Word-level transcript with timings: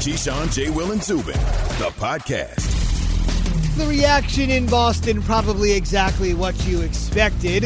Keyshawn, 0.00 0.50
J. 0.50 0.70
Will, 0.70 0.92
and 0.92 1.02
Zubin, 1.02 1.34
the 1.76 1.92
podcast. 1.98 3.76
The 3.76 3.84
reaction 3.86 4.48
in 4.48 4.64
Boston, 4.64 5.20
probably 5.20 5.72
exactly 5.72 6.32
what 6.32 6.58
you 6.66 6.80
expected. 6.80 7.64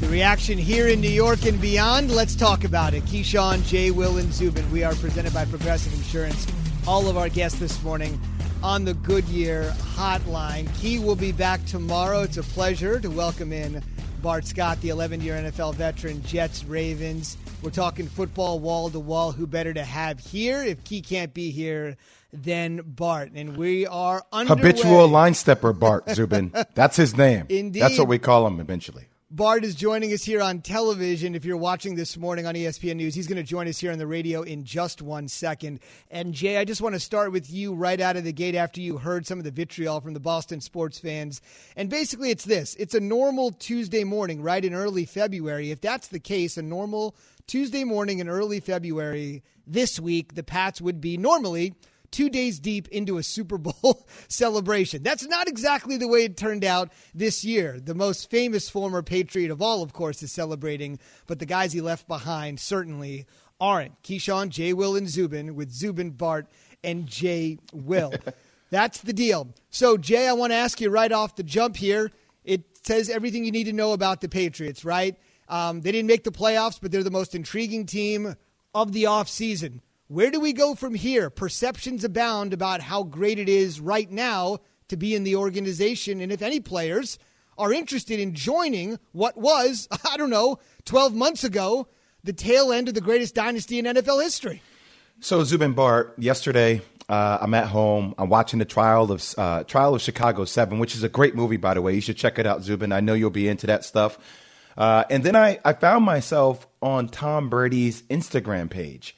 The 0.00 0.08
reaction 0.08 0.58
here 0.58 0.88
in 0.88 1.00
New 1.00 1.08
York 1.08 1.46
and 1.46 1.60
beyond, 1.60 2.10
let's 2.10 2.34
talk 2.34 2.64
about 2.64 2.92
it. 2.92 3.04
Keyshawn, 3.04 3.64
J. 3.64 3.92
Will, 3.92 4.16
and 4.16 4.32
Zubin. 4.32 4.68
We 4.72 4.82
are 4.82 4.96
presented 4.96 5.32
by 5.32 5.44
Progressive 5.44 5.94
Insurance. 5.94 6.44
All 6.88 7.08
of 7.08 7.16
our 7.16 7.28
guests 7.28 7.60
this 7.60 7.80
morning 7.84 8.20
on 8.64 8.84
the 8.84 8.94
Goodyear 8.94 9.72
Hotline. 9.94 10.74
Key 10.74 10.98
will 10.98 11.14
be 11.14 11.30
back 11.30 11.64
tomorrow. 11.66 12.22
It's 12.22 12.36
a 12.36 12.42
pleasure 12.42 12.98
to 12.98 13.08
welcome 13.08 13.52
in 13.52 13.80
Bart 14.22 14.44
Scott, 14.44 14.80
the 14.80 14.88
11 14.88 15.20
year 15.20 15.36
NFL 15.36 15.76
veteran, 15.76 16.20
Jets, 16.24 16.64
Ravens. 16.64 17.36
We're 17.62 17.70
talking 17.70 18.06
football 18.06 18.60
wall 18.60 18.90
to 18.90 19.00
wall. 19.00 19.32
Who 19.32 19.46
better 19.46 19.72
to 19.72 19.82
have 19.82 20.20
here 20.20 20.62
if 20.62 20.84
Key 20.84 21.00
can't 21.00 21.32
be 21.32 21.50
here 21.50 21.96
than 22.32 22.82
Bart? 22.84 23.32
And 23.34 23.56
we 23.56 23.86
are 23.86 24.22
underway. 24.30 24.60
Habitual 24.60 25.08
line 25.08 25.34
stepper 25.34 25.72
Bart 25.72 26.08
Zubin. 26.10 26.52
That's 26.74 26.96
his 26.96 27.16
name. 27.16 27.46
Indeed. 27.50 27.80
That's 27.80 27.98
what 27.98 28.08
we 28.08 28.18
call 28.18 28.46
him 28.46 28.60
eventually. 28.60 29.06
Bart 29.28 29.64
is 29.64 29.74
joining 29.74 30.12
us 30.12 30.22
here 30.22 30.40
on 30.40 30.60
television. 30.60 31.34
If 31.34 31.44
you're 31.44 31.56
watching 31.56 31.96
this 31.96 32.16
morning 32.16 32.46
on 32.46 32.54
ESPN 32.54 32.96
News, 32.96 33.12
he's 33.14 33.26
going 33.26 33.36
to 33.36 33.42
join 33.42 33.66
us 33.66 33.78
here 33.78 33.90
on 33.90 33.98
the 33.98 34.06
radio 34.06 34.42
in 34.42 34.64
just 34.64 35.02
one 35.02 35.26
second. 35.26 35.80
And 36.12 36.32
Jay, 36.32 36.58
I 36.58 36.64
just 36.64 36.80
want 36.80 36.94
to 36.94 37.00
start 37.00 37.32
with 37.32 37.50
you 37.50 37.74
right 37.74 38.00
out 38.00 38.16
of 38.16 38.22
the 38.22 38.32
gate 38.32 38.54
after 38.54 38.80
you 38.80 38.98
heard 38.98 39.26
some 39.26 39.38
of 39.38 39.44
the 39.44 39.50
vitriol 39.50 40.00
from 40.00 40.14
the 40.14 40.20
Boston 40.20 40.60
sports 40.60 41.00
fans. 41.00 41.42
And 41.74 41.90
basically, 41.90 42.30
it's 42.30 42.44
this 42.44 42.76
it's 42.76 42.94
a 42.94 43.00
normal 43.00 43.50
Tuesday 43.50 44.04
morning, 44.04 44.42
right, 44.42 44.64
in 44.64 44.72
early 44.72 45.04
February. 45.04 45.72
If 45.72 45.80
that's 45.80 46.06
the 46.06 46.20
case, 46.20 46.56
a 46.56 46.62
normal 46.62 47.16
Tuesday 47.46 47.84
morning 47.84 48.18
in 48.18 48.28
early 48.28 48.58
February 48.58 49.42
this 49.66 50.00
week, 50.00 50.34
the 50.34 50.42
Pats 50.42 50.80
would 50.80 51.00
be 51.00 51.16
normally 51.16 51.74
two 52.10 52.28
days 52.28 52.58
deep 52.58 52.88
into 52.88 53.18
a 53.18 53.22
Super 53.22 53.58
Bowl 53.58 54.08
celebration. 54.28 55.02
That's 55.02 55.26
not 55.26 55.48
exactly 55.48 55.96
the 55.96 56.08
way 56.08 56.24
it 56.24 56.36
turned 56.36 56.64
out 56.64 56.92
this 57.14 57.44
year. 57.44 57.78
The 57.78 57.94
most 57.94 58.30
famous 58.30 58.68
former 58.68 59.02
Patriot 59.02 59.50
of 59.50 59.62
all, 59.62 59.82
of 59.82 59.92
course, 59.92 60.22
is 60.22 60.32
celebrating, 60.32 60.98
but 61.26 61.38
the 61.38 61.46
guys 61.46 61.72
he 61.72 61.80
left 61.80 62.08
behind 62.08 62.58
certainly 62.58 63.26
aren't. 63.60 64.02
Keyshawn, 64.02 64.48
Jay 64.48 64.72
Will, 64.72 64.96
and 64.96 65.08
Zubin 65.08 65.54
with 65.54 65.70
Zubin, 65.70 66.10
Bart, 66.10 66.48
and 66.82 67.06
Jay 67.06 67.58
Will. 67.72 68.12
That's 68.70 69.00
the 69.00 69.12
deal. 69.12 69.54
So, 69.70 69.96
Jay, 69.96 70.26
I 70.26 70.32
want 70.32 70.50
to 70.50 70.56
ask 70.56 70.80
you 70.80 70.90
right 70.90 71.12
off 71.12 71.36
the 71.36 71.44
jump 71.44 71.76
here. 71.76 72.10
It 72.44 72.64
says 72.84 73.08
everything 73.08 73.44
you 73.44 73.52
need 73.52 73.64
to 73.64 73.72
know 73.72 73.92
about 73.92 74.20
the 74.20 74.28
Patriots, 74.28 74.84
right? 74.84 75.16
Um, 75.48 75.80
they 75.80 75.92
didn't 75.92 76.08
make 76.08 76.24
the 76.24 76.32
playoffs, 76.32 76.78
but 76.80 76.90
they're 76.90 77.02
the 77.02 77.10
most 77.10 77.34
intriguing 77.34 77.86
team 77.86 78.36
of 78.74 78.92
the 78.92 79.04
offseason. 79.04 79.80
Where 80.08 80.30
do 80.30 80.40
we 80.40 80.52
go 80.52 80.74
from 80.74 80.94
here? 80.94 81.30
Perceptions 81.30 82.04
abound 82.04 82.52
about 82.52 82.80
how 82.80 83.02
great 83.02 83.38
it 83.38 83.48
is 83.48 83.80
right 83.80 84.10
now 84.10 84.58
to 84.88 84.96
be 84.96 85.14
in 85.14 85.24
the 85.24 85.36
organization, 85.36 86.20
and 86.20 86.30
if 86.30 86.42
any 86.42 86.60
players 86.60 87.18
are 87.58 87.72
interested 87.72 88.20
in 88.20 88.34
joining 88.34 88.98
what 89.12 89.36
was, 89.36 89.88
I 90.10 90.16
don't 90.16 90.30
know, 90.30 90.58
12 90.84 91.14
months 91.14 91.42
ago, 91.42 91.88
the 92.22 92.32
tail 92.32 92.72
end 92.72 92.88
of 92.88 92.94
the 92.94 93.00
greatest 93.00 93.34
dynasty 93.34 93.78
in 93.78 93.84
NFL 93.84 94.22
history. 94.22 94.62
So 95.20 95.42
Zubin 95.44 95.72
Bart, 95.72 96.14
yesterday 96.18 96.82
uh, 97.08 97.38
I'm 97.40 97.54
at 97.54 97.68
home. 97.68 98.14
I'm 98.18 98.28
watching 98.28 98.58
the 98.58 98.64
trial 98.64 99.10
of 99.12 99.34
uh, 99.38 99.64
Trial 99.64 99.94
of 99.94 100.02
Chicago 100.02 100.44
Seven, 100.44 100.78
which 100.78 100.94
is 100.94 101.02
a 101.02 101.08
great 101.08 101.34
movie, 101.34 101.56
by 101.56 101.74
the 101.74 101.82
way. 101.82 101.94
You 101.94 102.00
should 102.00 102.16
check 102.16 102.38
it 102.38 102.46
out, 102.46 102.62
Zubin. 102.62 102.92
I 102.92 103.00
know 103.00 103.14
you'll 103.14 103.30
be 103.30 103.48
into 103.48 103.66
that 103.68 103.84
stuff. 103.84 104.18
Uh, 104.76 105.04
and 105.10 105.24
then 105.24 105.34
I, 105.34 105.58
I 105.64 105.72
found 105.72 106.04
myself 106.04 106.66
on 106.82 107.08
Tom 107.08 107.48
Brady's 107.48 108.02
Instagram 108.02 108.70
page. 108.70 109.16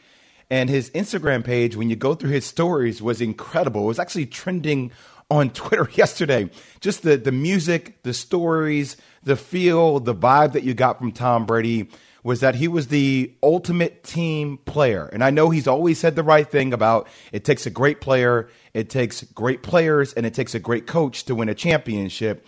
And 0.51 0.71
his 0.71 0.91
Instagram 0.91 1.45
page, 1.45 1.77
when 1.77 1.91
you 1.91 1.97
go 1.97 2.15
through 2.15 2.31
his 2.31 2.47
stories, 2.47 3.03
was 3.03 3.21
incredible. 3.21 3.85
It 3.85 3.89
was 3.89 3.99
actually 3.99 4.27
trending 4.27 4.93
on 5.31 5.51
Twitter 5.55 5.89
yesterday. 5.95 6.51
Just 6.81 7.03
the, 7.03 7.17
the 7.17 7.33
music, 7.33 8.03
the 8.03 8.15
stories, 8.15 8.97
the 9.23 9.37
feel, 9.37 10.01
the 10.01 10.15
vibe 10.15 10.53
that 10.53 10.63
you 10.63 10.75
got 10.75 10.99
from 10.99 11.13
Tom 11.13 11.45
Brady 11.45 11.89
was 12.25 12.41
that 12.41 12.57
he 12.57 12.69
was 12.69 12.89
the 12.89 13.33
ultimate 13.43 14.03
team 14.03 14.59
player. 14.65 15.07
And 15.07 15.23
I 15.23 15.31
know 15.31 15.51
he's 15.51 15.69
always 15.69 15.99
said 15.99 16.17
the 16.17 16.23
right 16.23 16.49
thing 16.49 16.73
about 16.73 17.09
it 17.33 17.45
takes 17.45 17.65
a 17.65 17.71
great 17.71 18.01
player, 18.01 18.49
it 18.75 18.91
takes 18.91 19.23
great 19.23 19.63
players, 19.63 20.13
and 20.13 20.27
it 20.27 20.35
takes 20.35 20.55
a 20.55 20.59
great 20.59 20.87
coach 20.87 21.25
to 21.25 21.35
win 21.35 21.49
a 21.49 21.55
championship. 21.55 22.47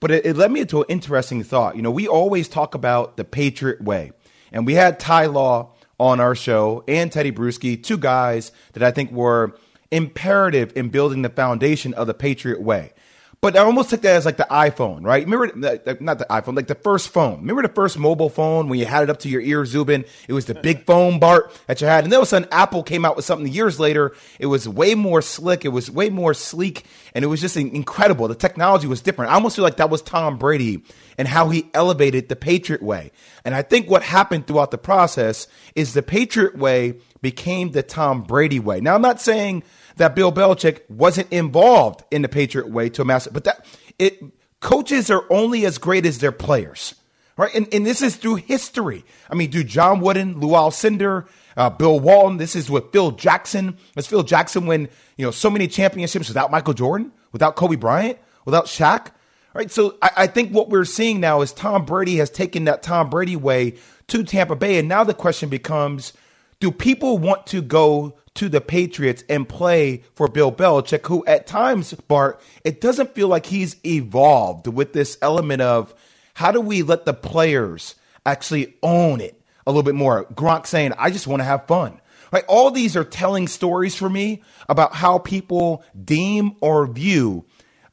But 0.00 0.10
it, 0.10 0.26
it 0.26 0.36
led 0.36 0.50
me 0.50 0.60
into 0.60 0.80
an 0.80 0.86
interesting 0.88 1.42
thought. 1.42 1.76
You 1.76 1.82
know, 1.82 1.90
we 1.90 2.08
always 2.08 2.48
talk 2.48 2.74
about 2.74 3.16
the 3.16 3.24
Patriot 3.24 3.82
way. 3.82 4.12
And 4.52 4.66
we 4.66 4.74
had 4.74 4.98
Ty 4.98 5.26
Law 5.26 5.72
on 5.98 6.18
our 6.18 6.34
show 6.34 6.82
and 6.88 7.12
Teddy 7.12 7.30
Bruschi, 7.30 7.80
two 7.80 7.98
guys 7.98 8.52
that 8.72 8.82
I 8.82 8.90
think 8.90 9.12
were 9.12 9.54
imperative 9.90 10.72
in 10.74 10.88
building 10.88 11.22
the 11.22 11.28
foundation 11.28 11.92
of 11.94 12.06
the 12.06 12.14
Patriot 12.14 12.60
way. 12.60 12.92
But 13.42 13.56
I 13.56 13.60
almost 13.60 13.88
took 13.88 14.02
that 14.02 14.16
as 14.16 14.26
like 14.26 14.36
the 14.36 14.46
iPhone, 14.50 15.02
right? 15.02 15.24
Remember, 15.24 15.50
not 15.56 16.18
the 16.18 16.26
iPhone, 16.28 16.54
like 16.56 16.66
the 16.66 16.74
first 16.74 17.08
phone. 17.08 17.38
Remember 17.38 17.62
the 17.62 17.70
first 17.72 17.98
mobile 17.98 18.28
phone 18.28 18.68
when 18.68 18.78
you 18.78 18.84
had 18.84 19.02
it 19.02 19.08
up 19.08 19.20
to 19.20 19.30
your 19.30 19.40
ear, 19.40 19.64
Zubin? 19.64 20.04
It 20.28 20.34
was 20.34 20.44
the 20.44 20.54
big 20.54 20.84
phone, 20.84 21.18
Bart, 21.18 21.50
that 21.66 21.80
you 21.80 21.86
had. 21.86 22.04
And 22.04 22.12
then 22.12 22.18
all 22.18 22.22
of 22.22 22.28
a 22.28 22.28
sudden, 22.28 22.48
Apple 22.52 22.82
came 22.82 23.06
out 23.06 23.16
with 23.16 23.24
something 23.24 23.50
years 23.50 23.80
later. 23.80 24.14
It 24.38 24.44
was 24.44 24.68
way 24.68 24.94
more 24.94 25.22
slick. 25.22 25.64
It 25.64 25.70
was 25.70 25.90
way 25.90 26.10
more 26.10 26.34
sleek. 26.34 26.84
And 27.14 27.24
it 27.24 27.28
was 27.28 27.40
just 27.40 27.56
incredible. 27.56 28.28
The 28.28 28.34
technology 28.34 28.86
was 28.86 29.00
different. 29.00 29.30
I 29.30 29.36
almost 29.36 29.56
feel 29.56 29.62
like 29.62 29.78
that 29.78 29.88
was 29.88 30.02
Tom 30.02 30.36
Brady 30.36 30.82
and 31.16 31.26
how 31.26 31.48
he 31.48 31.70
elevated 31.72 32.28
the 32.28 32.36
Patriot 32.36 32.82
way. 32.82 33.10
And 33.46 33.54
I 33.54 33.62
think 33.62 33.88
what 33.88 34.02
happened 34.02 34.48
throughout 34.48 34.70
the 34.70 34.76
process 34.76 35.48
is 35.74 35.94
the 35.94 36.02
Patriot 36.02 36.58
way 36.58 36.98
became 37.22 37.70
the 37.70 37.82
Tom 37.82 38.22
Brady 38.22 38.60
way. 38.60 38.82
Now, 38.82 38.94
I'm 38.94 39.02
not 39.02 39.18
saying 39.18 39.62
that 40.00 40.14
Bill 40.14 40.32
Belichick 40.32 40.80
wasn't 40.88 41.30
involved 41.30 42.02
in 42.10 42.22
the 42.22 42.28
Patriot 42.28 42.68
way 42.68 42.88
to 42.88 43.02
a 43.02 43.04
massive, 43.04 43.32
but 43.32 43.44
that 43.44 43.66
it 43.98 44.22
coaches 44.60 45.10
are 45.10 45.24
only 45.30 45.66
as 45.66 45.76
great 45.76 46.06
as 46.06 46.18
their 46.18 46.32
players, 46.32 46.94
right? 47.36 47.54
And, 47.54 47.68
and 47.72 47.84
this 47.84 48.00
is 48.00 48.16
through 48.16 48.36
history. 48.36 49.04
I 49.30 49.34
mean, 49.34 49.50
do 49.50 49.62
John 49.62 50.00
Wooden, 50.00 50.40
Lou 50.40 50.50
Alcindor, 50.50 51.28
uh, 51.56 51.68
Bill 51.68 52.00
Walton. 52.00 52.38
This 52.38 52.56
is 52.56 52.70
with 52.70 52.92
Phil 52.92 53.10
Jackson. 53.10 53.76
Let's 53.94 54.08
Phil 54.08 54.22
Jackson 54.22 54.66
win, 54.66 54.88
you 55.16 55.24
know, 55.26 55.30
so 55.30 55.50
many 55.50 55.68
championships 55.68 56.28
without 56.28 56.50
Michael 56.50 56.74
Jordan, 56.74 57.12
without 57.32 57.56
Kobe 57.56 57.76
Bryant, 57.76 58.18
without 58.46 58.66
Shaq. 58.66 59.08
Right. 59.52 59.70
So 59.70 59.96
I, 60.00 60.10
I 60.16 60.26
think 60.28 60.52
what 60.52 60.70
we're 60.70 60.84
seeing 60.84 61.20
now 61.20 61.42
is 61.42 61.52
Tom 61.52 61.84
Brady 61.84 62.16
has 62.16 62.30
taken 62.30 62.64
that 62.64 62.82
Tom 62.82 63.10
Brady 63.10 63.36
way 63.36 63.74
to 64.06 64.22
Tampa 64.22 64.56
Bay. 64.56 64.78
And 64.78 64.88
now 64.88 65.04
the 65.04 65.12
question 65.12 65.48
becomes, 65.48 66.14
do 66.60 66.70
people 66.70 67.18
want 67.18 67.46
to 67.48 67.60
go 67.60 68.16
to 68.40 68.48
the 68.48 68.62
Patriots 68.62 69.22
and 69.28 69.46
play 69.46 70.02
for 70.14 70.26
Bill 70.26 70.50
Belichick, 70.50 71.06
who 71.06 71.22
at 71.26 71.46
times, 71.46 71.92
Bart, 71.92 72.40
it 72.64 72.80
doesn't 72.80 73.14
feel 73.14 73.28
like 73.28 73.44
he's 73.44 73.76
evolved 73.84 74.66
with 74.66 74.94
this 74.94 75.18
element 75.20 75.60
of 75.60 75.94
how 76.32 76.50
do 76.50 76.58
we 76.58 76.80
let 76.80 77.04
the 77.04 77.12
players 77.12 77.96
actually 78.24 78.78
own 78.82 79.20
it 79.20 79.38
a 79.66 79.70
little 79.70 79.82
bit 79.82 79.94
more? 79.94 80.24
Gronk 80.24 80.66
saying, 80.66 80.94
I 80.96 81.10
just 81.10 81.26
want 81.26 81.40
to 81.40 81.44
have 81.44 81.66
fun. 81.66 82.00
Right? 82.32 82.44
All 82.48 82.70
these 82.70 82.96
are 82.96 83.04
telling 83.04 83.46
stories 83.46 83.94
for 83.94 84.08
me 84.08 84.42
about 84.70 84.94
how 84.94 85.18
people 85.18 85.84
deem 86.02 86.56
or 86.62 86.86
view 86.86 87.44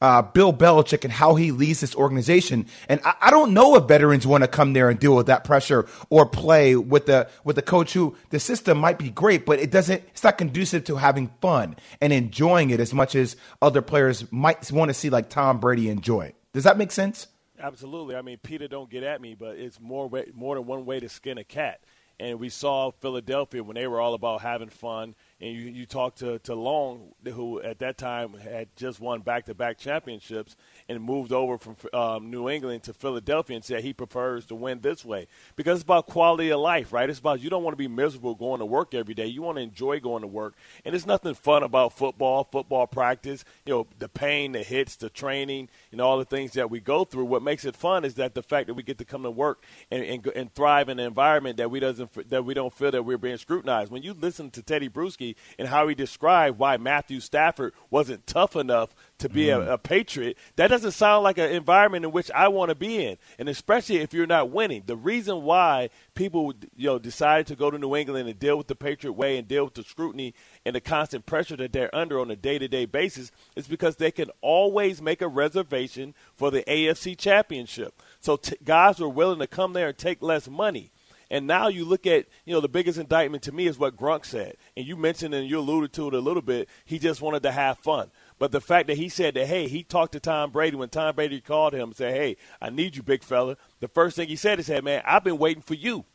uh, 0.01 0.21
Bill 0.21 0.53
Belichick 0.53 1.03
and 1.03 1.11
how 1.11 1.35
he 1.35 1.51
leads 1.51 1.81
this 1.81 1.95
organization. 1.95 2.65
And 2.89 3.01
I, 3.03 3.15
I 3.21 3.31
don't 3.31 3.53
know 3.53 3.75
if 3.75 3.85
veterans 3.85 4.27
want 4.27 4.43
to 4.43 4.47
come 4.47 4.73
there 4.73 4.89
and 4.89 4.99
deal 4.99 5.15
with 5.15 5.27
that 5.27 5.43
pressure 5.43 5.87
or 6.09 6.25
play 6.25 6.75
with 6.75 7.05
the 7.05 7.29
with 7.43 7.55
the 7.55 7.61
coach 7.61 7.93
who 7.93 8.15
the 8.29 8.39
system 8.39 8.77
might 8.77 8.99
be 8.99 9.09
great, 9.09 9.45
but 9.45 9.59
it 9.59 9.71
doesn't. 9.71 10.03
It's 10.09 10.23
not 10.23 10.37
conducive 10.37 10.83
to 10.85 10.95
having 10.97 11.31
fun 11.41 11.75
and 12.01 12.13
enjoying 12.13 12.69
it 12.69 12.79
as 12.79 12.93
much 12.93 13.15
as 13.15 13.35
other 13.61 13.81
players 13.81 14.31
might 14.31 14.71
want 14.71 14.89
to 14.89 14.93
see, 14.93 15.09
like 15.09 15.29
Tom 15.29 15.59
Brady 15.59 15.89
enjoy 15.89 16.21
it. 16.21 16.35
Does 16.53 16.63
that 16.63 16.77
make 16.77 16.91
sense? 16.91 17.27
Absolutely. 17.59 18.15
I 18.15 18.21
mean, 18.21 18.37
PETA, 18.37 18.67
don't 18.67 18.89
get 18.89 19.03
at 19.03 19.19
me, 19.19 19.33
but 19.33 19.57
it's 19.57 19.79
more 19.79 20.07
way, 20.07 20.31
more 20.33 20.55
than 20.55 20.65
one 20.65 20.85
way 20.85 20.99
to 20.99 21.09
skin 21.09 21.37
a 21.37 21.43
cat. 21.43 21.81
And 22.19 22.39
we 22.39 22.49
saw 22.49 22.91
Philadelphia 22.91 23.63
when 23.63 23.75
they 23.75 23.85
were 23.87 24.01
all 24.01 24.15
about 24.15 24.41
having 24.41 24.69
fun. 24.69 25.13
And 25.39 25.53
you, 25.53 25.61
you 25.61 25.85
talk 25.85 26.15
to, 26.15 26.39
to 26.39 26.55
Long, 26.55 27.13
who 27.23 27.61
at 27.61 27.79
that 27.79 27.97
time 27.97 28.33
had 28.33 28.75
just 28.75 28.99
won 28.99 29.21
back 29.21 29.45
to 29.45 29.53
back 29.53 29.77
championships 29.77 30.55
and 30.89 31.01
moved 31.01 31.31
over 31.31 31.57
from 31.57 31.75
um, 31.93 32.29
New 32.29 32.49
England 32.49 32.83
to 32.83 32.93
Philadelphia 32.93 33.55
and 33.55 33.65
said 33.65 33.83
he 33.83 33.93
prefers 33.93 34.45
to 34.45 34.55
win 34.55 34.79
this 34.81 35.03
way 35.03 35.27
because 35.55 35.79
it's 35.79 35.83
about 35.83 36.07
quality 36.07 36.49
of 36.49 36.59
life, 36.59 36.93
right? 36.93 37.09
It's 37.09 37.19
about 37.19 37.41
you 37.41 37.49
don't 37.49 37.63
want 37.63 37.73
to 37.73 37.77
be 37.77 37.87
miserable 37.87 38.35
going 38.35 38.59
to 38.59 38.65
work 38.65 38.93
every 38.93 39.13
day. 39.13 39.25
You 39.25 39.41
want 39.41 39.57
to 39.57 39.61
enjoy 39.61 39.99
going 39.99 40.21
to 40.21 40.27
work, 40.27 40.55
and 40.85 40.93
there's 40.93 41.05
nothing 41.05 41.33
fun 41.33 41.63
about 41.63 41.93
football, 41.93 42.43
football 42.43 42.87
practice. 42.87 43.43
You 43.65 43.73
know, 43.73 43.87
the 43.99 44.09
pain, 44.09 44.53
the 44.53 44.63
hits, 44.63 44.95
the 44.95 45.09
training, 45.09 45.69
and 45.91 45.99
all 45.99 46.17
the 46.17 46.25
things 46.25 46.53
that 46.53 46.69
we 46.69 46.79
go 46.79 47.03
through. 47.03 47.25
What 47.25 47.43
makes 47.43 47.65
it 47.65 47.75
fun 47.75 48.05
is 48.05 48.15
that 48.15 48.33
the 48.33 48.43
fact 48.43 48.67
that 48.67 48.73
we 48.73 48.83
get 48.83 48.97
to 48.99 49.05
come 49.05 49.23
to 49.23 49.31
work 49.31 49.63
and, 49.91 50.03
and, 50.03 50.27
and 50.27 50.53
thrive 50.53 50.89
in 50.89 50.99
an 50.99 51.05
environment 51.05 51.57
that 51.57 51.69
we 51.69 51.79
doesn't 51.79 52.29
that 52.29 52.45
we 52.45 52.53
don't 52.53 52.73
feel 52.73 52.91
that 52.91 53.03
we're 53.03 53.17
being 53.17 53.37
scrutinized. 53.37 53.91
When 53.91 54.03
you 54.03 54.13
listen 54.13 54.51
to 54.51 54.61
Teddy 54.61 54.89
Bruschi 54.89 55.35
and 55.59 55.67
how 55.67 55.87
he 55.87 55.95
described 55.95 56.57
why 56.57 56.77
Matthew 56.77 57.19
Stafford 57.19 57.73
wasn't 57.89 58.25
tough 58.27 58.55
enough 58.55 58.95
to 59.19 59.29
be 59.29 59.45
mm. 59.45 59.57
a, 59.57 59.73
a, 59.73 59.77
patriot. 59.77 60.37
That 60.55 60.67
doesn't 60.67 60.91
sound 60.91 61.23
like 61.23 61.37
an 61.37 61.51
environment 61.51 62.05
in 62.05 62.11
which 62.11 62.29
I 62.31 62.47
want 62.47 62.69
to 62.69 62.75
be 62.75 63.03
in, 63.03 63.17
and 63.39 63.49
especially 63.49 63.97
if 63.97 64.13
you're 64.13 64.27
not 64.27 64.51
winning. 64.51 64.83
The 64.85 64.95
reason 64.95 65.43
why 65.43 65.89
people 66.15 66.53
you 66.75 66.87
know 66.87 66.99
decided 66.99 67.47
to 67.47 67.55
go 67.55 67.71
to 67.71 67.77
New 67.77 67.95
England 67.95 68.29
and 68.29 68.39
deal 68.39 68.57
with 68.57 68.67
the 68.67 68.75
Patriot 68.75 69.13
way 69.13 69.37
and 69.37 69.47
deal 69.47 69.65
with 69.65 69.73
the 69.73 69.83
scrutiny 69.83 70.33
and 70.65 70.75
the 70.75 70.81
constant 70.81 71.25
pressure 71.25 71.57
that 71.57 71.73
they're 71.73 71.93
under 71.95 72.19
on 72.19 72.31
a 72.31 72.35
day-to-day 72.35 72.85
basis 72.85 73.31
is 73.55 73.67
because 73.67 73.95
they 73.95 74.11
can 74.11 74.29
always 74.41 75.01
make 75.01 75.21
a 75.21 75.27
reservation 75.27 76.13
for 76.35 76.51
the 76.51 76.63
AFC 76.63 77.17
Championship. 77.17 78.01
So 78.19 78.37
t- 78.37 78.55
guys 78.63 78.99
were 78.99 79.09
willing 79.09 79.39
to 79.39 79.47
come 79.47 79.73
there 79.73 79.89
and 79.89 79.97
take 79.97 80.21
less 80.21 80.47
money. 80.47 80.91
And 81.29 81.45
now 81.45 81.67
you 81.67 81.83
look 81.83 82.07
at, 82.07 82.25
you 82.45 82.53
know, 82.53 82.61
the 82.61 82.69
biggest 82.69 82.97
indictment 82.97 83.43
to 83.43 83.51
me 83.51 83.67
is 83.67 83.77
what 83.77 83.97
Gronk 83.97 84.25
said. 84.25 84.55
And 84.75 84.85
you 84.85 84.95
mentioned 84.95 85.33
and 85.33 85.49
you 85.49 85.59
alluded 85.59 85.91
to 85.93 86.07
it 86.07 86.13
a 86.13 86.19
little 86.19 86.41
bit. 86.41 86.69
He 86.85 86.99
just 86.99 87.21
wanted 87.21 87.43
to 87.43 87.51
have 87.51 87.79
fun. 87.79 88.09
But 88.39 88.51
the 88.51 88.61
fact 88.61 88.87
that 88.87 88.97
he 88.97 89.09
said 89.09 89.33
that, 89.33 89.47
hey, 89.47 89.67
he 89.67 89.83
talked 89.83 90.11
to 90.13 90.19
Tom 90.19 90.51
Brady 90.51 90.75
when 90.75 90.89
Tom 90.89 91.15
Brady 91.15 91.41
called 91.41 91.73
him 91.73 91.89
and 91.89 91.95
said, 91.95 92.13
hey, 92.13 92.37
I 92.61 92.69
need 92.69 92.95
you, 92.95 93.03
big 93.03 93.23
fella. 93.23 93.57
The 93.79 93.87
first 93.87 94.15
thing 94.15 94.27
he 94.27 94.35
said 94.35 94.59
is, 94.59 94.67
hey, 94.67 94.81
man, 94.81 95.01
I've 95.05 95.23
been 95.23 95.37
waiting 95.37 95.63
for 95.63 95.73
you. 95.73 96.05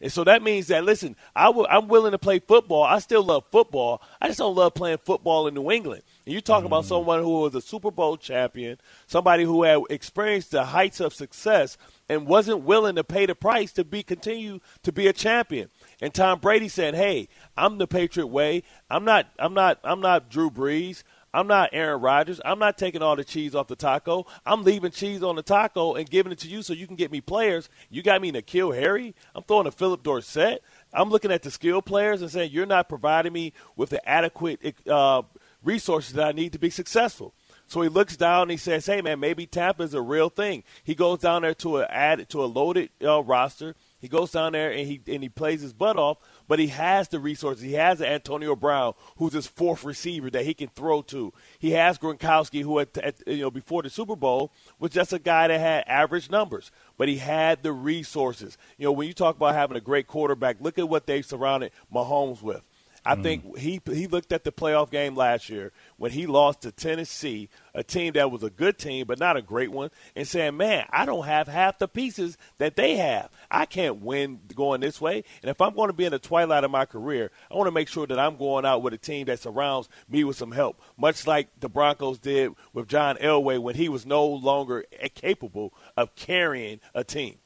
And 0.00 0.12
so 0.12 0.22
that 0.24 0.42
means 0.42 0.68
that, 0.68 0.84
listen, 0.84 1.16
i 1.34 1.46
w- 1.46 1.66
I'm 1.68 1.88
willing 1.88 2.12
to 2.12 2.18
play 2.18 2.38
football. 2.38 2.84
I 2.84 3.00
still 3.00 3.24
love 3.24 3.44
football. 3.50 4.00
I 4.20 4.28
just 4.28 4.38
don't 4.38 4.54
love 4.54 4.74
playing 4.74 4.98
football 4.98 5.48
in 5.48 5.54
New 5.54 5.72
England. 5.72 6.02
And 6.24 6.32
you're 6.32 6.40
talking 6.40 6.64
mm. 6.64 6.68
about 6.68 6.84
someone 6.84 7.20
who 7.20 7.40
was 7.40 7.54
a 7.56 7.60
Super 7.60 7.90
Bowl 7.90 8.16
champion, 8.16 8.78
somebody 9.08 9.42
who 9.42 9.64
had 9.64 9.80
experienced 9.90 10.52
the 10.52 10.66
heights 10.66 11.00
of 11.00 11.14
success 11.14 11.76
and 12.08 12.26
wasn't 12.26 12.60
willing 12.60 12.94
to 12.94 13.02
pay 13.02 13.26
the 13.26 13.34
price 13.34 13.72
to 13.72 13.84
be 13.84 14.04
continue 14.04 14.60
to 14.84 14.92
be 14.92 15.08
a 15.08 15.12
champion. 15.12 15.68
And 16.00 16.14
Tom 16.14 16.38
Brady 16.38 16.68
said, 16.68 16.94
"Hey, 16.94 17.28
I'm 17.56 17.78
the 17.78 17.88
Patriot 17.88 18.28
way. 18.28 18.62
I'm 18.88 19.04
not. 19.04 19.26
I'm 19.38 19.52
not. 19.52 19.80
I'm 19.82 20.00
not 20.00 20.30
Drew 20.30 20.48
Brees. 20.48 21.02
I'm 21.32 21.46
not 21.46 21.70
Aaron 21.72 22.00
Rodgers. 22.00 22.40
I'm 22.44 22.58
not 22.58 22.78
taking 22.78 23.02
all 23.02 23.16
the 23.16 23.24
cheese 23.24 23.54
off 23.54 23.68
the 23.68 23.76
taco. 23.76 24.26
I'm 24.46 24.64
leaving 24.64 24.90
cheese 24.90 25.22
on 25.22 25.36
the 25.36 25.42
taco 25.42 25.94
and 25.94 26.08
giving 26.08 26.32
it 26.32 26.38
to 26.40 26.48
you 26.48 26.62
so 26.62 26.72
you 26.72 26.86
can 26.86 26.96
get 26.96 27.12
me 27.12 27.20
players. 27.20 27.68
You 27.90 28.02
got 28.02 28.22
me 28.22 28.32
N'Keal 28.32 28.74
Harry. 28.74 29.14
I'm 29.34 29.42
throwing 29.42 29.66
a 29.66 29.70
Phillip 29.70 30.02
Dorsett. 30.02 30.62
I'm 30.92 31.10
looking 31.10 31.30
at 31.30 31.42
the 31.42 31.50
skill 31.50 31.82
players 31.82 32.22
and 32.22 32.30
saying 32.30 32.50
you're 32.52 32.66
not 32.66 32.88
providing 32.88 33.32
me 33.32 33.52
with 33.76 33.90
the 33.90 34.08
adequate 34.08 34.74
uh, 34.88 35.22
resources 35.62 36.14
that 36.14 36.28
I 36.28 36.32
need 36.32 36.52
to 36.54 36.58
be 36.58 36.70
successful. 36.70 37.34
So 37.66 37.82
he 37.82 37.90
looks 37.90 38.16
down 38.16 38.42
and 38.42 38.50
he 38.52 38.56
says, 38.56 38.86
"Hey 38.86 39.02
man, 39.02 39.20
maybe 39.20 39.46
Tampa 39.46 39.82
is 39.82 39.92
a 39.92 40.00
real 40.00 40.30
thing." 40.30 40.64
He 40.82 40.94
goes 40.94 41.18
down 41.18 41.42
there 41.42 41.54
to 41.56 41.78
a 41.78 41.84
add 41.84 42.26
to 42.30 42.42
a 42.42 42.46
loaded 42.46 42.88
uh, 43.04 43.22
roster. 43.22 43.74
He 44.00 44.08
goes 44.08 44.32
down 44.32 44.52
there 44.52 44.70
and 44.70 44.86
he 44.86 45.02
and 45.06 45.22
he 45.22 45.28
plays 45.28 45.60
his 45.60 45.74
butt 45.74 45.98
off 45.98 46.16
but 46.48 46.58
he 46.58 46.68
has 46.68 47.08
the 47.08 47.20
resources. 47.20 47.62
He 47.62 47.74
has 47.74 48.02
Antonio 48.02 48.56
Brown, 48.56 48.94
who's 49.18 49.34
his 49.34 49.46
fourth 49.46 49.84
receiver 49.84 50.30
that 50.30 50.44
he 50.44 50.54
can 50.54 50.68
throw 50.68 51.02
to. 51.02 51.32
He 51.58 51.72
has 51.72 51.98
Gronkowski, 51.98 52.62
who 52.62 52.80
at, 52.80 52.96
at, 52.98 53.16
you 53.26 53.42
know 53.42 53.50
before 53.50 53.82
the 53.82 53.90
Super 53.90 54.16
Bowl 54.16 54.50
was 54.80 54.90
just 54.90 55.12
a 55.12 55.18
guy 55.18 55.48
that 55.48 55.60
had 55.60 55.84
average 55.86 56.30
numbers, 56.30 56.72
but 56.96 57.08
he 57.08 57.18
had 57.18 57.62
the 57.62 57.72
resources. 57.72 58.58
You 58.78 58.86
know, 58.86 58.92
when 58.92 59.06
you 59.06 59.14
talk 59.14 59.36
about 59.36 59.54
having 59.54 59.76
a 59.76 59.80
great 59.80 60.06
quarterback, 60.06 60.56
look 60.60 60.78
at 60.78 60.88
what 60.88 61.06
they 61.06 61.22
surrounded 61.22 61.70
Mahomes 61.92 62.42
with. 62.42 62.62
I 63.08 63.14
mm. 63.14 63.22
think 63.22 63.56
he 63.56 63.80
he 63.90 64.06
looked 64.06 64.32
at 64.32 64.44
the 64.44 64.52
playoff 64.52 64.90
game 64.90 65.16
last 65.16 65.48
year 65.48 65.72
when 65.96 66.10
he 66.10 66.26
lost 66.26 66.60
to 66.60 66.72
Tennessee, 66.72 67.48
a 67.74 67.82
team 67.82 68.12
that 68.12 68.30
was 68.30 68.42
a 68.42 68.50
good 68.50 68.76
team 68.76 69.06
but 69.06 69.18
not 69.18 69.38
a 69.38 69.40
great 69.40 69.72
one, 69.72 69.90
and 70.14 70.28
saying, 70.28 70.58
"Man, 70.58 70.84
I 70.90 71.06
don't 71.06 71.24
have 71.24 71.48
half 71.48 71.78
the 71.78 71.88
pieces 71.88 72.36
that 72.58 72.76
they 72.76 72.96
have. 72.96 73.30
I 73.50 73.64
can't 73.64 74.02
win 74.02 74.40
going 74.54 74.82
this 74.82 75.00
way. 75.00 75.24
And 75.40 75.48
if 75.48 75.58
I'm 75.62 75.74
going 75.74 75.88
to 75.88 75.94
be 75.94 76.04
in 76.04 76.12
the 76.12 76.18
twilight 76.18 76.64
of 76.64 76.70
my 76.70 76.84
career, 76.84 77.30
I 77.50 77.54
want 77.56 77.66
to 77.66 77.72
make 77.72 77.88
sure 77.88 78.06
that 78.06 78.18
I'm 78.18 78.36
going 78.36 78.66
out 78.66 78.82
with 78.82 78.92
a 78.92 78.98
team 78.98 79.24
that 79.26 79.40
surrounds 79.40 79.88
me 80.06 80.22
with 80.22 80.36
some 80.36 80.52
help, 80.52 80.78
much 80.98 81.26
like 81.26 81.48
the 81.60 81.70
Broncos 81.70 82.18
did 82.18 82.52
with 82.74 82.88
John 82.88 83.16
Elway 83.16 83.58
when 83.58 83.74
he 83.74 83.88
was 83.88 84.04
no 84.04 84.26
longer 84.26 84.84
capable 85.14 85.72
of 85.96 86.14
carrying 86.14 86.80
a 86.94 87.04
team." 87.04 87.38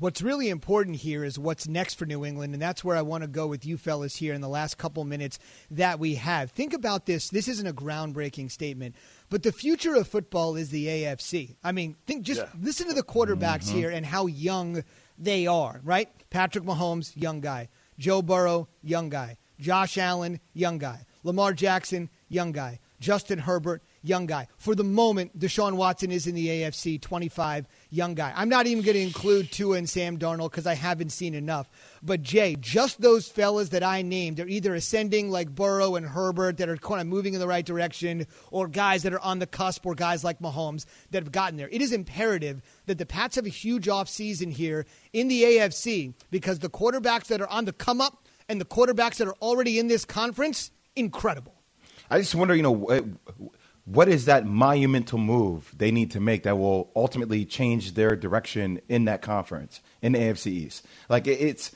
What's 0.00 0.22
really 0.22 0.48
important 0.48 0.96
here 0.96 1.24
is 1.24 1.38
what's 1.38 1.68
next 1.68 1.96
for 1.96 2.06
New 2.06 2.24
England, 2.24 2.54
and 2.54 2.62
that's 2.62 2.82
where 2.82 2.96
I 2.96 3.02
want 3.02 3.22
to 3.22 3.28
go 3.28 3.46
with 3.46 3.66
you 3.66 3.76
fellas 3.76 4.16
here 4.16 4.32
in 4.32 4.40
the 4.40 4.48
last 4.48 4.78
couple 4.78 5.04
minutes 5.04 5.38
that 5.70 5.98
we 5.98 6.14
have. 6.14 6.52
Think 6.52 6.72
about 6.72 7.04
this. 7.04 7.28
This 7.28 7.48
isn't 7.48 7.66
a 7.66 7.74
groundbreaking 7.74 8.50
statement, 8.50 8.96
but 9.28 9.42
the 9.42 9.52
future 9.52 9.94
of 9.94 10.08
football 10.08 10.56
is 10.56 10.70
the 10.70 10.86
AFC. 10.86 11.56
I 11.62 11.72
mean, 11.72 11.96
think 12.06 12.22
just 12.22 12.40
yeah. 12.40 12.48
listen 12.58 12.88
to 12.88 12.94
the 12.94 13.02
quarterbacks 13.02 13.66
mm-hmm. 13.66 13.76
here 13.76 13.90
and 13.90 14.06
how 14.06 14.24
young 14.24 14.84
they 15.18 15.46
are, 15.46 15.82
right? 15.84 16.08
Patrick 16.30 16.64
Mahomes, 16.64 17.12
young 17.14 17.42
guy. 17.42 17.68
Joe 17.98 18.22
Burrow, 18.22 18.68
young 18.82 19.10
guy. 19.10 19.36
Josh 19.58 19.98
Allen, 19.98 20.40
young 20.54 20.78
guy. 20.78 21.04
Lamar 21.24 21.52
Jackson, 21.52 22.08
young 22.30 22.52
guy. 22.52 22.80
Justin 23.00 23.40
Herbert, 23.40 23.82
young 24.02 24.26
guy. 24.26 24.48
For 24.56 24.74
the 24.74 24.84
moment, 24.84 25.38
Deshaun 25.38 25.74
Watson 25.74 26.10
is 26.10 26.26
in 26.26 26.34
the 26.34 26.48
AFC, 26.48 27.00
25, 27.00 27.66
young 27.90 28.14
guy. 28.14 28.32
I'm 28.34 28.48
not 28.48 28.66
even 28.66 28.82
going 28.82 28.96
to 28.96 29.02
include 29.02 29.50
Tua 29.50 29.76
and 29.76 29.88
Sam 29.88 30.18
Darnold 30.18 30.50
because 30.50 30.66
I 30.66 30.74
haven't 30.74 31.10
seen 31.10 31.34
enough. 31.34 31.68
But 32.02 32.22
Jay, 32.22 32.56
just 32.58 33.00
those 33.00 33.28
fellas 33.28 33.70
that 33.70 33.82
I 33.82 34.02
named, 34.02 34.36
they're 34.36 34.48
either 34.48 34.74
ascending 34.74 35.30
like 35.30 35.54
Burrow 35.54 35.96
and 35.96 36.06
Herbert 36.06 36.56
that 36.58 36.68
are 36.68 36.76
kind 36.76 37.00
of 37.00 37.06
moving 37.06 37.34
in 37.34 37.40
the 37.40 37.46
right 37.46 37.64
direction, 37.64 38.26
or 38.50 38.68
guys 38.68 39.02
that 39.02 39.12
are 39.12 39.20
on 39.20 39.38
the 39.38 39.46
cusp, 39.46 39.84
or 39.84 39.94
guys 39.94 40.24
like 40.24 40.38
Mahomes 40.40 40.86
that 41.10 41.22
have 41.22 41.32
gotten 41.32 41.56
there. 41.56 41.68
It 41.70 41.82
is 41.82 41.92
imperative 41.92 42.62
that 42.86 42.98
the 42.98 43.06
Pats 43.06 43.36
have 43.36 43.46
a 43.46 43.50
huge 43.50 43.86
offseason 43.86 44.52
here 44.52 44.86
in 45.12 45.28
the 45.28 45.42
AFC 45.42 46.14
because 46.30 46.60
the 46.60 46.70
quarterbacks 46.70 47.26
that 47.26 47.40
are 47.40 47.48
on 47.48 47.64
the 47.64 47.72
come 47.72 48.00
up 48.00 48.26
and 48.48 48.60
the 48.60 48.64
quarterbacks 48.64 49.16
that 49.16 49.28
are 49.28 49.36
already 49.40 49.78
in 49.78 49.88
this 49.88 50.04
conference, 50.04 50.70
incredible. 50.96 51.54
I 52.10 52.18
just 52.18 52.34
wonder, 52.34 52.56
you 52.56 52.62
know, 52.62 53.16
what 53.92 54.08
is 54.08 54.26
that 54.26 54.46
monumental 54.46 55.18
move 55.18 55.74
they 55.76 55.90
need 55.90 56.12
to 56.12 56.20
make 56.20 56.44
that 56.44 56.56
will 56.56 56.90
ultimately 56.94 57.44
change 57.44 57.94
their 57.94 58.14
direction 58.14 58.80
in 58.88 59.06
that 59.06 59.20
conference 59.20 59.80
in 60.00 60.12
the 60.12 60.18
AFC 60.18 60.46
East? 60.46 60.86
Like 61.08 61.26
it's 61.26 61.72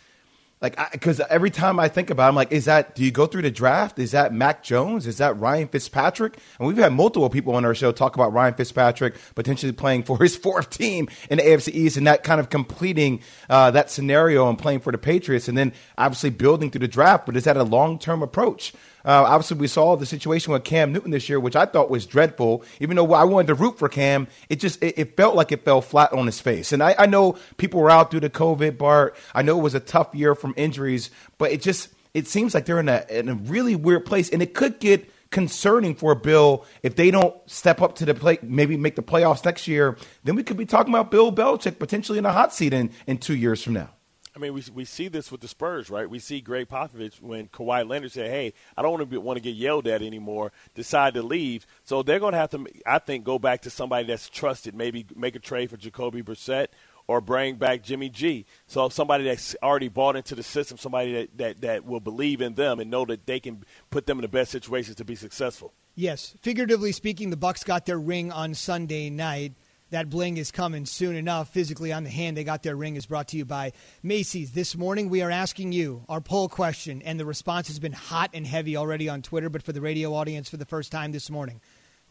like 0.60 0.78
because 0.92 1.18
every 1.20 1.50
time 1.50 1.80
I 1.80 1.88
think 1.88 2.10
about, 2.10 2.26
it, 2.26 2.28
I'm 2.28 2.34
like, 2.36 2.52
is 2.52 2.66
that 2.66 2.94
do 2.94 3.04
you 3.04 3.10
go 3.10 3.26
through 3.26 3.42
the 3.42 3.50
draft? 3.50 3.98
Is 3.98 4.12
that 4.12 4.32
Mac 4.32 4.62
Jones? 4.62 5.08
Is 5.08 5.18
that 5.18 5.38
Ryan 5.38 5.66
Fitzpatrick? 5.66 6.38
And 6.58 6.68
we've 6.68 6.76
had 6.76 6.92
multiple 6.92 7.28
people 7.28 7.56
on 7.56 7.64
our 7.64 7.74
show 7.74 7.90
talk 7.90 8.14
about 8.14 8.32
Ryan 8.32 8.54
Fitzpatrick 8.54 9.16
potentially 9.34 9.72
playing 9.72 10.04
for 10.04 10.22
his 10.22 10.36
fourth 10.44 10.70
team 10.70 11.08
in 11.28 11.38
the 11.38 11.44
AFC 11.44 11.74
East 11.74 11.96
and 11.96 12.06
that 12.06 12.22
kind 12.22 12.38
of 12.38 12.48
completing 12.48 13.20
uh, 13.50 13.72
that 13.72 13.90
scenario 13.90 14.48
and 14.48 14.56
playing 14.56 14.80
for 14.80 14.92
the 14.92 14.98
Patriots, 14.98 15.48
and 15.48 15.58
then 15.58 15.72
obviously 15.98 16.30
building 16.30 16.70
through 16.70 16.80
the 16.80 16.88
draft. 16.88 17.26
But 17.26 17.36
is 17.36 17.44
that 17.44 17.56
a 17.56 17.64
long 17.64 17.98
term 17.98 18.22
approach? 18.22 18.72
Uh, 19.04 19.24
obviously, 19.26 19.58
we 19.58 19.66
saw 19.66 19.96
the 19.96 20.06
situation 20.06 20.52
with 20.52 20.64
Cam 20.64 20.92
Newton 20.92 21.10
this 21.10 21.28
year, 21.28 21.38
which 21.38 21.56
I 21.56 21.66
thought 21.66 21.90
was 21.90 22.06
dreadful. 22.06 22.64
Even 22.80 22.96
though 22.96 23.12
I 23.12 23.24
wanted 23.24 23.48
to 23.48 23.54
root 23.54 23.78
for 23.78 23.88
Cam, 23.88 24.28
it 24.48 24.56
just 24.56 24.82
it, 24.82 24.98
it 24.98 25.16
felt 25.16 25.34
like 25.34 25.52
it 25.52 25.64
fell 25.64 25.82
flat 25.82 26.12
on 26.12 26.26
his 26.26 26.40
face. 26.40 26.72
And 26.72 26.82
I, 26.82 26.94
I 26.98 27.06
know 27.06 27.36
people 27.58 27.80
were 27.80 27.90
out 27.90 28.10
through 28.10 28.20
the 28.20 28.30
COVID, 28.30 28.78
Bart. 28.78 29.16
I 29.34 29.42
know 29.42 29.58
it 29.58 29.62
was 29.62 29.74
a 29.74 29.80
tough 29.80 30.14
year 30.14 30.34
from 30.34 30.54
injuries, 30.56 31.10
but 31.36 31.52
it 31.52 31.60
just 31.60 31.90
it 32.14 32.26
seems 32.26 32.54
like 32.54 32.64
they're 32.64 32.80
in 32.80 32.88
a 32.88 33.04
in 33.10 33.28
a 33.28 33.34
really 33.34 33.76
weird 33.76 34.06
place, 34.06 34.30
and 34.30 34.40
it 34.40 34.54
could 34.54 34.80
get 34.80 35.10
concerning 35.30 35.96
for 35.96 36.14
Bill 36.14 36.64
if 36.84 36.94
they 36.94 37.10
don't 37.10 37.34
step 37.50 37.82
up 37.82 37.96
to 37.96 38.04
the 38.04 38.14
plate, 38.14 38.44
maybe 38.44 38.76
make 38.76 38.94
the 38.94 39.02
playoffs 39.02 39.44
next 39.44 39.66
year. 39.66 39.98
Then 40.22 40.36
we 40.36 40.44
could 40.44 40.56
be 40.56 40.64
talking 40.64 40.94
about 40.94 41.10
Bill 41.10 41.32
Belichick 41.32 41.80
potentially 41.80 42.18
in 42.18 42.24
a 42.24 42.32
hot 42.32 42.54
seat 42.54 42.72
in, 42.72 42.90
in 43.08 43.18
two 43.18 43.34
years 43.34 43.60
from 43.60 43.72
now. 43.72 43.90
I 44.36 44.40
mean, 44.40 44.52
we 44.52 44.64
we 44.72 44.84
see 44.84 45.08
this 45.08 45.30
with 45.30 45.40
the 45.40 45.48
Spurs, 45.48 45.90
right? 45.90 46.10
We 46.10 46.18
see 46.18 46.40
Gregg 46.40 46.68
Popovich 46.68 47.20
when 47.20 47.46
Kawhi 47.48 47.88
Leonard 47.88 48.10
said, 48.10 48.30
"Hey, 48.30 48.52
I 48.76 48.82
don't 48.82 48.98
want 48.98 49.10
to 49.10 49.20
want 49.20 49.36
to 49.36 49.40
get 49.40 49.54
yelled 49.54 49.86
at 49.86 50.02
anymore," 50.02 50.50
decide 50.74 51.14
to 51.14 51.22
leave. 51.22 51.66
So 51.84 52.02
they're 52.02 52.18
going 52.18 52.32
to 52.32 52.38
have 52.38 52.50
to, 52.50 52.66
I 52.84 52.98
think, 52.98 53.24
go 53.24 53.38
back 53.38 53.62
to 53.62 53.70
somebody 53.70 54.06
that's 54.06 54.28
trusted. 54.28 54.74
Maybe 54.74 55.06
make 55.14 55.36
a 55.36 55.38
trade 55.38 55.70
for 55.70 55.76
Jacoby 55.76 56.22
Brissett 56.22 56.68
or 57.06 57.20
bring 57.20 57.56
back 57.56 57.82
Jimmy 57.82 58.08
G. 58.08 58.46
So 58.66 58.88
somebody 58.88 59.24
that's 59.24 59.54
already 59.62 59.88
bought 59.88 60.16
into 60.16 60.34
the 60.34 60.42
system, 60.42 60.78
somebody 60.78 61.12
that, 61.12 61.38
that, 61.38 61.60
that 61.60 61.84
will 61.84 62.00
believe 62.00 62.40
in 62.40 62.54
them 62.54 62.80
and 62.80 62.90
know 62.90 63.04
that 63.04 63.26
they 63.26 63.40
can 63.40 63.64
put 63.90 64.06
them 64.06 64.18
in 64.18 64.22
the 64.22 64.28
best 64.28 64.50
situations 64.50 64.96
to 64.96 65.04
be 65.04 65.14
successful. 65.14 65.72
Yes, 65.94 66.34
figuratively 66.40 66.92
speaking, 66.92 67.30
the 67.30 67.36
Bucks 67.36 67.62
got 67.62 67.86
their 67.86 68.00
ring 68.00 68.32
on 68.32 68.54
Sunday 68.54 69.10
night 69.10 69.52
that 69.90 70.10
bling 70.10 70.36
is 70.36 70.50
coming 70.50 70.86
soon 70.86 71.16
enough. 71.16 71.52
Physically 71.52 71.92
on 71.92 72.04
the 72.04 72.10
hand, 72.10 72.36
they 72.36 72.44
got 72.44 72.62
their 72.62 72.76
ring 72.76 72.96
is 72.96 73.06
brought 73.06 73.28
to 73.28 73.36
you 73.36 73.44
by 73.44 73.72
Macy's. 74.02 74.52
This 74.52 74.76
morning, 74.76 75.08
we 75.08 75.22
are 75.22 75.30
asking 75.30 75.72
you 75.72 76.04
our 76.08 76.20
poll 76.20 76.48
question, 76.48 77.02
and 77.02 77.18
the 77.18 77.26
response 77.26 77.68
has 77.68 77.78
been 77.78 77.92
hot 77.92 78.30
and 78.34 78.46
heavy 78.46 78.76
already 78.76 79.08
on 79.08 79.22
Twitter, 79.22 79.48
but 79.48 79.62
for 79.62 79.72
the 79.72 79.80
radio 79.80 80.14
audience 80.14 80.48
for 80.48 80.56
the 80.56 80.64
first 80.64 80.90
time 80.90 81.12
this 81.12 81.30
morning. 81.30 81.60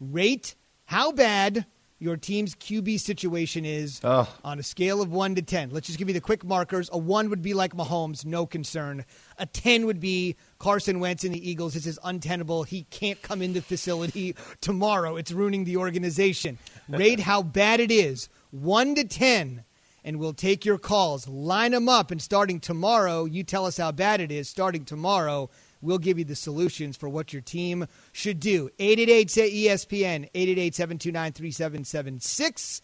Rate 0.00 0.54
how 0.86 1.12
bad 1.12 1.66
your 2.04 2.18
team's 2.18 2.54
QB 2.54 3.00
situation 3.00 3.64
is 3.64 3.98
Ugh. 4.04 4.28
on 4.44 4.58
a 4.58 4.62
scale 4.62 5.00
of 5.00 5.10
1 5.10 5.36
to 5.36 5.42
10. 5.42 5.70
Let's 5.70 5.86
just 5.86 5.98
give 5.98 6.06
you 6.06 6.12
the 6.12 6.20
quick 6.20 6.44
markers. 6.44 6.90
A 6.92 6.98
1 6.98 7.30
would 7.30 7.40
be 7.40 7.54
like 7.54 7.74
Mahomes, 7.74 8.26
no 8.26 8.44
concern. 8.44 9.06
A 9.38 9.46
10 9.46 9.86
would 9.86 10.00
be 10.00 10.36
Carson 10.58 11.00
Wentz 11.00 11.24
and 11.24 11.34
the 11.34 11.50
Eagles. 11.50 11.72
This 11.72 11.86
is 11.86 11.98
untenable. 12.04 12.64
He 12.64 12.82
can't 12.90 13.22
come 13.22 13.40
in 13.40 13.54
the 13.54 13.62
facility 13.62 14.36
tomorrow. 14.60 15.16
It's 15.16 15.32
ruining 15.32 15.64
the 15.64 15.78
organization. 15.78 16.58
Rate 16.90 17.20
how 17.20 17.42
bad 17.42 17.80
it 17.80 17.90
is 17.90 18.28
1 18.50 18.96
to 18.96 19.04
10, 19.04 19.64
and 20.04 20.18
we'll 20.18 20.34
take 20.34 20.66
your 20.66 20.76
calls. 20.76 21.26
Line 21.26 21.70
them 21.70 21.88
up, 21.88 22.10
and 22.10 22.20
starting 22.20 22.60
tomorrow, 22.60 23.24
you 23.24 23.44
tell 23.44 23.64
us 23.64 23.78
how 23.78 23.92
bad 23.92 24.20
it 24.20 24.30
is. 24.30 24.46
Starting 24.46 24.84
tomorrow, 24.84 25.48
We'll 25.84 25.98
give 25.98 26.18
you 26.18 26.24
the 26.24 26.34
solutions 26.34 26.96
for 26.96 27.08
what 27.10 27.32
your 27.34 27.42
team 27.42 27.86
should 28.12 28.40
do. 28.40 28.70
888 28.78 29.30
say 29.30 29.50
ESPN, 29.52 30.28
888 30.34 30.74
729 30.74 31.32
3776. 31.32 32.80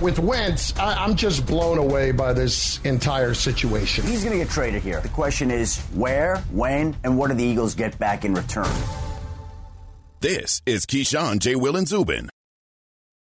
With 0.00 0.18
Wentz, 0.18 0.76
I- 0.76 1.04
I'm 1.04 1.14
just 1.14 1.46
blown 1.46 1.78
away 1.78 2.10
by 2.10 2.32
this 2.32 2.80
entire 2.84 3.34
situation. 3.34 4.04
He's 4.04 4.24
going 4.24 4.36
to 4.36 4.44
get 4.44 4.50
traded 4.52 4.82
here. 4.82 5.00
The 5.00 5.08
question 5.10 5.50
is 5.52 5.78
where, 5.94 6.38
when, 6.50 6.96
and 7.04 7.16
what 7.16 7.28
do 7.28 7.34
the 7.34 7.44
Eagles 7.44 7.74
get 7.76 7.98
back 7.98 8.24
in 8.24 8.34
return? 8.34 8.66
This 10.20 10.60
is 10.66 10.84
Keyshawn, 10.86 11.38
J. 11.38 11.54
Will, 11.54 11.76
and 11.76 11.86
Zubin. 11.88 12.28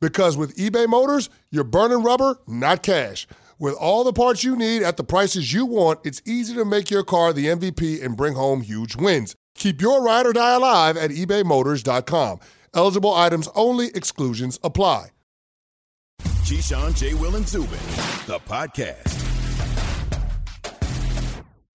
Because 0.00 0.36
with 0.36 0.56
eBay 0.56 0.86
Motors, 0.88 1.28
you're 1.50 1.64
burning 1.64 2.02
rubber, 2.02 2.38
not 2.46 2.82
cash. 2.82 3.26
With 3.58 3.74
all 3.74 4.04
the 4.04 4.12
parts 4.12 4.44
you 4.44 4.54
need 4.56 4.82
at 4.82 4.96
the 4.96 5.04
prices 5.04 5.52
you 5.52 5.66
want, 5.66 6.00
it's 6.04 6.22
easy 6.24 6.54
to 6.54 6.64
make 6.64 6.90
your 6.90 7.02
car 7.02 7.32
the 7.32 7.46
MVP 7.46 8.04
and 8.04 8.16
bring 8.16 8.34
home 8.34 8.60
huge 8.60 8.94
wins. 8.94 9.34
Keep 9.56 9.80
your 9.80 10.02
ride 10.02 10.26
or 10.26 10.32
die 10.32 10.54
alive 10.54 10.96
at 10.96 11.10
ebaymotors.com. 11.10 12.38
Eligible 12.74 13.14
items 13.14 13.48
only, 13.56 13.88
exclusions 13.88 14.60
apply. 14.62 15.08
Keyshawn, 16.22 16.96
J. 16.96 17.14
Will, 17.14 17.34
and 17.34 17.46
Zubin, 17.46 17.78
the 18.26 18.38
podcast. 18.46 19.16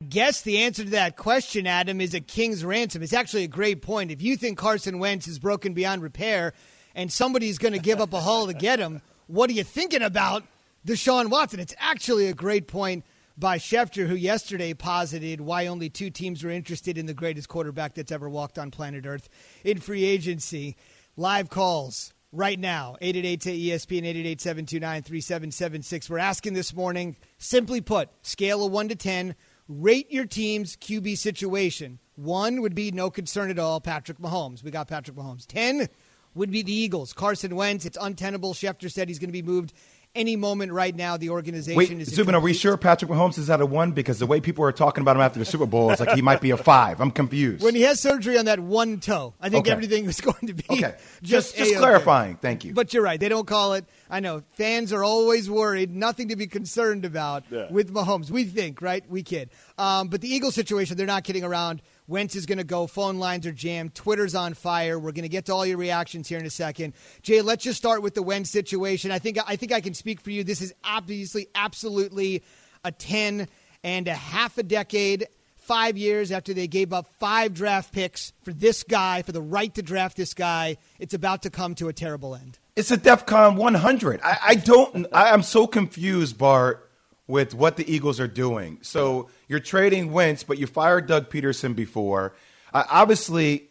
Guess 0.10 0.42
the 0.42 0.60
answer 0.60 0.84
to 0.84 0.90
that 0.92 1.18
question, 1.18 1.68
Adam, 1.68 2.00
is 2.00 2.14
a 2.14 2.20
king's 2.20 2.64
ransom. 2.64 3.04
It's 3.04 3.14
actually 3.14 3.44
a 3.44 3.48
great 3.48 3.82
point. 3.82 4.12
If 4.12 4.22
you 4.22 4.38
think 4.38 4.58
Carson 4.58 5.00
Wentz 5.00 5.28
is 5.28 5.40
broken 5.40 5.74
beyond 5.74 6.02
repair 6.02 6.54
and 6.96 7.12
somebody's 7.12 7.58
going 7.58 7.74
to 7.74 7.80
give 7.80 8.00
up 8.00 8.14
a 8.14 8.20
haul 8.22 8.48
to 8.48 8.54
get 8.54 8.80
him, 8.80 9.02
what 9.28 9.50
are 9.50 9.54
you 9.54 9.64
thinking 9.64 10.02
about 10.02 10.44
Deshaun 10.86 11.30
Watson? 11.30 11.60
It's 11.60 11.76
actually 11.80 12.28
a 12.28 12.34
great 12.34 12.68
point 12.68 13.06
by 13.38 13.58
Schefter, 13.58 14.08
who 14.08 14.16
yesterday 14.16 14.74
posited 14.74 15.42
why 15.42 15.68
only 15.68 15.90
two 15.90 16.10
teams 16.10 16.44
were 16.44 16.52
interested 16.52 16.98
in 16.98 17.06
the 17.06 17.14
greatest 17.14 17.50
quarterback 17.50 17.96
that's 17.96 18.12
ever 18.12 18.30
walked 18.30 18.60
on 18.60 18.70
planet 18.70 19.06
Earth 19.06 19.30
in 19.64 19.80
free 19.80 20.04
agency. 20.04 20.76
Live 21.18 21.50
calls 21.50 22.14
right 22.32 22.60
now 22.60 22.96
888 23.02 23.42
to 23.42 23.52
ESPN 23.52 24.06
888 24.06 24.42
729 24.42 25.02
3776. 25.04 26.10
We're 26.10 26.18
asking 26.20 26.54
this 26.54 26.74
morning, 26.76 27.16
simply 27.38 27.82
put, 27.82 28.10
scale 28.22 28.66
of 28.66 28.72
1 28.72 28.90
to 28.90 28.96
10, 28.96 29.36
rate 29.68 30.12
your 30.12 30.26
team's 30.26 30.76
QB 30.76 31.18
situation. 31.18 32.00
One 32.16 32.62
would 32.62 32.76
be 32.76 32.92
no 32.92 33.10
concern 33.10 33.50
at 33.50 33.58
all, 33.58 33.82
Patrick 33.82 34.20
Mahomes. 34.20 34.64
We 34.64 34.72
got 34.72 34.88
Patrick 34.88 35.18
Mahomes. 35.18 35.48
10 35.48 35.88
would 36.36 36.52
be 36.52 36.62
the 36.62 36.74
Eagles. 36.74 37.14
Carson 37.14 37.56
Wentz, 37.56 37.86
it's 37.86 37.98
untenable. 38.00 38.54
Schefter 38.54 38.92
said 38.92 39.08
he's 39.08 39.20
going 39.20 39.30
to 39.30 39.34
be 39.34 39.42
moved 39.42 39.74
any 40.16 40.36
moment 40.36 40.72
right 40.72 40.96
now. 40.96 41.18
The 41.18 41.32
organization 41.32 41.76
Wait, 41.76 41.90
is. 41.92 42.10
Zubin, 42.14 42.36
are 42.36 42.40
we 42.40 42.54
sure 42.54 42.78
Patrick 42.78 43.10
Mahomes 43.10 43.40
is 43.40 43.50
at 43.50 43.62
a 43.62 43.66
one? 43.66 43.94
Because 43.94 44.20
the 44.20 44.28
way 44.28 44.40
people 44.42 44.64
are 44.64 44.72
talking 44.72 45.02
about 45.02 45.16
him 45.16 45.24
after 45.24 45.40
the 45.40 45.46
Super 45.46 45.66
Bowl 45.66 45.90
is 45.90 46.00
like 46.00 46.12
he 46.12 46.22
might 46.22 46.40
be 46.40 46.52
a 46.52 46.58
five. 46.58 47.02
I'm 47.02 47.10
confused. 47.10 47.64
When 47.64 47.74
he 47.74 47.82
has 47.82 48.00
surgery 48.00 48.38
on 48.38 48.46
that 48.46 48.60
one 48.60 49.00
toe, 49.00 49.34
I 49.42 49.50
think 49.50 49.66
Okay. 49.66 49.72
everything 49.72 50.06
is 50.06 50.22
going 50.22 50.46
to 50.46 50.54
be 50.54 50.64
okay, 50.70 50.96
just 51.24 51.56
just 51.56 51.58
just 51.58 51.76
clarifying. 51.78 52.36
Thank 52.36 52.64
you. 52.64 52.74
But 52.74 52.94
you're 52.94 53.02
right. 53.02 53.20
They 53.20 53.30
don't 53.30 53.48
call 53.48 53.74
it. 53.74 53.86
I 54.08 54.20
know 54.20 54.44
fans 54.54 54.94
are 54.94 55.04
always 55.04 55.50
worried. 55.50 55.96
Nothing 55.96 56.28
to 56.28 56.36
be 56.36 56.46
concerned 56.46 57.06
about 57.06 57.44
Yeah. 57.50 57.72
with 57.72 57.92
Mahomes. 57.92 58.30
We 58.30 58.44
think, 58.44 58.84
right? 58.84 59.04
We 59.10 59.24
kid. 59.24 59.50
Um, 59.80 60.10
but 60.10 60.22
the 60.22 60.32
Eagles 60.32 60.54
situation, 60.54 60.96
they're 60.96 61.08
not 61.08 61.24
kidding 61.24 61.44
around. 61.44 61.82
Wentz 62.08 62.36
is 62.36 62.46
going 62.46 62.58
to 62.58 62.64
go. 62.64 62.88
Phone 62.88 63.18
lines 63.18 63.48
are 63.48 63.52
jammed. 63.52 63.96
Twitter's 63.96 64.36
on 64.36 64.54
fire. 64.54 65.00
We're 65.00 65.12
going 65.12 65.24
to 65.24 65.30
get 65.30 65.46
to 65.46 65.54
all 65.54 65.66
your 65.66 65.78
reactions 65.78 66.28
here 66.28 66.40
in 66.40 66.46
a 66.46 66.50
second. 66.50 66.94
Jay, 67.22 67.42
let's 67.42 67.64
just 67.64 67.78
start 67.78 68.02
with 68.02 68.14
the 68.14 68.24
Wentz 68.24 68.50
situation. 68.50 69.12
I 69.12 69.20
think 69.20 69.38
I 69.46 69.56
think 69.56 69.72
I 69.72 69.82
can 69.82 69.94
speak 69.94 70.22
for 70.22 70.32
you. 70.32 70.44
This 70.44 70.62
is 70.62 70.74
obviously 70.84 71.48
absolutely 71.56 72.44
a 72.84 72.92
ten 72.92 73.48
and 73.84 74.08
a 74.08 74.14
half 74.14 74.58
a 74.58 74.64
decade. 74.64 75.28
Five 75.56 75.98
years 75.98 76.34
after 76.34 76.54
they 76.54 76.68
gave 76.68 76.92
up 76.92 77.08
five 77.20 77.54
draft 77.54 77.94
picks 77.94 78.34
for 78.44 78.52
this 78.52 78.84
guy, 78.84 79.22
for 79.22 79.32
the 79.32 79.42
right 79.42 79.74
to 79.76 79.82
draft 79.82 80.18
this 80.18 80.34
guy, 80.34 80.76
it's 81.00 81.14
about 81.14 81.44
to 81.44 81.50
come 81.50 81.74
to 81.76 81.88
a 81.88 81.94
terrible 81.94 82.36
end. 82.36 82.60
It's 82.76 82.92
a 82.92 82.98
DEFCON 82.98 83.56
100. 83.56 84.20
I, 84.22 84.38
I 84.46 84.56
don't. 84.56 85.08
I, 85.14 85.32
I'm 85.32 85.42
so 85.42 85.66
confused, 85.66 86.38
Bart, 86.38 86.90
with 87.28 87.54
what 87.54 87.78
the 87.78 87.94
Eagles 87.94 88.20
are 88.20 88.28
doing. 88.28 88.80
So 88.82 89.30
you're 89.48 89.60
trading 89.60 90.12
Wentz, 90.12 90.44
but 90.44 90.58
you 90.58 90.68
fired 90.68 91.08
Doug 91.08 91.30
Pederson 91.30 91.76
before. 91.76 92.34
Uh, 92.74 92.84
obviously, 92.90 93.70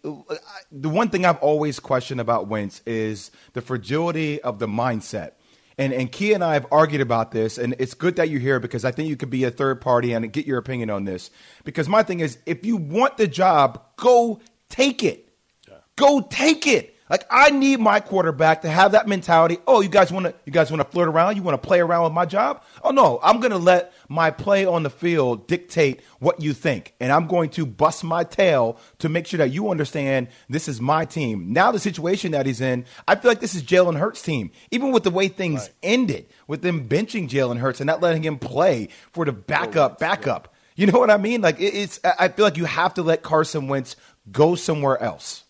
the 0.71 0.89
one 0.89 1.11
thing 1.11 1.27
I've 1.27 1.39
always 1.39 1.81
questioned 1.81 2.21
about 2.21 2.47
Wentz 2.47 2.83
is 2.87 3.31
the 3.53 3.61
fragility 3.61 4.41
of 4.41 4.59
the 4.59 4.69
mindset. 4.69 5.33
And 5.79 5.93
and 5.93 6.13
Key 6.13 6.35
and 6.35 6.45
I 6.45 6.55
have 6.55 6.67
argued 6.71 7.01
about 7.01 7.33
this, 7.33 7.57
and 7.57 7.75
it's 7.79 7.95
good 7.95 8.17
that 8.17 8.29
you're 8.29 8.41
here 8.41 8.61
because 8.61 8.85
I 8.85 8.93
think 8.93 9.09
you 9.09 9.17
could 9.17 9.31
be 9.31 9.45
a 9.45 9.51
third 9.51 9.81
party 9.81 10.13
and 10.13 10.31
get 10.31 10.47
your 10.47 10.59
opinion 10.59 10.91
on 10.91 11.05
this. 11.05 11.31
Because 11.65 11.89
my 11.89 12.03
thing 12.03 12.21
is, 12.21 12.39
if 12.45 12.65
you 12.65 12.77
want 12.77 13.17
the 13.17 13.27
job, 13.27 13.83
go 13.97 14.41
take 14.69 15.03
it. 15.03 15.31
Go 15.97 16.21
take 16.21 16.67
it. 16.67 16.92
Like 17.13 17.27
I 17.31 17.51
need 17.51 17.79
my 17.79 18.01
quarterback 18.01 18.63
to 18.63 18.71
have 18.71 18.93
that 18.93 19.07
mentality. 19.07 19.59
Oh, 19.67 19.83
you 19.83 19.91
guys 19.91 20.11
want 20.11 20.25
to 20.25 20.35
you 20.47 20.51
guys 20.51 20.71
want 20.71 20.81
to 20.81 20.91
flirt 20.91 21.09
around? 21.09 21.37
You 21.37 21.43
want 21.43 21.61
to 21.63 21.67
play 21.67 21.79
around 21.79 22.05
with 22.05 22.15
my 22.15 22.25
job? 22.25 22.65
Oh 22.83 22.91
no, 22.91 23.21
I'm 23.23 23.39
going 23.39 23.51
to 23.51 23.59
let 23.59 23.93
my 24.09 24.31
play 24.31 24.65
on 24.65 24.83
the 24.83 24.89
field 24.89 25.47
dictate 25.47 26.01
what 26.21 26.41
you 26.41 26.55
think, 26.55 26.95
and 27.01 27.13
I'm 27.13 27.27
going 27.27 27.51
to 27.51 27.67
bust 27.67 28.03
my 28.03 28.25
tail 28.25 28.79
to 29.01 29.11
make 29.11 29.27
sure 29.27 29.37
that 29.37 29.51
you 29.51 29.69
understand 29.69 30.29
this 30.49 30.69
is 30.69 30.81
my 30.81 31.05
team. 31.05 31.53
Now 31.53 31.71
the 31.71 31.79
situation 31.79 32.33
that 32.33 32.47
he's 32.47 32.63
in, 32.63 32.87
I 33.07 33.17
feel 33.17 33.31
like 33.31 33.41
this 33.41 33.55
is 33.55 33.63
Jalen 33.63 33.99
Hurts' 33.99 34.23
team. 34.23 34.51
Even 34.71 34.91
with 34.91 35.03
the 35.03 35.11
way 35.11 35.29
things 35.29 35.69
ended, 35.83 36.29
with 36.47 36.63
them 36.63 36.89
benching 36.89 37.29
Jalen 37.29 37.59
Hurts 37.59 37.81
and 37.81 37.87
not 37.87 38.01
letting 38.01 38.23
him 38.23 38.39
play 38.39 38.89
for 39.13 39.27
the 39.27 39.33
backup 39.33 39.93
oh, 39.93 39.97
backup. 40.01 40.55
You 40.77 40.87
know 40.87 40.99
what 40.99 41.11
I 41.11 41.19
mean? 41.19 41.43
Like 41.43 41.61
it- 41.61 41.75
it's 41.75 42.01
I 42.03 42.29
feel 42.29 42.47
like 42.47 42.57
you 42.57 42.65
have 42.65 42.95
to 42.95 43.03
let 43.03 43.23
Carson 43.23 43.69
Wentz 43.69 43.97
go 44.31 44.55
somewhere 44.55 44.99
else. 44.99 45.42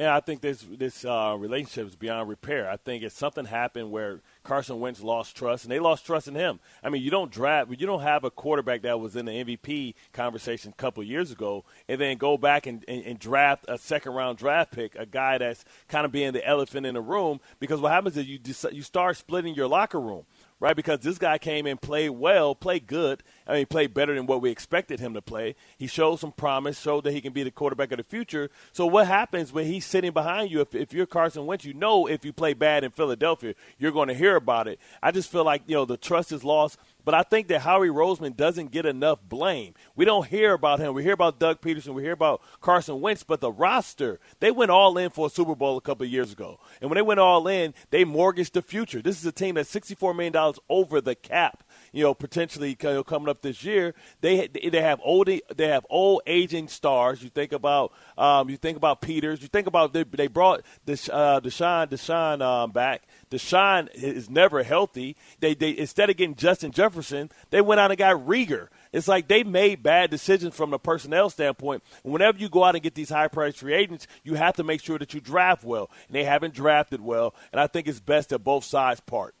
Yeah, 0.00 0.16
I 0.16 0.20
think 0.20 0.40
this 0.40 0.64
this 0.78 1.04
uh, 1.04 1.36
relationship 1.38 1.88
is 1.88 1.94
beyond 1.94 2.30
repair. 2.30 2.70
I 2.70 2.78
think 2.78 3.02
if 3.02 3.12
something 3.12 3.44
happened 3.44 3.90
where 3.90 4.20
Carson 4.42 4.80
Wentz 4.80 5.02
lost 5.02 5.36
trust, 5.36 5.66
and 5.66 5.70
they 5.70 5.78
lost 5.78 6.06
trust 6.06 6.26
in 6.26 6.34
him. 6.34 6.58
I 6.82 6.88
mean, 6.88 7.02
you 7.02 7.10
don't 7.10 7.30
draft, 7.30 7.70
you 7.70 7.86
don't 7.86 8.00
have 8.00 8.24
a 8.24 8.30
quarterback 8.30 8.80
that 8.80 8.98
was 8.98 9.14
in 9.14 9.26
the 9.26 9.32
MVP 9.32 9.92
conversation 10.14 10.70
a 10.70 10.80
couple 10.80 11.02
years 11.02 11.30
ago, 11.30 11.66
and 11.86 12.00
then 12.00 12.16
go 12.16 12.38
back 12.38 12.66
and, 12.66 12.82
and, 12.88 13.04
and 13.04 13.18
draft 13.18 13.66
a 13.68 13.76
second 13.76 14.12
round 14.12 14.38
draft 14.38 14.72
pick, 14.72 14.94
a 14.94 15.04
guy 15.04 15.36
that's 15.36 15.66
kind 15.88 16.06
of 16.06 16.12
being 16.12 16.32
the 16.32 16.46
elephant 16.48 16.86
in 16.86 16.94
the 16.94 17.02
room. 17.02 17.38
Because 17.58 17.78
what 17.78 17.92
happens 17.92 18.16
is 18.16 18.26
you 18.26 18.38
you 18.72 18.80
start 18.80 19.18
splitting 19.18 19.54
your 19.54 19.68
locker 19.68 20.00
room 20.00 20.24
right? 20.60 20.76
Because 20.76 21.00
this 21.00 21.18
guy 21.18 21.38
came 21.38 21.66
and 21.66 21.80
played 21.80 22.10
well, 22.10 22.54
played 22.54 22.86
good. 22.86 23.22
I 23.46 23.54
mean, 23.54 23.66
played 23.66 23.94
better 23.94 24.14
than 24.14 24.26
what 24.26 24.42
we 24.42 24.50
expected 24.50 25.00
him 25.00 25.14
to 25.14 25.22
play. 25.22 25.56
He 25.78 25.86
showed 25.86 26.20
some 26.20 26.32
promise, 26.32 26.78
showed 26.78 27.04
that 27.04 27.12
he 27.12 27.20
can 27.20 27.32
be 27.32 27.42
the 27.42 27.50
quarterback 27.50 27.90
of 27.90 27.98
the 27.98 28.04
future. 28.04 28.50
So 28.72 28.86
what 28.86 29.06
happens 29.06 29.52
when 29.52 29.66
he's 29.66 29.86
sitting 29.86 30.12
behind 30.12 30.50
you? 30.50 30.60
If, 30.60 30.74
if 30.74 30.92
you're 30.92 31.06
Carson 31.06 31.46
Wentz, 31.46 31.64
you 31.64 31.74
know 31.74 32.06
if 32.06 32.24
you 32.24 32.32
play 32.32 32.52
bad 32.52 32.84
in 32.84 32.90
Philadelphia, 32.90 33.54
you're 33.78 33.90
going 33.90 34.08
to 34.08 34.14
hear 34.14 34.36
about 34.36 34.68
it. 34.68 34.78
I 35.02 35.10
just 35.10 35.32
feel 35.32 35.44
like 35.44 35.62
you 35.66 35.74
know 35.74 35.86
the 35.86 35.96
trust 35.96 36.30
is 36.30 36.44
lost. 36.44 36.78
But 37.04 37.14
I 37.14 37.22
think 37.22 37.48
that 37.48 37.60
Howie 37.60 37.88
Roseman 37.88 38.36
doesn't 38.36 38.70
get 38.70 38.86
enough 38.86 39.18
blame. 39.28 39.74
We 39.96 40.04
don't 40.04 40.26
hear 40.26 40.52
about 40.52 40.80
him. 40.80 40.94
We 40.94 41.02
hear 41.02 41.12
about 41.12 41.38
Doug 41.38 41.60
Pederson. 41.60 41.94
We 41.94 42.02
hear 42.02 42.12
about 42.12 42.42
Carson 42.60 43.00
Wentz. 43.00 43.22
But 43.22 43.40
the 43.40 43.52
roster, 43.52 44.20
they 44.40 44.50
went 44.50 44.70
all 44.70 44.96
in 44.98 45.10
for 45.10 45.26
a 45.26 45.30
Super 45.30 45.54
Bowl 45.54 45.76
a 45.76 45.80
couple 45.80 46.06
years 46.06 46.32
ago. 46.32 46.58
And 46.80 46.90
when 46.90 46.96
they 46.96 47.02
went 47.02 47.20
all 47.20 47.46
in, 47.48 47.74
they 47.90 48.04
mortgaged 48.04 48.54
the 48.54 48.62
future. 48.62 49.02
This 49.02 49.18
is 49.18 49.26
a 49.26 49.32
team 49.32 49.54
that's 49.54 49.74
$64 49.74 50.14
million 50.14 50.54
over 50.68 51.00
the 51.00 51.14
cap. 51.14 51.64
you 51.92 52.02
know, 52.02 52.14
potentially 52.14 52.74
coming 52.74 53.28
up 53.28 53.42
this 53.42 53.64
year, 53.64 53.94
they 54.20 54.48
they 54.48 54.80
have 54.80 55.00
old 55.02 55.28
they 55.28 55.66
have 55.66 55.86
old 55.90 56.22
aging 56.26 56.68
stars. 56.68 57.22
You 57.22 57.30
think 57.30 57.52
about 57.52 57.92
um, 58.16 58.48
you 58.48 58.56
think 58.56 58.76
about 58.76 59.00
Peters. 59.00 59.42
You 59.42 59.48
think 59.48 59.66
about 59.66 59.92
they, 59.92 60.04
they 60.04 60.26
brought 60.26 60.62
this 60.84 61.08
uh, 61.08 61.40
DeSean 61.40 61.88
DeSean 61.88 62.42
um, 62.42 62.70
back. 62.70 63.02
DeSean 63.30 63.88
is 63.94 64.28
never 64.28 64.62
healthy. 64.62 65.16
They 65.38 65.54
they 65.54 65.70
instead 65.70 66.10
of 66.10 66.16
getting 66.16 66.34
Justin 66.34 66.72
Jefferson, 66.72 67.30
they 67.50 67.60
went 67.60 67.80
out 67.80 67.90
and 67.90 67.98
got 67.98 68.26
Reagor. 68.26 68.68
It's 68.92 69.06
like 69.06 69.28
they 69.28 69.44
made 69.44 69.82
bad 69.82 70.10
decisions 70.10 70.56
from 70.56 70.70
the 70.70 70.78
personnel 70.78 71.30
standpoint. 71.30 71.84
Whenever 72.02 72.38
you 72.38 72.48
go 72.48 72.64
out 72.64 72.74
and 72.74 72.82
get 72.82 72.94
these 72.94 73.10
high 73.10 73.28
priced 73.28 73.58
free 73.58 73.74
agents, 73.74 74.08
you 74.24 74.34
have 74.34 74.56
to 74.56 74.64
make 74.64 74.82
sure 74.82 74.98
that 74.98 75.14
you 75.14 75.20
draft 75.20 75.62
well. 75.62 75.90
And 76.08 76.16
they 76.16 76.24
haven't 76.24 76.54
drafted 76.54 77.00
well. 77.00 77.34
And 77.52 77.60
I 77.60 77.68
think 77.68 77.86
it's 77.86 78.00
best 78.00 78.30
that 78.30 78.40
both 78.40 78.64
sides 78.64 79.00
part. 79.00 79.34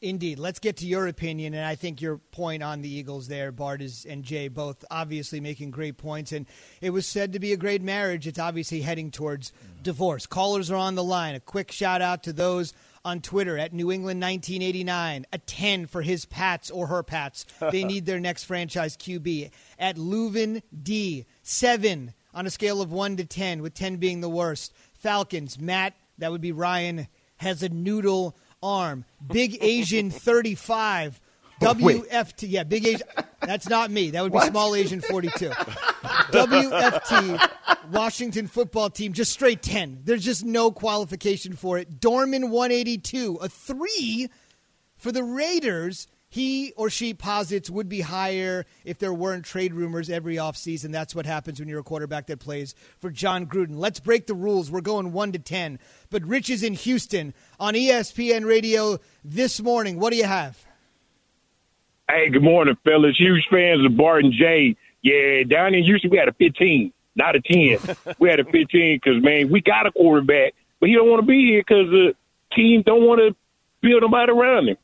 Indeed. 0.00 0.38
Let's 0.38 0.58
get 0.58 0.76
to 0.78 0.86
your 0.86 1.06
opinion. 1.06 1.54
And 1.54 1.64
I 1.64 1.76
think 1.76 2.02
your 2.02 2.18
point 2.18 2.62
on 2.62 2.82
the 2.82 2.92
Eagles 2.92 3.26
there, 3.26 3.50
Bart 3.50 3.80
is, 3.80 4.04
and 4.04 4.22
Jay, 4.22 4.48
both 4.48 4.84
obviously 4.90 5.40
making 5.40 5.70
great 5.70 5.96
points. 5.96 6.32
And 6.32 6.46
it 6.82 6.90
was 6.90 7.06
said 7.06 7.32
to 7.32 7.38
be 7.38 7.54
a 7.54 7.56
great 7.56 7.80
marriage. 7.80 8.26
It's 8.26 8.38
obviously 8.38 8.82
heading 8.82 9.10
towards 9.10 9.52
divorce. 9.82 10.26
Callers 10.26 10.70
are 10.70 10.76
on 10.76 10.94
the 10.94 11.04
line. 11.04 11.34
A 11.34 11.40
quick 11.40 11.72
shout 11.72 12.02
out 12.02 12.22
to 12.24 12.34
those 12.34 12.74
on 13.04 13.20
Twitter 13.20 13.58
at 13.58 13.72
New 13.72 13.92
England 13.92 14.20
1989, 14.20 15.26
a 15.32 15.38
10 15.38 15.86
for 15.86 16.02
his 16.02 16.24
Pats 16.24 16.70
or 16.70 16.86
her 16.86 17.02
Pats. 17.02 17.44
They 17.70 17.84
need 17.84 18.06
their 18.06 18.20
next 18.20 18.44
franchise 18.44 18.96
QB. 18.96 19.50
At 19.78 19.96
Leuven 19.96 20.62
D, 20.82 21.26
7 21.42 22.14
on 22.32 22.46
a 22.46 22.50
scale 22.50 22.80
of 22.80 22.92
1 22.92 23.16
to 23.18 23.24
10, 23.24 23.62
with 23.62 23.74
10 23.74 23.96
being 23.96 24.20
the 24.20 24.28
worst. 24.28 24.72
Falcons, 24.94 25.58
Matt, 25.58 25.94
that 26.18 26.30
would 26.30 26.40
be 26.40 26.52
Ryan, 26.52 27.08
has 27.36 27.62
a 27.62 27.68
noodle 27.68 28.36
arm. 28.62 29.04
Big 29.26 29.58
Asian 29.60 30.10
35. 30.10 31.20
WFT, 31.60 32.46
yeah, 32.48 32.64
Big 32.64 32.86
Asian. 32.86 33.06
That's 33.40 33.68
not 33.68 33.90
me. 33.90 34.10
That 34.10 34.22
would 34.22 34.32
be 34.32 34.36
What? 34.36 34.48
Small 34.48 34.74
Asian 34.74 35.00
42. 35.00 35.50
WFT, 35.50 37.50
Washington 37.90 38.46
football 38.46 38.90
team, 38.90 39.12
just 39.12 39.32
straight 39.32 39.62
10. 39.62 40.00
There's 40.04 40.24
just 40.24 40.44
no 40.44 40.70
qualification 40.70 41.54
for 41.54 41.78
it. 41.78 42.00
Dorman 42.00 42.50
182, 42.50 43.38
a 43.40 43.48
3 43.48 44.28
for 44.96 45.12
the 45.12 45.22
Raiders. 45.22 46.08
He 46.28 46.72
or 46.76 46.90
she 46.90 47.14
posits 47.14 47.70
would 47.70 47.88
be 47.88 48.00
higher 48.00 48.66
if 48.84 48.98
there 48.98 49.14
weren't 49.14 49.44
trade 49.44 49.72
rumors 49.72 50.10
every 50.10 50.34
offseason. 50.34 50.90
That's 50.90 51.14
what 51.14 51.26
happens 51.26 51.60
when 51.60 51.68
you're 51.68 51.78
a 51.78 51.84
quarterback 51.84 52.26
that 52.26 52.40
plays 52.40 52.74
for 52.98 53.10
Jon 53.10 53.46
Gruden. 53.46 53.76
Let's 53.76 54.00
break 54.00 54.26
the 54.26 54.34
rules. 54.34 54.68
We're 54.68 54.80
going 54.80 55.12
1 55.12 55.32
to 55.32 55.38
10. 55.38 55.78
But 56.10 56.24
Rich 56.24 56.50
is 56.50 56.64
in 56.64 56.74
Houston 56.74 57.34
on 57.60 57.74
ESPN 57.74 58.46
Radio 58.46 58.98
this 59.22 59.60
morning. 59.60 60.00
What 60.00 60.10
do 60.10 60.16
you 60.16 60.24
have? 60.24 60.58
Hey, 62.06 62.28
good 62.28 62.42
morning, 62.42 62.76
fellas. 62.84 63.16
Huge 63.18 63.48
fans 63.50 63.82
of 63.84 63.96
Barton 63.96 64.30
J. 64.30 64.76
Yeah, 65.00 65.42
down 65.44 65.74
in 65.74 65.84
Houston, 65.84 66.10
we 66.10 66.18
had 66.18 66.28
a 66.28 66.34
15, 66.34 66.92
not 67.16 67.34
a 67.34 67.40
10. 67.40 67.96
we 68.18 68.28
had 68.28 68.40
a 68.40 68.44
15 68.44 69.00
because, 69.02 69.22
man, 69.22 69.48
we 69.50 69.62
got 69.62 69.86
a 69.86 69.92
quarterback, 69.92 70.52
but 70.80 70.90
he 70.90 70.94
don't 70.94 71.08
want 71.08 71.22
to 71.22 71.26
be 71.26 71.46
here 71.46 71.62
because 71.66 71.88
the 71.90 72.14
team 72.54 72.82
don't 72.82 73.06
want 73.06 73.20
to 73.20 73.34
build 73.80 74.02
nobody 74.02 74.32
around 74.32 74.68
him. 74.68 74.76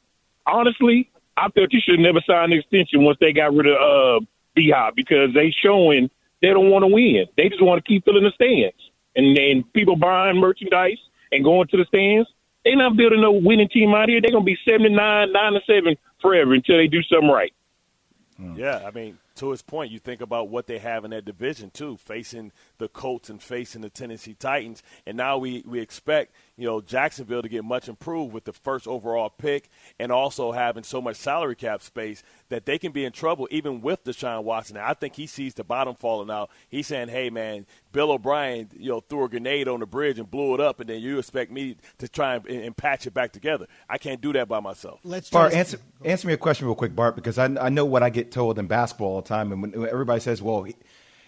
Honestly, 0.46 1.10
I 1.36 1.50
felt 1.50 1.74
you 1.74 1.80
should 1.86 2.00
never 2.00 2.20
sign 2.26 2.52
an 2.52 2.58
extension 2.58 3.04
once 3.04 3.18
they 3.20 3.34
got 3.34 3.52
rid 3.52 3.66
of 3.66 4.22
uh, 4.22 4.24
D-Hop 4.56 4.96
because 4.96 5.34
they 5.34 5.50
showing 5.50 6.08
they 6.40 6.48
don't 6.48 6.70
want 6.70 6.84
to 6.84 6.88
win. 6.88 7.26
They 7.36 7.50
just 7.50 7.62
want 7.62 7.84
to 7.84 7.88
keep 7.88 8.06
filling 8.06 8.24
the 8.24 8.32
stands. 8.32 8.80
And 9.14 9.36
then 9.36 9.64
people 9.74 9.96
buying 9.96 10.38
merchandise 10.40 10.98
and 11.30 11.44
going 11.44 11.68
to 11.68 11.76
the 11.76 11.84
stands. 11.84 12.30
They 12.64 12.74
not 12.74 12.96
building 12.96 13.20
no 13.20 13.32
winning 13.32 13.68
team 13.68 13.94
out 13.94 14.08
here. 14.08 14.22
They're 14.22 14.30
going 14.30 14.44
to 14.44 14.50
be 14.50 14.58
79, 14.66 15.32
9 15.32 15.52
to 15.52 15.60
7 15.66 15.96
forever 16.20 16.54
until 16.54 16.76
they 16.76 16.86
do 16.86 17.02
something 17.02 17.28
right. 17.28 17.52
Yeah, 18.56 18.82
I 18.86 18.90
mean, 18.90 19.18
to 19.40 19.50
his 19.50 19.62
point, 19.62 19.90
you 19.90 19.98
think 19.98 20.20
about 20.20 20.48
what 20.48 20.66
they 20.66 20.78
have 20.78 21.04
in 21.04 21.12
that 21.12 21.24
division 21.24 21.70
too, 21.70 21.96
facing 21.96 22.52
the 22.76 22.88
Colts 22.88 23.30
and 23.30 23.42
facing 23.42 23.80
the 23.80 23.88
Tennessee 23.88 24.34
Titans, 24.34 24.82
and 25.06 25.16
now 25.16 25.38
we 25.38 25.64
we 25.66 25.80
expect 25.80 26.34
you 26.56 26.66
know 26.66 26.82
Jacksonville 26.82 27.40
to 27.40 27.48
get 27.48 27.64
much 27.64 27.88
improved 27.88 28.34
with 28.34 28.44
the 28.44 28.52
first 28.52 28.86
overall 28.86 29.30
pick, 29.30 29.70
and 29.98 30.12
also 30.12 30.52
having 30.52 30.84
so 30.84 31.00
much 31.00 31.16
salary 31.16 31.56
cap 31.56 31.82
space 31.82 32.22
that 32.50 32.66
they 32.66 32.78
can 32.78 32.92
be 32.92 33.04
in 33.04 33.12
trouble 33.12 33.48
even 33.50 33.80
with 33.80 34.04
Deshaun 34.04 34.44
Watson. 34.44 34.76
I 34.76 34.92
think 34.92 35.16
he 35.16 35.26
sees 35.26 35.54
the 35.54 35.64
bottom 35.64 35.94
falling 35.94 36.30
out. 36.30 36.50
He's 36.68 36.86
saying, 36.86 37.08
"Hey, 37.08 37.30
man, 37.30 37.64
Bill 37.92 38.12
O'Brien, 38.12 38.68
you 38.76 38.90
know, 38.90 39.00
threw 39.00 39.24
a 39.24 39.28
grenade 39.28 39.68
on 39.68 39.80
the 39.80 39.86
bridge 39.86 40.18
and 40.18 40.30
blew 40.30 40.52
it 40.52 40.60
up, 40.60 40.80
and 40.80 40.90
then 40.90 41.00
you 41.00 41.18
expect 41.18 41.50
me 41.50 41.76
to 41.96 42.08
try 42.08 42.34
and, 42.34 42.46
and 42.46 42.76
patch 42.76 43.06
it 43.06 43.14
back 43.14 43.32
together. 43.32 43.66
I 43.88 43.96
can't 43.96 44.20
do 44.20 44.34
that 44.34 44.48
by 44.48 44.60
myself." 44.60 45.00
Let's 45.02 45.30
try 45.30 45.42
Bart, 45.44 45.54
answer 45.54 45.78
answer 46.04 46.26
me 46.26 46.34
a 46.34 46.36
question 46.36 46.66
real 46.66 46.74
quick, 46.74 46.94
Bart, 46.94 47.16
because 47.16 47.38
I, 47.38 47.46
I 47.58 47.70
know 47.70 47.86
what 47.86 48.02
I 48.02 48.10
get 48.10 48.30
told 48.30 48.58
in 48.58 48.66
basketball 48.66 49.10
all 49.10 49.22
the 49.22 49.28
time, 49.30 49.52
and 49.52 49.62
when 49.62 49.88
everybody 49.88 50.20
says, 50.20 50.42
"Well, 50.42 50.64
he, 50.64 50.74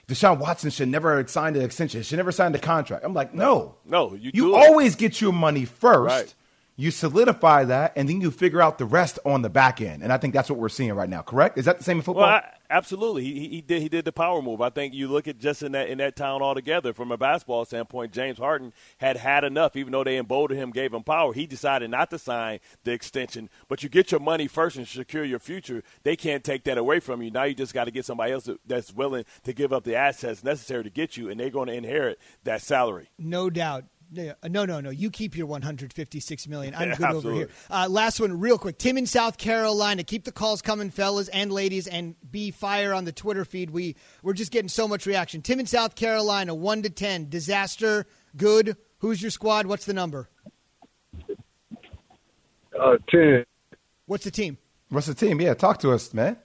Deshaun 0.08 0.38
Watson 0.38 0.70
should 0.70 0.88
never 0.88 1.26
sign 1.26 1.52
the 1.54 1.62
extension, 1.64 2.02
should 2.02 2.16
never 2.18 2.32
sign 2.32 2.52
the 2.52 2.58
contract," 2.58 3.04
I'm 3.04 3.14
like, 3.14 3.32
"No, 3.34 3.76
No, 3.86 4.12
you 4.14 4.30
you 4.34 4.42
do 4.48 4.54
it. 4.56 4.58
always 4.58 4.96
get 4.96 5.20
your 5.20 5.32
money 5.32 5.64
first. 5.64 6.06
Right. 6.14 6.34
You 6.82 6.90
solidify 6.90 7.64
that, 7.66 7.92
and 7.94 8.08
then 8.08 8.20
you 8.20 8.32
figure 8.32 8.60
out 8.60 8.78
the 8.78 8.84
rest 8.84 9.20
on 9.24 9.42
the 9.42 9.48
back 9.48 9.80
end. 9.80 10.02
And 10.02 10.12
I 10.12 10.16
think 10.18 10.34
that's 10.34 10.50
what 10.50 10.58
we're 10.58 10.68
seeing 10.68 10.92
right 10.94 11.08
now. 11.08 11.22
Correct? 11.22 11.56
Is 11.56 11.66
that 11.66 11.78
the 11.78 11.84
same 11.84 11.98
in 11.98 12.02
football? 12.02 12.24
Well, 12.24 12.32
I, 12.32 12.44
absolutely. 12.70 13.22
He, 13.22 13.38
he- 13.38 13.48
he 13.48 13.60
did. 13.60 13.82
He 13.82 13.88
did 13.88 14.04
the 14.04 14.10
power 14.10 14.42
move. 14.42 14.60
I 14.60 14.68
think 14.70 14.92
you 14.92 15.06
look 15.06 15.28
at 15.28 15.38
just 15.38 15.62
in 15.62 15.70
that 15.72 15.88
in 15.88 15.98
that 15.98 16.16
town 16.16 16.42
altogether 16.42 16.92
from 16.92 17.12
a 17.12 17.16
basketball 17.16 17.64
standpoint. 17.66 18.12
James 18.12 18.38
Harden 18.38 18.72
had 18.98 19.16
had 19.16 19.44
enough. 19.44 19.76
Even 19.76 19.92
though 19.92 20.02
they 20.02 20.16
emboldened 20.18 20.58
him, 20.58 20.70
gave 20.72 20.92
him 20.92 21.04
power, 21.04 21.32
he 21.32 21.46
decided 21.46 21.88
not 21.90 22.10
to 22.10 22.18
sign 22.18 22.58
the 22.82 22.90
extension. 22.90 23.48
But 23.68 23.84
you 23.84 23.88
get 23.88 24.10
your 24.10 24.20
money 24.20 24.48
first 24.48 24.76
and 24.76 24.88
secure 24.88 25.22
your 25.24 25.38
future. 25.38 25.84
They 26.02 26.16
can't 26.16 26.42
take 26.42 26.64
that 26.64 26.78
away 26.78 26.98
from 26.98 27.22
you. 27.22 27.30
Now 27.30 27.44
you 27.44 27.54
just 27.54 27.74
got 27.74 27.84
to 27.84 27.92
get 27.92 28.04
somebody 28.06 28.32
else 28.32 28.48
that's 28.66 28.92
willing 28.92 29.24
to 29.44 29.52
give 29.52 29.72
up 29.72 29.84
the 29.84 29.94
assets 29.94 30.42
necessary 30.42 30.82
to 30.82 30.90
get 30.90 31.16
you, 31.16 31.30
and 31.30 31.38
they're 31.38 31.48
going 31.50 31.68
to 31.68 31.74
inherit 31.74 32.18
that 32.42 32.60
salary. 32.60 33.08
No 33.20 33.50
doubt. 33.50 33.84
Yeah, 34.14 34.34
No, 34.46 34.66
no, 34.66 34.80
no. 34.80 34.90
You 34.90 35.10
keep 35.10 35.36
your 35.36 35.46
156 35.46 36.46
million. 36.48 36.74
I'm 36.74 36.90
good 36.94 37.10
over 37.10 37.32
here. 37.32 37.48
Uh, 37.70 37.88
last 37.88 38.20
one, 38.20 38.38
real 38.38 38.58
quick. 38.58 38.76
Tim 38.76 38.98
in 38.98 39.06
South 39.06 39.38
Carolina. 39.38 40.04
Keep 40.04 40.24
the 40.24 40.32
calls 40.32 40.60
coming, 40.60 40.90
fellas 40.90 41.28
and 41.28 41.50
ladies, 41.50 41.86
and 41.86 42.14
be 42.30 42.50
fire 42.50 42.92
on 42.92 43.04
the 43.04 43.12
Twitter 43.12 43.44
feed. 43.46 43.70
We 43.70 43.96
we're 44.22 44.34
just 44.34 44.52
getting 44.52 44.68
so 44.68 44.86
much 44.86 45.06
reaction. 45.06 45.40
Tim 45.40 45.60
in 45.60 45.66
South 45.66 45.94
Carolina, 45.94 46.54
one 46.54 46.82
to 46.82 46.90
ten. 46.90 47.30
Disaster, 47.30 48.06
good. 48.36 48.76
Who's 48.98 49.22
your 49.22 49.30
squad? 49.30 49.66
What's 49.66 49.86
the 49.86 49.94
number? 49.94 50.28
Uh, 52.78 52.96
10. 53.08 53.44
What's 54.06 54.24
the 54.24 54.30
team? 54.30 54.58
What's 54.88 55.06
the 55.06 55.14
team? 55.14 55.40
Yeah, 55.40 55.54
talk 55.54 55.78
to 55.80 55.92
us, 55.92 56.12
man. 56.14 56.36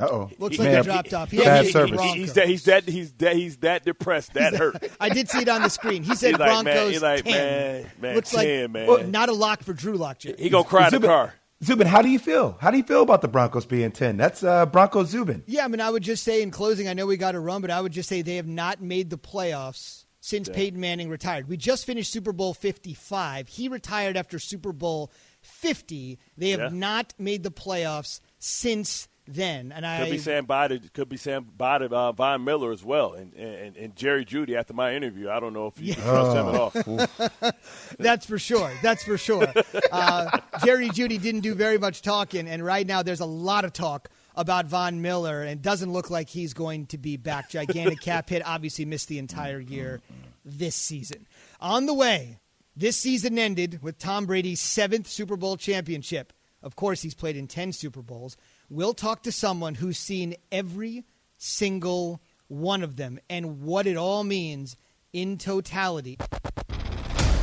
Uh 0.00 0.06
oh. 0.10 0.30
Looks 0.38 0.58
like 0.58 0.68
Man, 0.70 0.76
he 0.78 0.82
dropped 0.84 1.12
off. 1.14 1.30
He 1.30 1.38
bad 1.38 1.46
actually- 1.48 1.72
service. 1.72 1.96
Bronco. 1.96 2.14
he's 2.14 2.32
that. 2.34 2.46
He's 2.48 2.64
that. 2.64 2.88
He's 2.88 3.12
that. 3.14 3.36
He's 3.36 3.56
that 3.58 3.84
depressed. 3.84 4.34
That 4.34 4.54
hurt. 4.54 4.76
I 5.00 5.08
did 5.08 5.28
see 5.28 5.40
it 5.40 5.48
on 5.48 5.62
the 5.62 5.68
screen. 5.70 6.02
He 6.04 6.14
said 6.14 6.30
He's 6.32 6.38
like, 6.38 6.64
man, 6.64 6.64
Broncos 6.64 6.90
he's 6.92 7.02
like, 7.02 7.24
10. 7.24 7.32
man, 7.34 7.90
man, 8.00 8.14
Looks 8.14 8.30
10, 8.30 8.60
like 8.62 8.70
man. 8.70 8.86
well, 8.86 9.04
not 9.04 9.28
a 9.28 9.32
lock 9.32 9.62
for 9.64 9.72
Drew 9.72 9.96
Lock. 9.96 10.18
Jay. 10.20 10.34
He 10.38 10.50
gonna 10.50 10.64
cry 10.64 10.86
in 10.88 11.00
the 11.00 11.06
car. 11.06 11.34
Zubin, 11.64 11.88
how 11.88 12.02
do 12.02 12.08
you 12.08 12.20
feel? 12.20 12.56
How 12.60 12.70
do 12.70 12.76
you 12.76 12.84
feel 12.84 13.02
about 13.02 13.20
the 13.22 13.26
Broncos 13.26 13.66
being 13.66 13.90
ten? 13.90 14.16
That's 14.16 14.44
uh, 14.44 14.66
Broncos 14.66 15.08
Zubin. 15.08 15.42
Yeah, 15.48 15.64
I 15.64 15.68
mean, 15.68 15.80
I 15.80 15.90
would 15.90 16.04
just 16.04 16.22
say 16.22 16.42
in 16.42 16.52
closing, 16.52 16.86
I 16.86 16.92
know 16.94 17.04
we 17.06 17.16
got 17.16 17.32
to 17.32 17.40
run, 17.40 17.60
but 17.62 17.72
I 17.72 17.80
would 17.80 17.90
just 17.90 18.08
say 18.08 18.22
they 18.22 18.36
have 18.36 18.46
not 18.46 18.80
made 18.80 19.10
the 19.10 19.18
playoffs 19.18 20.04
since 20.20 20.48
Peyton 20.48 20.78
Manning 20.78 21.08
retired. 21.08 21.48
We 21.48 21.56
just 21.56 21.84
finished 21.84 22.12
Super 22.12 22.32
Bowl 22.32 22.54
55. 22.54 23.48
He 23.48 23.68
retired 23.68 24.16
after 24.16 24.38
Super 24.38 24.72
Bowl 24.72 25.10
50. 25.42 26.20
They 26.36 26.50
have 26.50 26.60
Yeah. 26.60 26.68
not 26.72 27.14
made 27.18 27.42
the 27.42 27.50
playoffs 27.50 28.20
since 28.38 29.08
then. 29.28 29.72
And 29.72 29.86
I 29.86 30.00
Could 30.00 30.10
be 30.10 30.18
Sam 30.18 30.46
Body. 30.46 30.80
Could 30.92 31.08
be 31.08 31.16
Sam 31.16 31.44
Body. 31.56 31.86
Uh, 31.90 32.12
Von 32.12 32.44
Miller 32.44 32.72
as 32.72 32.84
well, 32.84 33.12
and, 33.12 33.32
and 33.34 33.76
and 33.76 33.94
Jerry 33.94 34.24
Jeudy. 34.24 34.56
After 34.56 34.72
my 34.74 34.94
interview, 34.94 35.28
I 35.30 35.38
don't 35.38 35.52
know 35.52 35.66
if 35.68 35.80
you 35.80 35.94
can 35.94 36.02
trust 36.02 36.36
him 36.36 36.46
at 36.48 37.40
all. 37.42 37.52
That's 37.98 38.26
for 38.26 38.38
sure. 38.38 38.70
That's 38.82 39.04
for 39.04 39.18
sure. 39.18 39.52
Uh, 39.90 40.40
Jerry 40.64 40.88
Jeudy 40.90 41.20
didn't 41.20 41.40
do 41.40 41.54
very 41.54 41.78
much 41.78 42.02
talking, 42.02 42.46
and 42.46 42.64
right 42.64 42.86
now 42.86 43.02
there's 43.02 43.20
a 43.20 43.26
lot 43.26 43.64
of 43.64 43.72
talk 43.72 44.08
about 44.34 44.66
Von 44.66 45.00
Miller, 45.02 45.42
and 45.42 45.62
doesn't 45.62 45.92
look 45.92 46.10
like 46.10 46.28
he's 46.28 46.52
going 46.52 46.86
to 46.86 46.98
be 46.98 47.16
back. 47.16 47.50
Gigantic 47.50 48.00
cap 48.00 48.28
hit, 48.28 48.42
obviously 48.46 48.84
missed 48.84 49.08
the 49.08 49.18
entire 49.18 49.60
year 49.60 50.00
this 50.44 50.74
season. 50.74 51.26
On 51.60 51.86
the 51.86 51.94
way, 51.94 52.38
this 52.76 52.96
season 52.96 53.38
ended 53.38 53.82
with 53.82 53.98
Tom 53.98 54.26
Brady's 54.26 54.60
seventh 54.60 55.08
Super 55.08 55.36
Bowl 55.36 55.56
championship. 55.56 56.32
Of 56.62 56.76
course, 56.76 57.02
he's 57.02 57.14
played 57.14 57.36
in 57.36 57.46
10 57.46 57.72
Super 57.72 58.02
Bowls. 58.02 58.36
We'll 58.70 58.92
talk 58.92 59.22
to 59.22 59.32
someone 59.32 59.74
who's 59.74 59.98
seen 59.98 60.34
every 60.52 61.06
single 61.38 62.20
one 62.48 62.82
of 62.82 62.96
them 62.96 63.18
and 63.30 63.62
what 63.62 63.86
it 63.86 63.96
all 63.96 64.24
means 64.24 64.76
in 65.10 65.38
totality. 65.38 66.18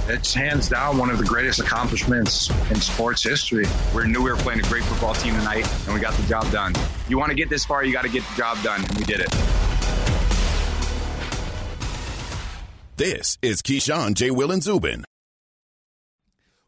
It's 0.07 0.35
hands 0.35 0.69
down 0.69 0.99
one 0.99 1.09
of 1.09 1.17
the 1.17 1.23
greatest 1.23 1.59
accomplishments 1.59 2.51
in 2.69 2.75
sports 2.75 3.23
history. 3.23 3.65
We 3.95 4.07
knew 4.07 4.21
we 4.21 4.29
were 4.29 4.38
playing 4.38 4.59
a 4.59 4.69
great 4.69 4.83
football 4.83 5.15
team 5.15 5.33
tonight, 5.33 5.67
and 5.85 5.95
we 5.95 5.99
got 5.99 6.13
the 6.13 6.27
job 6.27 6.51
done. 6.51 6.75
You 7.09 7.17
want 7.17 7.31
to 7.31 7.35
get 7.35 7.49
this 7.49 7.65
far, 7.65 7.83
you 7.83 7.91
got 7.91 8.03
to 8.03 8.09
get 8.09 8.23
the 8.23 8.35
job 8.38 8.61
done, 8.61 8.85
and 8.85 8.95
we 8.95 9.03
did 9.03 9.21
it. 9.21 9.31
This 12.97 13.39
is 13.41 13.63
Keyshawn, 13.63 14.13
J. 14.13 14.29
Will, 14.29 14.51
and 14.51 14.61
Zubin. 14.61 15.05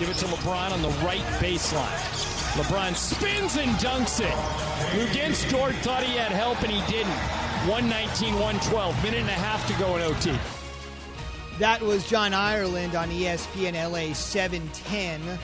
Give 0.00 0.08
it 0.08 0.16
to 0.16 0.24
LeBron 0.24 0.72
on 0.72 0.80
the 0.80 0.88
right 1.04 1.20
baseline. 1.40 2.30
LeBron 2.54 2.96
spins 2.96 3.58
and 3.58 3.70
dunks 3.72 4.20
it. 4.20 4.32
Luguentz 4.98 5.48
Dort 5.50 5.74
thought 5.84 6.02
he 6.02 6.16
had 6.16 6.32
help 6.32 6.62
and 6.62 6.72
he 6.72 6.80
didn't. 6.90 7.12
119 7.68 8.32
112. 8.32 9.02
Minute 9.04 9.20
and 9.20 9.28
a 9.28 9.32
half 9.32 9.66
to 9.66 9.74
go 9.74 9.96
in 9.96 10.02
OT. 10.02 10.32
That 11.58 11.82
was 11.82 12.08
John 12.08 12.32
Ireland 12.32 12.94
on 12.94 13.10
ESPN 13.10 13.74
LA 13.74 14.14
710. 14.14 15.38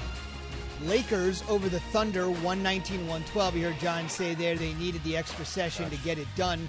Lakers 0.85 1.45
over 1.51 1.69
the 1.69 1.81
Thunder 1.81 2.31
119 2.31 3.01
112. 3.01 3.57
You 3.57 3.65
heard 3.65 3.79
John 3.79 4.09
say 4.09 4.35
there 4.35 4.57
they 4.57 4.73
needed 4.75 5.05
the 5.05 5.19
extra 5.19 5.45
session 5.45 5.91
to 5.91 5.97
get 5.99 6.17
it 6.17 6.29
done. 6.35 6.67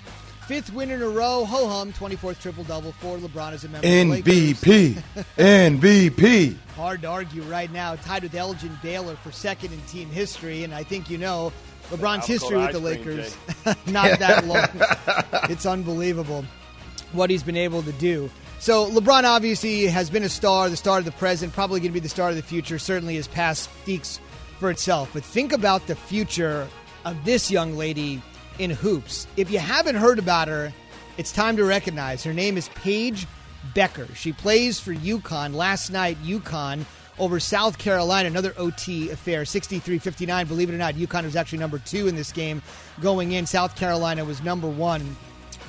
Fifth 0.48 0.72
win 0.72 0.92
in 0.92 1.02
a 1.02 1.10
row. 1.10 1.44
Ho 1.44 1.68
hum. 1.68 1.92
24th 1.92 2.40
triple 2.40 2.64
double 2.64 2.94
for 2.94 3.18
LeBron 3.18 3.52
as 3.52 3.66
a 3.66 3.68
member 3.68 3.86
of 3.86 3.92
the 3.92 4.06
Lakers. 4.06 4.62
MVP. 4.62 5.04
MVP. 5.38 6.56
Hard 6.78 7.02
to 7.02 7.10
argue 7.10 7.42
right 7.44 7.70
now. 7.70 7.96
Tied 7.96 8.24
with 8.24 8.34
Elgin 8.34 8.80
Baylor 8.82 9.18
for 9.18 9.34
second 9.34 9.74
in 9.74 9.82
team 9.82 10.10
history. 10.10 10.64
And 10.64 10.74
I 10.74 10.84
think 10.84 11.10
you 11.10 11.18
know 11.18 11.52
LeBron's 11.90 12.26
history 12.26 12.56
with 12.56 12.68
ice 12.68 12.74
the 12.76 12.80
cream, 12.80 13.18
Lakers. 13.18 13.38
Not 13.88 14.20
that 14.20 14.46
long. 15.34 15.50
it's 15.52 15.66
unbelievable 15.66 16.46
what 17.12 17.30
he's 17.30 17.44
been 17.44 17.58
able 17.58 17.84
to 17.84 17.92
do. 17.92 18.30
So 18.60 18.90
LeBron 18.90 19.26
obviously 19.26 19.88
has 19.88 20.10
been 20.10 20.24
a 20.24 20.30
star, 20.30 20.70
the 20.70 20.78
star 20.78 21.00
of 21.00 21.06
the 21.06 21.12
present, 21.12 21.52
probably 21.52 21.82
going 21.82 21.92
to 21.92 21.94
be 21.94 22.00
the 22.00 22.08
star 22.08 22.30
of 22.30 22.38
the 22.38 22.42
future. 22.42 22.80
Certainly 22.80 23.16
his 23.16 23.28
past 23.28 23.64
speaks 23.82 24.22
for 24.60 24.72
itself. 24.72 25.10
But 25.12 25.26
think 25.26 25.52
about 25.52 25.88
the 25.88 25.96
future 25.96 26.70
of 27.04 27.26
this 27.26 27.52
young 27.52 27.76
lady 27.76 28.22
in 28.60 28.70
hoops. 28.70 29.28
If 29.38 29.52
you 29.52 29.60
haven't 29.60 29.96
heard 29.96 30.20
about 30.20 30.48
her, 30.48 30.74
it's 31.18 31.32
time 31.32 31.58
to 31.58 31.64
recognize. 31.64 32.24
Her 32.24 32.34
name 32.34 32.58
is 32.58 32.70
Paige 32.70 33.28
Bueckers. 33.74 34.16
She 34.16 34.34
plays 34.34 34.80
for 34.80 34.94
UConn. 34.94 35.54
Last 35.54 35.90
night, 35.90 36.18
UConn 36.24 36.86
over 37.20 37.40
South 37.40 37.78
Carolina, 37.78 38.28
another 38.28 38.54
OT 38.58 39.10
affair, 39.10 39.46
63 39.46 39.98
59. 39.98 40.48
Believe 40.48 40.70
it 40.70 40.76
or 40.76 40.78
not, 40.78 40.96
UConn 40.96 41.24
was 41.24 41.36
actually 41.36 41.60
number 41.60 41.80
two 41.80 42.08
in 42.08 42.16
this 42.16 42.32
game 42.32 42.62
going 43.02 43.32
in. 43.32 43.46
South 43.46 43.76
Carolina 43.76 44.24
was 44.24 44.44
number 44.44 44.70
one. 44.70 45.16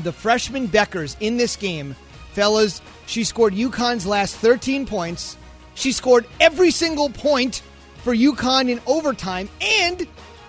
The 0.03 0.13
freshman 0.13 0.69
Bueckers 0.69 1.17
in 1.21 1.37
this 1.37 1.57
game, 1.57 1.97
fellas, 2.33 2.83
she 3.07 3.25
scored 3.25 3.55
UConn's 3.55 4.07
last 4.07 4.37
13 4.37 4.87
points. 4.87 5.37
She 5.75 5.93
scored 5.93 6.27
every 6.41 6.71
single 6.71 7.09
point 7.09 7.63
for 8.03 8.15
UConn 8.15 8.69
in 8.69 8.81
overtime, 8.87 9.49
and 9.61 10.07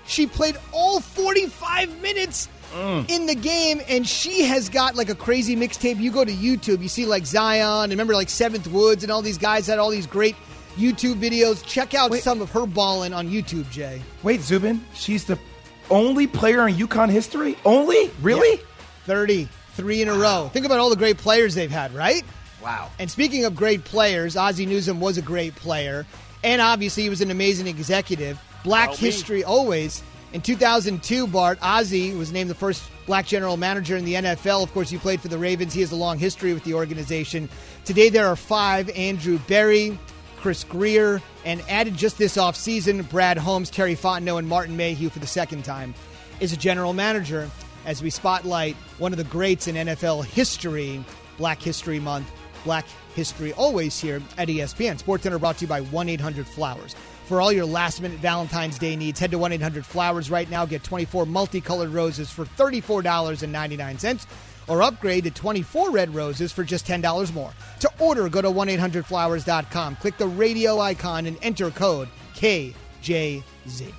she 0.10 0.26
played 0.26 0.58
all 0.74 1.00
45 1.00 2.02
minutes 2.02 2.50
mm. 2.74 3.10
in 3.10 3.28
the 3.28 3.36
game, 3.36 3.82
and 3.88 4.08
she 4.08 4.44
has 4.44 4.68
got 4.68 4.96
like 4.96 5.10
a 5.10 5.16
crazy 5.16 5.56
mixtape. 5.56 6.00
You 6.00 6.12
go 6.12 6.26
to 6.26 6.32
YouTube, 6.32 6.82
you 6.82 6.90
see 6.90 7.06
like 7.06 7.26
Zion, 7.26 7.84
and 7.84 7.92
remember 7.92 8.14
like 8.14 8.30
Seventh 8.30 8.68
Woods, 8.68 9.04
and 9.04 9.12
all 9.12 9.22
these 9.22 9.38
guys 9.38 9.68
had 9.68 9.80
all 9.80 9.90
these 9.90 10.08
great 10.08 10.36
YouTube 10.76 11.16
videos. 11.16 11.64
Check 11.66 11.94
out 11.94 12.14
some 12.16 12.42
of 12.42 12.52
her 12.52 12.66
balling 12.66 13.14
on 13.14 13.30
YouTube, 13.30 13.70
Jay. 13.70 14.02
Wait, 14.24 14.42
Zubin, 14.42 14.84
she's 14.94 15.26
the 15.26 15.38
only 15.90 16.28
player 16.28 16.68
in 16.68 16.76
UConn 16.76 17.10
history? 17.10 17.56
Only? 17.64 18.10
Really? 18.22 18.58
Yeah. 18.58 18.66
30, 19.06 19.48
three 19.74 20.02
in 20.02 20.08
a 20.08 20.14
row. 20.14 20.50
Think 20.54 20.66
about 20.66 20.80
all 20.80 20.90
the 20.90 20.96
great 20.96 21.18
players 21.18 21.56
they've 21.56 21.72
had, 21.72 21.94
right? 21.94 22.24
Wow. 22.62 22.90
And 23.00 23.10
speaking 23.10 23.46
of 23.46 23.56
great 23.56 23.84
players, 23.84 24.36
Ozzie 24.36 24.66
Newsome 24.66 25.00
was 25.00 25.18
a 25.18 25.22
great 25.22 25.56
player, 25.56 26.06
and 26.44 26.62
obviously 26.62 27.04
he 27.04 27.10
was 27.10 27.22
an 27.22 27.32
amazing 27.32 27.68
executive. 27.68 28.40
Black 28.64 28.90
Tell 28.90 28.98
me. 28.98 29.06
history 29.06 29.44
always. 29.44 30.04
In 30.32 30.42
2002, 30.42 31.28
Bart 31.28 31.58
Ozzie 31.62 32.14
was 32.14 32.32
named 32.32 32.50
the 32.50 32.56
first 32.56 32.84
black 33.08 33.26
general 33.26 33.58
manager 33.58 33.98
in 33.98 34.06
the 34.06 34.14
NFL. 34.14 34.62
Of 34.64 34.72
course, 34.74 34.92
you 34.92 35.00
played 35.00 35.22
for 35.22 35.28
the 35.28 35.38
Ravens. 35.38 35.74
He 35.74 35.82
has 35.82 35.92
a 35.92 35.96
long 35.96 36.20
history 36.20 36.54
with 36.54 36.64
the 36.64 36.76
organization. 36.76 37.50
Today, 37.84 38.10
there 38.10 38.28
are 38.28 38.36
five 38.36 38.90
Andrew 38.92 39.40
Berry, 39.48 39.98
Chris 40.38 40.64
Grier, 40.64 41.20
and 41.46 41.64
added 41.68 41.98
just 41.98 42.20
this 42.20 42.38
offseason, 42.38 43.10
Brad 43.10 43.38
Holmes, 43.38 43.72
Terry 43.72 43.96
Fontenot, 43.96 44.40
and 44.40 44.48
Martin 44.48 44.78
Mayhew 44.78 45.10
for 45.10 45.20
the 45.20 45.28
second 45.28 45.66
time 45.66 45.96
is 46.40 46.54
a 46.54 46.58
general 46.58 46.94
manager 46.94 47.50
as 47.86 48.04
we 48.04 48.10
spotlight 48.10 48.76
one 48.98 49.12
of 49.12 49.18
the 49.18 49.24
greats 49.26 49.68
in 49.68 49.76
NFL 49.76 50.26
history, 50.26 51.04
Black 51.38 51.62
History 51.62 52.00
Month. 52.00 52.30
Black 52.66 52.86
History 53.16 53.54
always 53.54 54.00
here 54.00 54.22
at 54.38 54.48
ESPN. 54.50 55.00
Sports 55.00 55.24
Center 55.24 55.40
brought 55.40 55.58
to 55.58 55.66
you 55.66 55.70
by 55.70 55.82
1 55.82 56.10
800 56.10 56.46
Flowers. 56.46 56.96
For 57.30 57.42
all 57.42 57.52
your 57.52 57.68
last 57.68 58.02
minute 58.02 58.18
Valentine's 58.18 58.80
Day 58.80 58.96
needs, 58.96 59.20
head 59.20 59.30
to 59.30 59.38
1 59.38 59.52
800 59.52 59.86
Flowers 59.86 60.32
right 60.32 60.50
now. 60.50 60.66
Get 60.66 60.84
24 60.84 61.28
multicolored 61.28 61.92
roses 61.92 62.32
for 62.32 62.44
$34.99 62.44 64.26
or 64.68 64.82
upgrade 64.82 65.26
to 65.26 65.30
24 65.30 65.92
red 65.92 66.16
roses 66.16 66.52
for 66.52 66.64
just 66.64 66.88
$10 66.88 67.32
more. 67.32 67.52
To 67.82 67.92
order, 68.00 68.30
go 68.30 68.42
to 68.42 68.50
1 68.50 68.68
800flowers.com. 68.70 69.98
Click 69.98 70.18
the 70.18 70.28
radio 70.28 70.80
icon 70.80 71.28
and 71.28 71.38
enter 71.44 71.70
code 71.70 72.10
KJZ. 72.34 73.94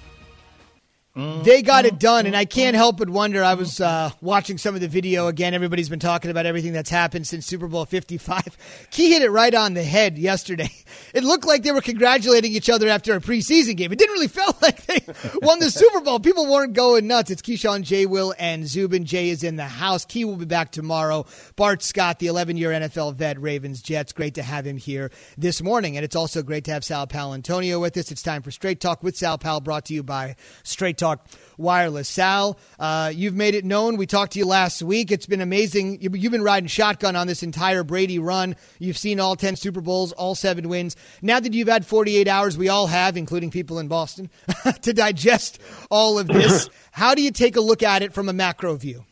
They 1.16 1.62
got 1.62 1.86
it 1.86 1.98
done, 1.98 2.26
and 2.26 2.36
I 2.36 2.44
can't 2.44 2.76
help 2.76 2.98
but 2.98 3.10
wonder. 3.10 3.42
I 3.42 3.54
was 3.54 3.80
uh, 3.80 4.10
watching 4.20 4.58
some 4.58 4.76
of 4.76 4.80
the 4.80 4.86
video 4.86 5.26
again. 5.26 5.54
Everybody's 5.54 5.88
been 5.88 5.98
talking 5.98 6.30
about 6.30 6.46
everything 6.46 6.72
that's 6.72 6.88
happened 6.88 7.26
since 7.26 7.46
Super 7.46 7.66
Bowl 7.66 7.84
55. 7.84 8.86
Key 8.92 9.10
hit 9.10 9.22
it 9.22 9.30
right 9.30 9.52
on 9.52 9.74
the 9.74 9.82
head 9.82 10.18
yesterday. 10.18 10.70
It 11.14 11.24
looked 11.24 11.44
like 11.44 11.62
they 11.62 11.72
were 11.72 11.80
congratulating 11.80 12.52
each 12.52 12.70
other 12.70 12.88
after 12.88 13.14
a 13.14 13.20
preseason 13.20 13.76
game. 13.76 13.92
It 13.92 13.98
didn't 13.98 14.12
really 14.12 14.28
feel 14.28 14.54
like 14.60 14.86
they 14.86 15.00
won 15.42 15.58
the 15.58 15.70
Super 15.70 16.00
Bowl. 16.00 16.20
People 16.20 16.50
weren't 16.50 16.72
going 16.72 17.06
nuts. 17.06 17.30
It's 17.30 17.42
Keyshawn, 17.42 17.82
J. 17.82 18.06
Will, 18.06 18.34
and 18.38 18.66
Zubin. 18.66 19.04
Jay 19.04 19.30
is 19.30 19.42
in 19.42 19.56
the 19.56 19.64
house. 19.64 20.04
Key 20.04 20.24
will 20.24 20.36
be 20.36 20.44
back 20.44 20.70
tomorrow. 20.72 21.26
Bart 21.56 21.82
Scott, 21.82 22.18
the 22.18 22.26
11 22.26 22.56
year 22.56 22.70
NFL 22.70 23.14
vet, 23.14 23.40
Ravens 23.40 23.82
Jets. 23.82 24.12
Great 24.12 24.34
to 24.34 24.42
have 24.42 24.66
him 24.66 24.76
here 24.76 25.10
this 25.38 25.62
morning. 25.62 25.96
And 25.96 26.04
it's 26.04 26.16
also 26.16 26.42
great 26.42 26.64
to 26.64 26.72
have 26.72 26.84
Sal 26.84 27.06
Paolantonio 27.06 27.80
with 27.80 27.96
us. 27.96 28.10
It's 28.10 28.22
time 28.22 28.42
for 28.42 28.50
Straight 28.50 28.80
Talk 28.80 29.02
with 29.02 29.16
Sal 29.16 29.38
Pal, 29.38 29.60
brought 29.60 29.86
to 29.86 29.94
you 29.94 30.02
by 30.02 30.36
Straight 30.62 30.98
Talk 31.00 31.26
Wireless. 31.58 32.08
Sal, 32.08 32.58
uh, 32.78 33.10
you've 33.14 33.34
made 33.34 33.54
it 33.54 33.64
known. 33.64 33.96
We 33.96 34.06
talked 34.06 34.32
to 34.34 34.38
you 34.38 34.46
last 34.46 34.82
week. 34.82 35.10
It's 35.10 35.26
been 35.26 35.40
amazing. 35.40 36.00
You- 36.00 36.10
You've 36.14 36.32
been 36.32 36.42
riding 36.44 36.68
shotgun 36.68 37.16
on 37.16 37.26
this 37.26 37.42
entire 37.42 37.82
Brady 37.82 38.18
run. 38.18 38.54
You've 38.78 38.96
seen 38.98 39.18
all 39.18 39.34
10 39.36 39.56
Super 39.56 39.80
Bowls, 39.80 40.12
all 40.12 40.34
seven 40.34 40.68
wins. 40.68 40.96
Now 41.22 41.40
that 41.40 41.52
you've 41.52 41.68
had 41.68 41.84
48 41.84 42.28
hours, 42.28 42.56
we 42.56 42.68
all 42.68 42.86
have, 42.86 43.16
including 43.16 43.50
people 43.50 43.78
in 43.78 43.88
Boston, 43.88 44.30
to 44.82 44.92
digest 44.92 45.60
all 45.90 46.18
of 46.18 46.28
this, 46.28 46.68
how 46.92 47.14
do 47.14 47.22
you 47.22 47.30
take 47.30 47.56
a 47.56 47.60
look 47.60 47.82
at 47.82 48.02
it 48.02 48.12
from 48.12 48.28
a 48.28 48.32
macro 48.32 48.76
view? 48.76 49.04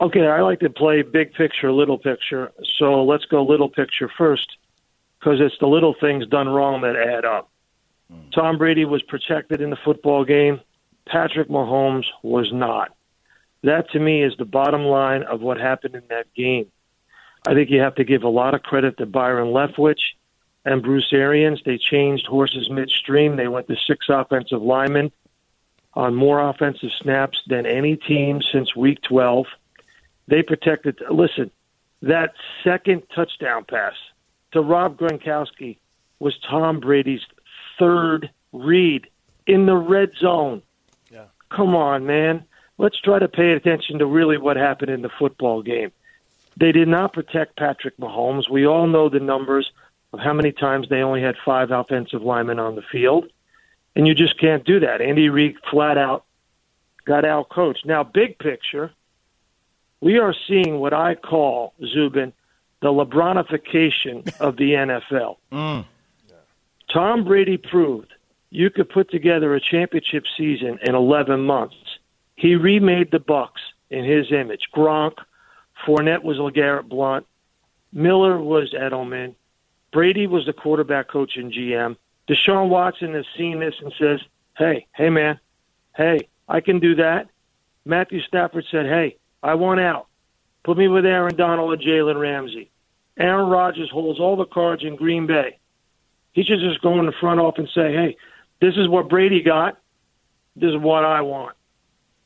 Okay, 0.00 0.26
I 0.26 0.42
like 0.42 0.60
to 0.60 0.68
play 0.70 1.02
big 1.02 1.32
picture, 1.32 1.72
little 1.72 1.98
picture. 1.98 2.52
So 2.78 3.04
let's 3.04 3.24
go 3.26 3.42
little 3.44 3.70
picture 3.70 4.10
first, 4.18 4.46
because 5.18 5.38
it's 5.40 5.54
the 5.60 5.66
little 5.66 5.94
things 6.00 6.26
done 6.26 6.48
wrong 6.48 6.82
that 6.82 6.96
add 6.96 7.24
up. 7.24 7.50
Mm. 8.12 8.32
Tom 8.32 8.58
Brady 8.58 8.84
was 8.84 9.02
protected 9.02 9.60
in 9.60 9.70
the 9.70 9.76
football 9.76 10.24
game. 10.24 10.60
Patrick 11.06 11.48
Mahomes 11.48 12.06
was 12.22 12.52
not. 12.52 12.94
That 13.62 13.90
to 13.90 14.00
me 14.00 14.22
is 14.22 14.36
the 14.36 14.44
bottom 14.44 14.84
line 14.84 15.22
of 15.22 15.40
what 15.40 15.58
happened 15.58 15.94
in 15.94 16.04
that 16.08 16.32
game. 16.34 16.70
I 17.46 17.54
think 17.54 17.70
you 17.70 17.80
have 17.80 17.94
to 17.96 18.04
give 18.04 18.22
a 18.22 18.28
lot 18.28 18.54
of 18.54 18.62
credit 18.62 18.98
to 18.98 19.06
Byron 19.06 19.48
Leftwich 19.48 20.00
and 20.64 20.82
Bruce 20.82 21.12
Arians. 21.12 21.62
They 21.64 21.78
changed 21.78 22.26
horses 22.26 22.68
midstream. 22.68 23.36
They 23.36 23.48
went 23.48 23.68
to 23.68 23.76
six 23.76 24.06
offensive 24.08 24.62
linemen 24.62 25.12
on 25.94 26.14
more 26.14 26.40
offensive 26.40 26.90
snaps 27.00 27.42
than 27.46 27.64
any 27.64 27.96
team 27.96 28.42
since 28.42 28.76
week 28.76 29.00
12. 29.02 29.46
They 30.28 30.42
protected, 30.42 31.00
listen, 31.10 31.50
that 32.02 32.34
second 32.62 33.04
touchdown 33.14 33.64
pass 33.64 33.94
to 34.52 34.60
Rob 34.60 34.98
Gronkowski 34.98 35.78
was 36.18 36.38
Tom 36.38 36.80
Brady's 36.80 37.24
third 37.78 38.30
read 38.52 39.08
in 39.46 39.66
the 39.66 39.76
red 39.76 40.12
zone. 40.18 40.62
Yeah. 41.10 41.26
Come 41.50 41.74
on, 41.74 42.06
man. 42.06 42.44
Let's 42.78 43.00
try 43.00 43.18
to 43.18 43.28
pay 43.28 43.52
attention 43.52 43.98
to 43.98 44.06
really 44.06 44.38
what 44.38 44.56
happened 44.56 44.90
in 44.90 45.02
the 45.02 45.10
football 45.18 45.62
game. 45.62 45.92
They 46.56 46.72
did 46.72 46.88
not 46.88 47.12
protect 47.12 47.56
Patrick 47.56 47.96
Mahomes. 47.98 48.50
We 48.50 48.66
all 48.66 48.86
know 48.86 49.08
the 49.08 49.20
numbers 49.20 49.70
of 50.12 50.20
how 50.20 50.32
many 50.32 50.52
times 50.52 50.88
they 50.88 51.02
only 51.02 51.22
had 51.22 51.36
five 51.44 51.70
offensive 51.70 52.22
linemen 52.22 52.58
on 52.58 52.74
the 52.74 52.82
field. 52.82 53.26
And 53.94 54.06
you 54.06 54.14
just 54.14 54.38
can't 54.38 54.64
do 54.64 54.80
that. 54.80 55.00
Andy 55.00 55.28
Reid 55.28 55.56
flat 55.70 55.96
out 55.98 56.24
got 57.06 57.24
out 57.24 57.48
coached. 57.48 57.86
Now, 57.86 58.04
big 58.04 58.38
picture, 58.38 58.92
we 60.00 60.18
are 60.18 60.34
seeing 60.46 60.78
what 60.78 60.92
I 60.92 61.14
call, 61.14 61.72
Zubin, 61.84 62.32
the 62.80 62.88
LeBronification 62.88 64.38
of 64.38 64.56
the 64.56 64.72
NFL. 64.72 65.36
Mm. 65.50 65.86
Tom 66.96 67.24
Brady 67.24 67.58
proved 67.58 68.14
you 68.48 68.70
could 68.70 68.88
put 68.88 69.10
together 69.10 69.54
a 69.54 69.60
championship 69.60 70.24
season 70.34 70.78
in 70.80 70.94
11 70.94 71.42
months. 71.42 71.76
He 72.36 72.54
remade 72.54 73.10
the 73.10 73.18
Bucks 73.18 73.60
in 73.90 74.02
his 74.02 74.32
image. 74.32 74.70
Gronk, 74.74 75.18
Fournette 75.84 76.22
was 76.22 76.38
LeGarrette 76.38 76.88
Blunt, 76.88 77.26
Miller 77.92 78.40
was 78.40 78.72
Edelman, 78.72 79.34
Brady 79.92 80.26
was 80.26 80.46
the 80.46 80.54
quarterback 80.54 81.08
coach 81.08 81.36
and 81.36 81.52
GM. 81.52 81.98
Deshaun 82.28 82.70
Watson 82.70 83.12
has 83.12 83.26
seen 83.36 83.60
this 83.60 83.74
and 83.82 83.92
says, 83.98 84.22
"Hey, 84.56 84.86
hey, 84.94 85.10
man, 85.10 85.38
hey, 85.94 86.28
I 86.48 86.62
can 86.62 86.78
do 86.78 86.94
that." 86.94 87.28
Matthew 87.84 88.22
Stafford 88.22 88.64
said, 88.70 88.86
"Hey, 88.86 89.16
I 89.42 89.52
want 89.56 89.80
out. 89.80 90.06
Put 90.62 90.78
me 90.78 90.88
with 90.88 91.04
Aaron 91.04 91.36
Donald 91.36 91.74
or 91.74 91.76
Jalen 91.76 92.18
Ramsey." 92.18 92.70
Aaron 93.18 93.50
Rodgers 93.50 93.90
holds 93.90 94.18
all 94.18 94.36
the 94.36 94.46
cards 94.46 94.82
in 94.82 94.96
Green 94.96 95.26
Bay. 95.26 95.58
He 96.36 96.44
should 96.44 96.60
just 96.60 96.82
go 96.82 97.00
in 97.00 97.06
the 97.06 97.12
front 97.12 97.40
office 97.40 97.60
and 97.60 97.68
say, 97.70 97.92
"Hey, 97.94 98.16
this 98.60 98.76
is 98.76 98.88
what 98.88 99.08
Brady 99.08 99.40
got. 99.40 99.78
This 100.54 100.68
is 100.68 100.76
what 100.76 101.02
I 101.02 101.22
want." 101.22 101.56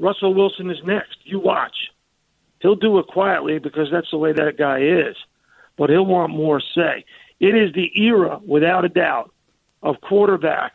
Russell 0.00 0.34
Wilson 0.34 0.68
is 0.68 0.82
next. 0.82 1.18
You 1.22 1.38
watch. 1.38 1.92
He'll 2.58 2.74
do 2.74 2.98
it 2.98 3.06
quietly 3.06 3.60
because 3.60 3.88
that's 3.88 4.10
the 4.10 4.18
way 4.18 4.32
that 4.32 4.58
guy 4.58 4.80
is, 4.80 5.16
but 5.76 5.90
he'll 5.90 6.04
want 6.04 6.32
more 6.32 6.60
say. 6.60 7.04
It 7.38 7.54
is 7.54 7.72
the 7.72 7.88
era, 8.02 8.40
without 8.44 8.84
a 8.84 8.88
doubt, 8.88 9.32
of 9.80 10.00
quarterback 10.00 10.74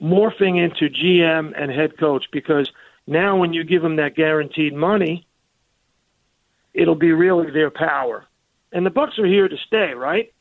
morphing 0.00 0.56
into 0.56 0.88
GM 0.88 1.52
and 1.54 1.70
head 1.70 1.98
coach 1.98 2.30
because 2.32 2.70
now 3.06 3.36
when 3.36 3.52
you 3.52 3.62
give 3.62 3.82
them 3.82 3.96
that 3.96 4.14
guaranteed 4.16 4.72
money, 4.72 5.26
it'll 6.72 6.94
be 6.94 7.12
really 7.12 7.50
their 7.50 7.70
power. 7.70 8.24
And 8.72 8.86
the 8.86 8.90
Bucks 8.90 9.18
are 9.18 9.26
here 9.26 9.48
to 9.48 9.56
stay, 9.58 9.92
right? 9.92 10.32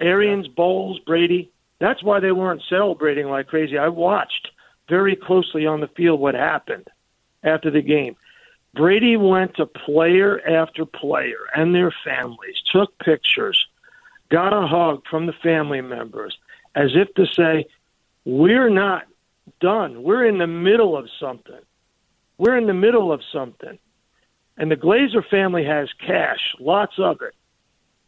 Arians, 0.00 0.48
Bowles, 0.48 0.98
Brady. 1.00 1.50
That's 1.78 2.02
why 2.02 2.20
they 2.20 2.32
weren't 2.32 2.62
celebrating 2.68 3.28
like 3.28 3.46
crazy. 3.46 3.78
I 3.78 3.88
watched 3.88 4.50
very 4.88 5.16
closely 5.16 5.66
on 5.66 5.80
the 5.80 5.88
field 5.88 6.20
what 6.20 6.34
happened 6.34 6.88
after 7.42 7.70
the 7.70 7.82
game. 7.82 8.16
Brady 8.74 9.16
went 9.16 9.56
to 9.56 9.66
player 9.66 10.40
after 10.46 10.84
player 10.84 11.48
and 11.54 11.74
their 11.74 11.92
families, 12.04 12.56
took 12.70 12.96
pictures, 12.98 13.66
got 14.30 14.52
a 14.52 14.66
hug 14.66 15.02
from 15.10 15.26
the 15.26 15.32
family 15.32 15.80
members, 15.80 16.38
as 16.74 16.90
if 16.94 17.12
to 17.14 17.26
say, 17.26 17.66
We're 18.24 18.70
not 18.70 19.06
done. 19.60 20.02
We're 20.02 20.26
in 20.26 20.38
the 20.38 20.46
middle 20.46 20.96
of 20.96 21.08
something. 21.18 21.60
We're 22.38 22.56
in 22.56 22.66
the 22.66 22.74
middle 22.74 23.12
of 23.12 23.22
something. 23.32 23.78
And 24.56 24.70
the 24.70 24.76
Glazer 24.76 25.26
family 25.28 25.64
has 25.64 25.88
cash, 26.06 26.54
lots 26.58 26.94
of 26.98 27.22
it. 27.22 27.34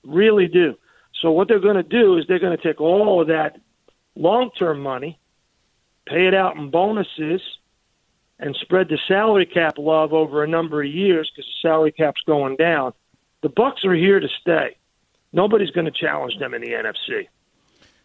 Really 0.05 0.47
do. 0.47 0.77
So 1.23 1.31
what 1.31 1.47
they're 1.47 1.61
going 1.61 1.77
to 1.77 1.83
do 1.85 2.19
is 2.19 2.25
they're 2.27 2.41
going 2.41 2.57
to 2.57 2.63
take 2.63 2.81
all 2.81 3.23
of 3.23 3.29
that 3.29 3.61
long-term 4.17 4.81
money, 4.81 5.19
pay 6.07 6.27
it 6.27 6.35
out 6.35 6.57
in 6.57 6.71
bonuses, 6.71 7.41
and 8.41 8.57
spread 8.61 8.89
the 8.89 8.99
salary 9.07 9.47
cap 9.47 9.79
love 9.79 10.13
over 10.13 10.43
a 10.43 10.49
number 10.49 10.83
of 10.83 10.89
years 10.89 11.31
because 11.31 11.49
the 11.49 11.69
salary 11.69 11.93
cap's 11.93 12.21
going 12.27 12.57
down. 12.57 12.93
The 13.43 13.49
Bucks 13.49 13.85
are 13.85 13.95
here 13.95 14.19
to 14.19 14.29
stay. 14.41 14.77
Nobody's 15.33 15.71
going 15.71 15.87
to 15.87 15.93
challenge 15.93 16.39
them 16.41 16.55
in 16.55 16.61
the 16.61 16.71
NFC. 16.71 17.29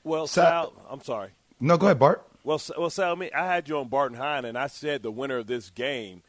Well, 0.04 0.28
Sal, 0.28 0.74
I'm 0.90 1.02
sorry. 1.02 1.32
No, 1.60 1.76
go 1.76 1.88
ahead, 1.88 2.00
Bart. 2.00 2.24
Well, 2.44 2.62
well, 2.78 2.90
Sal, 2.92 3.16
me, 3.16 3.32
I 3.32 3.48
had 3.48 3.68
you 3.68 3.80
on 3.80 3.90
Bart 3.90 4.12
and 4.12 4.22
Hahn, 4.22 4.46
and 4.46 4.58
I 4.58 4.68
said 4.68 5.02
the 5.02 5.12
winner 5.12 5.40
of 5.40 5.48
this 5.48 5.72
game 5.72 6.22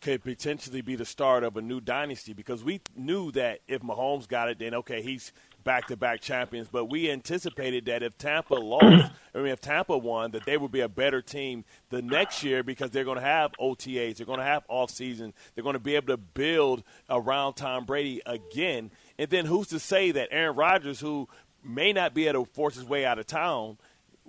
could 0.00 0.22
potentially 0.22 0.82
be 0.82 0.94
the 0.94 1.06
start 1.06 1.42
of 1.42 1.56
a 1.56 1.62
new 1.62 1.80
dynasty 1.80 2.34
because 2.34 2.62
we 2.62 2.82
knew 2.94 3.32
that 3.32 3.60
if 3.66 3.80
Mahomes 3.80 4.28
got 4.28 4.50
it, 4.50 4.58
then 4.58 4.74
okay, 4.74 5.00
he's 5.00 5.32
back-to-back 5.64 6.20
champions. 6.20 6.68
But 6.68 6.86
we 6.86 7.10
anticipated 7.10 7.86
that 7.86 8.02
if 8.02 8.16
Tampa 8.16 8.54
lost, 8.54 9.10
I 9.34 9.38
mean, 9.38 9.48
if 9.48 9.60
Tampa 9.60 9.96
won, 9.96 10.30
that 10.32 10.44
they 10.44 10.56
would 10.56 10.70
be 10.70 10.80
a 10.80 10.88
better 10.88 11.22
team 11.22 11.64
the 11.90 12.02
next 12.02 12.42
year 12.42 12.62
because 12.62 12.90
they're 12.90 13.04
going 13.04 13.18
to 13.18 13.24
have 13.24 13.52
OTAs, 13.60 14.16
they're 14.16 14.26
going 14.26 14.38
to 14.38 14.44
have 14.44 14.64
off-season, 14.68 15.32
they're 15.54 15.64
going 15.64 15.74
to 15.74 15.80
be 15.80 15.96
able 15.96 16.08
to 16.08 16.16
build 16.16 16.84
around 17.10 17.54
Tom 17.54 17.84
Brady 17.84 18.20
again. 18.26 18.90
And 19.18 19.30
then 19.30 19.46
who's 19.46 19.68
to 19.68 19.80
say 19.80 20.10
that 20.12 20.28
Aaron 20.30 20.56
Rodgers, 20.56 21.00
who 21.00 21.28
may 21.64 21.92
not 21.92 22.14
be 22.14 22.28
able 22.28 22.44
to 22.44 22.52
force 22.52 22.74
his 22.74 22.84
way 22.84 23.04
out 23.04 23.18
of 23.18 23.26
town, 23.26 23.78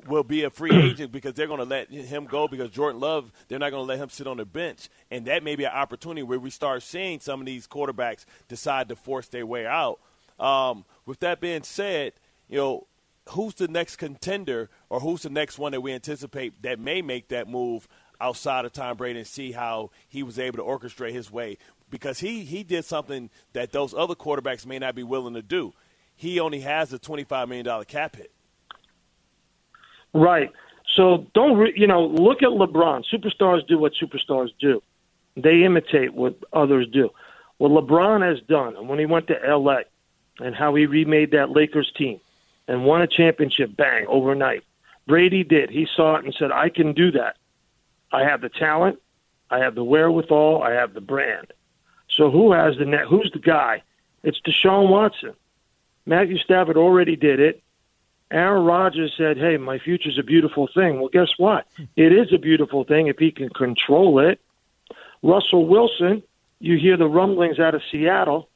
will 0.07 0.23
be 0.23 0.43
a 0.43 0.49
free 0.49 0.71
agent 0.89 1.11
because 1.11 1.33
they're 1.33 1.47
going 1.47 1.59
to 1.59 1.65
let 1.65 1.89
him 1.89 2.25
go 2.25 2.47
because 2.47 2.69
Jordan 2.69 2.99
Love, 2.99 3.31
they're 3.47 3.59
not 3.59 3.71
going 3.71 3.83
to 3.83 3.87
let 3.87 3.99
him 3.99 4.09
sit 4.09 4.27
on 4.27 4.37
the 4.37 4.45
bench. 4.45 4.89
And 5.11 5.25
that 5.25 5.43
may 5.43 5.55
be 5.55 5.63
an 5.63 5.71
opportunity 5.71 6.23
where 6.23 6.39
we 6.39 6.49
start 6.49 6.83
seeing 6.83 7.19
some 7.19 7.39
of 7.39 7.45
these 7.45 7.67
quarterbacks 7.67 8.25
decide 8.47 8.89
to 8.89 8.95
force 8.95 9.27
their 9.27 9.45
way 9.45 9.65
out. 9.65 9.99
Um, 10.39 10.85
with 11.05 11.19
that 11.19 11.39
being 11.39 11.63
said, 11.63 12.13
you 12.47 12.57
know, 12.57 12.87
who's 13.29 13.55
the 13.55 13.67
next 13.67 13.95
contender 13.97 14.69
or 14.89 14.99
who's 14.99 15.23
the 15.23 15.29
next 15.29 15.57
one 15.57 15.71
that 15.71 15.81
we 15.81 15.93
anticipate 15.93 16.61
that 16.61 16.79
may 16.79 17.01
make 17.01 17.29
that 17.29 17.47
move 17.47 17.87
outside 18.21 18.65
of 18.65 18.73
Tom 18.73 18.97
Brady 18.97 19.19
and 19.19 19.27
see 19.27 19.51
how 19.51 19.91
he 20.07 20.23
was 20.23 20.39
able 20.39 20.57
to 20.57 20.63
orchestrate 20.63 21.13
his 21.13 21.31
way? 21.31 21.57
Because 21.89 22.19
he, 22.19 22.43
he 22.43 22.63
did 22.63 22.85
something 22.85 23.29
that 23.53 23.71
those 23.71 23.93
other 23.93 24.15
quarterbacks 24.15 24.65
may 24.65 24.79
not 24.79 24.95
be 24.95 25.03
willing 25.03 25.33
to 25.35 25.41
do. 25.41 25.73
He 26.15 26.39
only 26.39 26.61
has 26.61 26.93
a 26.93 26.99
$25 26.99 27.47
million 27.47 27.85
cap 27.85 28.15
hit. 28.15 28.31
Right. 30.13 30.51
So 30.95 31.27
don't 31.33 31.57
re- 31.57 31.73
you 31.75 31.87
know? 31.87 32.05
Look 32.05 32.41
at 32.41 32.49
LeBron. 32.49 33.03
Superstars 33.13 33.67
do 33.67 33.77
what 33.77 33.93
superstars 34.01 34.49
do. 34.59 34.81
They 35.35 35.63
imitate 35.63 36.13
what 36.13 36.37
others 36.53 36.87
do. 36.91 37.09
What 37.57 37.71
LeBron 37.71 38.27
has 38.27 38.41
done, 38.47 38.75
and 38.75 38.87
when 38.87 38.99
he 38.99 39.05
went 39.05 39.27
to 39.27 39.35
L.A. 39.45 39.83
and 40.39 40.55
how 40.55 40.75
he 40.75 40.85
remade 40.85 41.31
that 41.31 41.51
Lakers 41.51 41.91
team 41.91 42.19
and 42.67 42.85
won 42.85 43.01
a 43.01 43.07
championship, 43.07 43.75
bang 43.75 44.05
overnight. 44.07 44.63
Brady 45.07 45.43
did. 45.43 45.69
He 45.69 45.87
saw 45.95 46.15
it 46.15 46.25
and 46.25 46.33
said, 46.33 46.51
"I 46.51 46.69
can 46.69 46.93
do 46.93 47.11
that. 47.11 47.37
I 48.11 48.23
have 48.23 48.41
the 48.41 48.49
talent. 48.49 48.99
I 49.49 49.59
have 49.59 49.75
the 49.75 49.83
wherewithal. 49.83 50.63
I 50.63 50.71
have 50.71 50.93
the 50.93 51.01
brand." 51.01 51.53
So 52.09 52.31
who 52.31 52.53
has 52.53 52.77
the 52.77 52.85
net? 52.85 53.05
Who's 53.07 53.31
the 53.31 53.39
guy? 53.39 53.83
It's 54.23 54.39
Deshaun 54.41 54.89
Watson. 54.89 55.33
Matthew 56.05 56.37
Stafford 56.37 56.77
already 56.77 57.15
did 57.15 57.39
it. 57.39 57.61
Aaron 58.31 58.65
Rodgers 58.65 59.13
said, 59.15 59.37
"Hey, 59.37 59.57
my 59.57 59.77
future's 59.77 60.17
a 60.17 60.23
beautiful 60.23 60.67
thing." 60.67 60.99
Well, 60.99 61.09
guess 61.09 61.37
what? 61.37 61.67
It 61.95 62.11
is 62.11 62.33
a 62.33 62.39
beautiful 62.39 62.83
thing 62.83 63.07
if 63.07 63.19
he 63.19 63.31
can 63.31 63.49
control 63.49 64.19
it. 64.19 64.39
Russell 65.21 65.65
Wilson, 65.65 66.23
you 66.59 66.77
hear 66.77 66.97
the 66.97 67.07
rumblings 67.07 67.59
out 67.59 67.75
of 67.75 67.83
Seattle. 67.91 68.49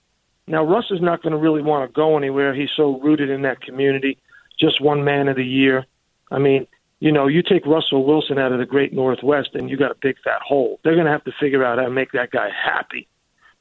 Now, 0.50 0.64
Russ 0.64 0.90
is 0.90 1.00
not 1.00 1.22
going 1.22 1.32
to 1.32 1.38
really 1.38 1.62
want 1.62 1.88
to 1.88 1.94
go 1.94 2.18
anywhere. 2.18 2.56
He's 2.56 2.72
so 2.76 3.00
rooted 3.00 3.30
in 3.30 3.44
that 3.44 3.62
community. 3.62 4.18
Just 4.60 4.82
one 4.82 5.04
man 5.04 5.28
of 5.28 5.36
the 5.36 5.46
year. 5.46 5.86
I 6.32 6.40
mean, 6.40 6.66
you 7.00 7.12
know, 7.12 7.28
you 7.28 7.44
take 7.44 7.68
Russell 7.68 8.04
Wilson 8.04 8.40
out 8.40 8.52
of 8.52 8.58
the 8.58 8.66
Great 8.66 8.92
Northwest, 8.92 9.52
and 9.54 9.70
you 9.70 9.78
got 9.78 9.92
a 9.92 9.96
big 10.02 10.18
fat 10.24 10.42
hole. 10.42 10.80
They're 10.84 10.96
going 10.96 11.06
to 11.06 11.12
have 11.12 11.24
to 11.26 11.32
figure 11.40 11.64
out 11.64 11.78
how 11.78 11.86
to 11.86 11.92
make 11.92 12.14
that 12.14 12.32
guy 12.32 12.50
happy 12.50 13.08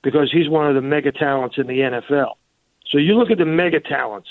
because 0.03 0.33
he's 0.33 0.48
one 0.48 0.66
of 0.66 0.74
the 0.74 0.81
mega 0.81 1.12
talents 1.12 1.59
in 1.59 1.66
the 1.66 1.79
NFL. 1.79 2.37
So 2.87 2.96
you 2.96 3.14
look 3.14 3.31
at 3.31 3.38
the 3.38 3.44
mega 3.44 3.81
talents: 3.81 4.31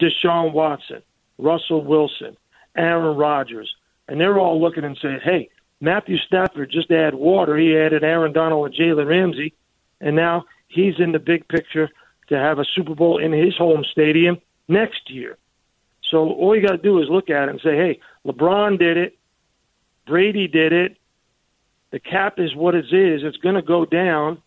Deshaun 0.00 0.52
Watson, 0.52 1.02
Russell 1.38 1.84
Wilson, 1.84 2.36
Aaron 2.76 3.16
Rodgers, 3.16 3.74
and 4.08 4.20
they're 4.20 4.40
all 4.40 4.60
looking 4.60 4.84
and 4.84 4.98
saying, 5.00 5.20
hey, 5.22 5.50
Matthew 5.80 6.18
Stafford 6.18 6.70
just 6.70 6.90
added 6.90 7.14
water. 7.14 7.56
He 7.56 7.76
added 7.76 8.02
Aaron 8.02 8.32
Donald 8.32 8.66
and 8.66 8.74
Jalen 8.74 9.06
Ramsey, 9.06 9.54
and 10.00 10.16
now 10.16 10.46
he's 10.72 10.98
in 10.98 11.12
the 11.12 11.18
big 11.18 11.46
picture 11.48 11.88
to 12.28 12.38
have 12.38 12.58
a 12.58 12.64
Super 12.64 12.94
Bowl 12.94 13.18
in 13.18 13.32
his 13.32 13.56
home 13.56 13.84
stadium 13.90 14.38
next 14.68 15.10
year. 15.10 15.36
So 16.02 16.30
all 16.30 16.56
you 16.56 16.62
got 16.62 16.72
to 16.72 16.82
do 16.82 17.00
is 17.00 17.08
look 17.08 17.30
at 17.30 17.44
it 17.44 17.50
and 17.50 17.60
say, 17.60 17.76
hey, 17.76 18.00
LeBron 18.26 18.78
did 18.78 18.96
it, 18.96 19.18
Brady 20.06 20.48
did 20.48 20.72
it. 20.72 20.96
The 21.90 22.00
cap 22.00 22.38
is 22.38 22.54
what 22.54 22.74
it 22.74 22.86
is. 22.86 23.22
It's 23.22 23.36
going 23.36 23.54
to 23.54 23.62
go 23.62 23.84
down. 23.84 24.42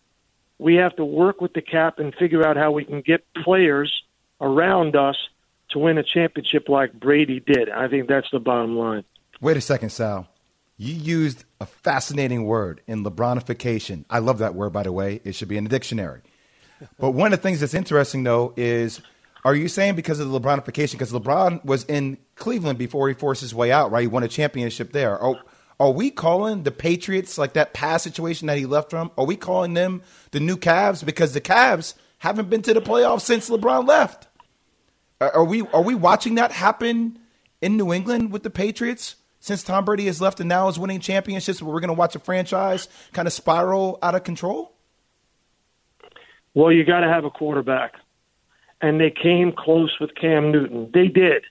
We 0.58 0.76
have 0.76 0.96
to 0.96 1.06
work 1.06 1.42
with 1.42 1.54
the 1.54 1.62
cap 1.62 2.00
and 2.00 2.14
figure 2.16 2.46
out 2.46 2.58
how 2.58 2.72
we 2.72 2.86
can 2.86 3.02
get 3.02 3.24
players 3.44 4.04
around 4.42 4.96
us 4.96 5.16
to 5.70 5.80
win 5.80 5.98
a 5.98 6.04
championship 6.04 6.70
like 6.70 6.94
Brady 6.94 7.40
did. 7.40 7.70
I 7.70 7.88
think 7.88 8.08
that's 8.08 8.30
the 8.32 8.40
bottom 8.40 8.78
line. 8.78 9.04
Wait 9.42 9.58
a 9.58 9.62
second, 9.62 9.90
Sal. 9.90 10.28
You 10.78 10.94
used 10.94 11.46
a 11.62 11.66
fascinating 11.66 12.46
word 12.46 12.82
in 12.86 13.04
LeBronification. 13.04 14.06
I 14.10 14.20
love 14.20 14.40
that 14.40 14.56
word, 14.56 14.72
by 14.72 14.84
the 14.84 14.92
way. 14.92 15.22
It 15.24 15.34
should 15.34 15.48
be 15.48 15.58
in 15.58 15.64
the 15.64 15.70
dictionary. 15.70 16.22
But 17.00 17.12
one 17.12 17.32
of 17.32 17.40
the 17.40 17.42
things 17.42 17.62
that's 17.62 17.74
interesting, 17.74 18.24
though, 18.24 18.54
is 18.58 19.02
are 19.46 19.56
you 19.56 19.70
saying 19.70 19.96
because 19.96 20.20
of 20.20 20.30
the 20.30 20.40
LeBronification? 20.40 20.94
Because 20.94 21.14
LeBron 21.14 21.64
was 21.64 21.86
in 21.86 22.18
Cleveland 22.36 22.78
before 22.78 23.08
he 23.08 23.14
forced 23.14 23.40
his 23.40 23.56
way 23.56 23.72
out, 23.72 23.92
right? 23.92 24.02
He 24.02 24.08
won 24.08 24.24
a 24.24 24.28
championship 24.28 24.92
there. 24.92 25.18
Are, 25.18 25.40
are 25.80 25.92
we 25.92 26.12
calling 26.12 26.64
the 26.64 26.72
Patriots, 26.72 27.38
like 27.38 27.54
that 27.54 27.74
past 27.74 28.04
situation 28.04 28.48
that 28.48 28.58
he 28.58 28.66
left 28.66 28.90
from, 28.90 29.12
are 29.18 29.26
we 29.26 29.38
calling 29.38 29.74
them 29.74 30.02
the 30.32 30.42
new 30.42 30.58
Cavs? 30.58 31.06
Because 31.06 31.34
the 31.34 31.42
Cavs 31.42 31.94
haven't 32.18 32.50
been 32.50 32.62
to 32.64 32.74
the 32.74 32.82
playoffs 32.82 33.22
since 33.22 33.50
LeBron 33.50 33.88
left. 33.88 34.28
Are 35.22 35.46
we, 35.46 35.62
are 35.62 35.82
we 35.82 35.96
watching 35.96 36.36
that 36.36 36.52
happen 36.52 37.20
in 37.62 37.78
New 37.78 37.94
England 37.94 38.34
with 38.34 38.44
the 38.44 38.50
Patriots? 38.50 39.16
Since 39.46 39.62
Tom 39.62 39.86
Brady 39.86 40.08
has 40.08 40.20
left 40.20 40.40
and 40.40 40.50
now 40.50 40.68
is 40.70 40.80
winning 40.80 41.00
championships, 41.00 41.62
where 41.62 41.72
we're 41.72 41.80
going 41.80 41.90
to 41.90 41.94
watch 41.94 42.16
a 42.16 42.20
franchise 42.20 42.88
kind 43.14 43.28
of 43.28 43.34
spiral 43.34 44.00
out 44.02 44.16
of 44.16 44.24
control? 44.24 44.74
Well, 46.56 46.72
you 46.72 46.84
got 46.84 47.02
to 47.02 47.08
have 47.08 47.26
a 47.26 47.30
quarterback. 47.30 47.94
And 48.82 49.00
they 49.00 49.12
came 49.12 49.52
close 49.52 49.96
with 50.02 50.16
Cam 50.16 50.52
Newton. 50.52 50.90
They 50.92 51.10
did. 51.10 51.44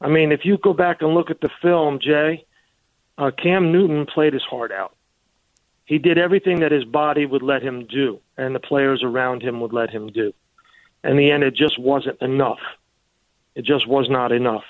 I 0.00 0.08
mean, 0.08 0.32
if 0.32 0.40
you 0.44 0.58
go 0.58 0.72
back 0.72 1.00
and 1.00 1.14
look 1.14 1.30
at 1.30 1.40
the 1.40 1.48
film, 1.62 2.00
Jay, 2.00 2.44
uh, 3.18 3.30
Cam 3.30 3.70
Newton 3.70 4.04
played 4.06 4.32
his 4.32 4.42
heart 4.42 4.72
out. 4.72 4.96
He 5.84 5.98
did 5.98 6.18
everything 6.18 6.58
that 6.60 6.72
his 6.72 6.84
body 6.84 7.24
would 7.24 7.42
let 7.42 7.62
him 7.62 7.86
do, 7.86 8.18
and 8.36 8.52
the 8.52 8.60
players 8.60 9.04
around 9.04 9.42
him 9.42 9.60
would 9.60 9.72
let 9.72 9.90
him 9.90 10.08
do. 10.08 10.32
In 11.04 11.16
the 11.16 11.30
end, 11.30 11.44
it 11.44 11.54
just 11.54 11.78
wasn't 11.78 12.20
enough. 12.20 12.58
It 13.54 13.64
just 13.64 13.86
was 13.86 14.10
not 14.10 14.32
enough. 14.32 14.64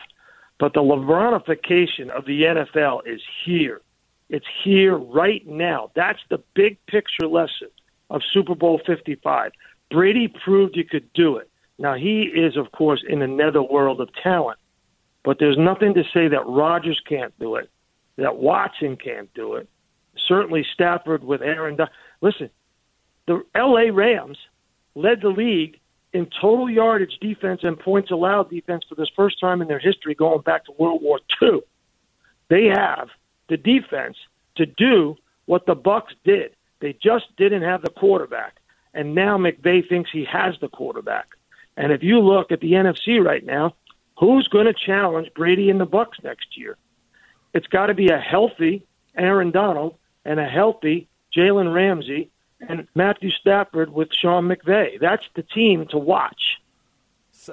But 0.59 0.75
the 0.75 0.81
LeBronification 0.81 2.11
of 2.11 2.25
the 2.25 2.43
NFL 2.43 3.07
is 3.07 3.21
here. 3.45 3.81
It's 4.29 4.47
here 4.63 4.97
right 4.97 5.47
now. 5.47 5.91
That's 5.95 6.21
the 6.29 6.43
big 6.55 6.85
picture 6.87 7.27
lesson 7.27 7.69
of 8.11 8.23
Super 8.33 8.55
Bowl 8.55 8.81
55. 8.85 9.53
Brady 9.91 10.29
proved 10.29 10.77
you 10.77 10.85
could 10.85 11.11
do 11.13 11.37
it. 11.37 11.49
Now, 11.79 11.95
he 11.95 12.23
is, 12.23 12.57
of 12.57 12.73
course, 12.73 13.05
in 13.09 13.23
another 13.23 13.63
world 13.63 14.01
of 14.01 14.11
talent, 14.23 14.59
but 15.25 15.39
there's 15.39 15.57
nothing 15.57 15.95
to 15.95 16.03
say 16.13 16.29
that 16.29 16.47
Rodgers 16.47 17.01
can't 17.09 17.33
do 17.39 17.55
it, 17.55 17.71
that 18.17 18.37
Watson 18.37 18.97
can't 18.97 19.33
do 19.35 19.55
it. 19.55 19.69
Certainly, 20.27 20.67
Stafford 20.75 21.23
with 21.23 21.41
Aaron. 21.41 21.79
Listen, 22.21 22.51
the 23.27 23.45
L.A. 23.55 23.91
Rams 23.91 24.39
led 24.97 25.21
the 25.21 25.29
league 25.29 25.79
in 26.13 26.27
total 26.41 26.71
yardage 26.71 27.19
defense 27.21 27.61
and 27.63 27.79
points 27.79 28.11
allowed 28.11 28.51
defense 28.51 28.85
for 28.89 28.95
this 28.95 29.11
first 29.15 29.41
time 29.41 29.61
in 29.61 29.69
their 29.69 29.79
history 29.79 30.15
going 30.15 30.41
back 30.41 30.65
to 30.65 30.73
World 30.79 31.03
War 31.03 31.21
II. 31.43 31.61
They 32.49 32.67
have 32.67 33.09
the 33.49 33.57
defense 33.57 34.17
to 34.57 34.67
do 34.67 35.17
what 35.47 35.67
the 35.67 35.77
Bucs 35.77 36.15
did. 36.25 36.55
They 36.81 36.95
just 36.95 37.25
didn't 37.37 37.63
have 37.63 37.83
the 37.83 37.91
quarterback. 37.91 38.57
And 38.95 39.15
now 39.15 39.37
McVay 39.37 39.87
thinks 39.89 40.11
he 40.11 40.25
has 40.25 40.55
the 40.61 40.69
quarterback. 40.69 41.29
And 41.77 41.93
if 41.93 42.03
you 42.03 42.21
look 42.21 42.51
at 42.51 42.61
the 42.61 42.73
NFC 42.73 43.23
right 43.23 43.45
now, 43.45 43.75
who's 44.19 44.49
going 44.49 44.67
to 44.67 44.75
challenge 44.75 45.29
Brady 45.35 45.71
and 45.71 45.81
the 45.81 45.87
Bucs 45.87 46.23
next 46.25 46.57
year? 46.57 46.77
It's 47.55 47.67
got 47.67 47.87
to 47.87 47.95
be 47.95 48.09
a 48.09 48.19
healthy 48.19 48.87
Aaron 49.17 49.51
Donald 49.51 49.95
and 50.25 50.41
a 50.41 50.47
healthy 50.47 51.09
Jalen 51.37 51.73
Ramsey 51.73 52.31
and 52.61 52.87
Matthew 52.95 53.31
Stafford 53.31 53.93
with 53.93 54.09
Sean 54.13 54.49
McVay. 54.49 55.01
That's 55.01 55.25
the 55.35 55.43
team 55.43 55.87
to 55.91 55.99
watch. 55.99 56.59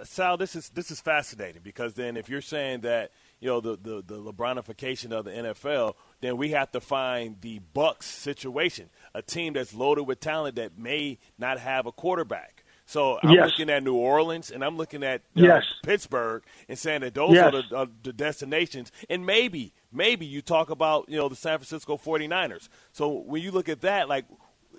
Sal, 0.03 0.35
this 0.35 0.55
is 0.55 0.69
this 0.69 0.91
is 0.91 0.99
fascinating 0.99 1.61
because 1.63 1.93
then 1.93 2.17
if 2.17 2.27
you're 2.27 2.41
saying 2.41 2.81
that 2.81 3.11
you 3.39 3.47
know 3.47 3.61
the, 3.61 3.77
the 3.81 4.03
the 4.05 4.21
LeBronification 4.21 5.11
of 5.11 5.25
the 5.25 5.31
NFL, 5.31 5.93
then 6.21 6.37
we 6.37 6.49
have 6.49 6.71
to 6.71 6.81
find 6.81 7.37
the 7.41 7.61
Bucs 7.73 8.03
situation, 8.03 8.89
a 9.13 9.21
team 9.21 9.53
that's 9.53 9.73
loaded 9.73 10.03
with 10.03 10.19
talent 10.19 10.55
that 10.55 10.77
may 10.77 11.19
not 11.37 11.59
have 11.59 11.85
a 11.85 11.91
quarterback. 11.91 12.65
So 12.87 13.19
I'm 13.21 13.31
yes. 13.31 13.45
looking 13.45 13.69
at 13.71 13.83
New 13.83 13.95
Orleans 13.95 14.51
and 14.51 14.63
I'm 14.63 14.77
looking 14.77 15.03
at 15.03 15.21
uh, 15.35 15.41
yes. 15.41 15.63
Pittsburgh 15.83 16.43
and 16.69 16.77
saying 16.77 17.01
that 17.01 17.15
those 17.15 17.33
yes. 17.33 17.45
are 17.45 17.51
the, 17.51 17.75
uh, 17.75 17.85
the 18.03 18.13
destinations. 18.13 18.91
And 19.09 19.25
maybe, 19.25 19.73
maybe 19.91 20.25
you 20.25 20.41
talk 20.41 20.69
about 20.69 21.09
you 21.09 21.17
know 21.17 21.27
the 21.27 21.35
San 21.35 21.57
Francisco 21.57 21.97
49ers. 21.97 22.69
So 22.91 23.09
when 23.09 23.41
you 23.41 23.51
look 23.51 23.69
at 23.69 23.81
that, 23.81 24.07
like 24.07 24.25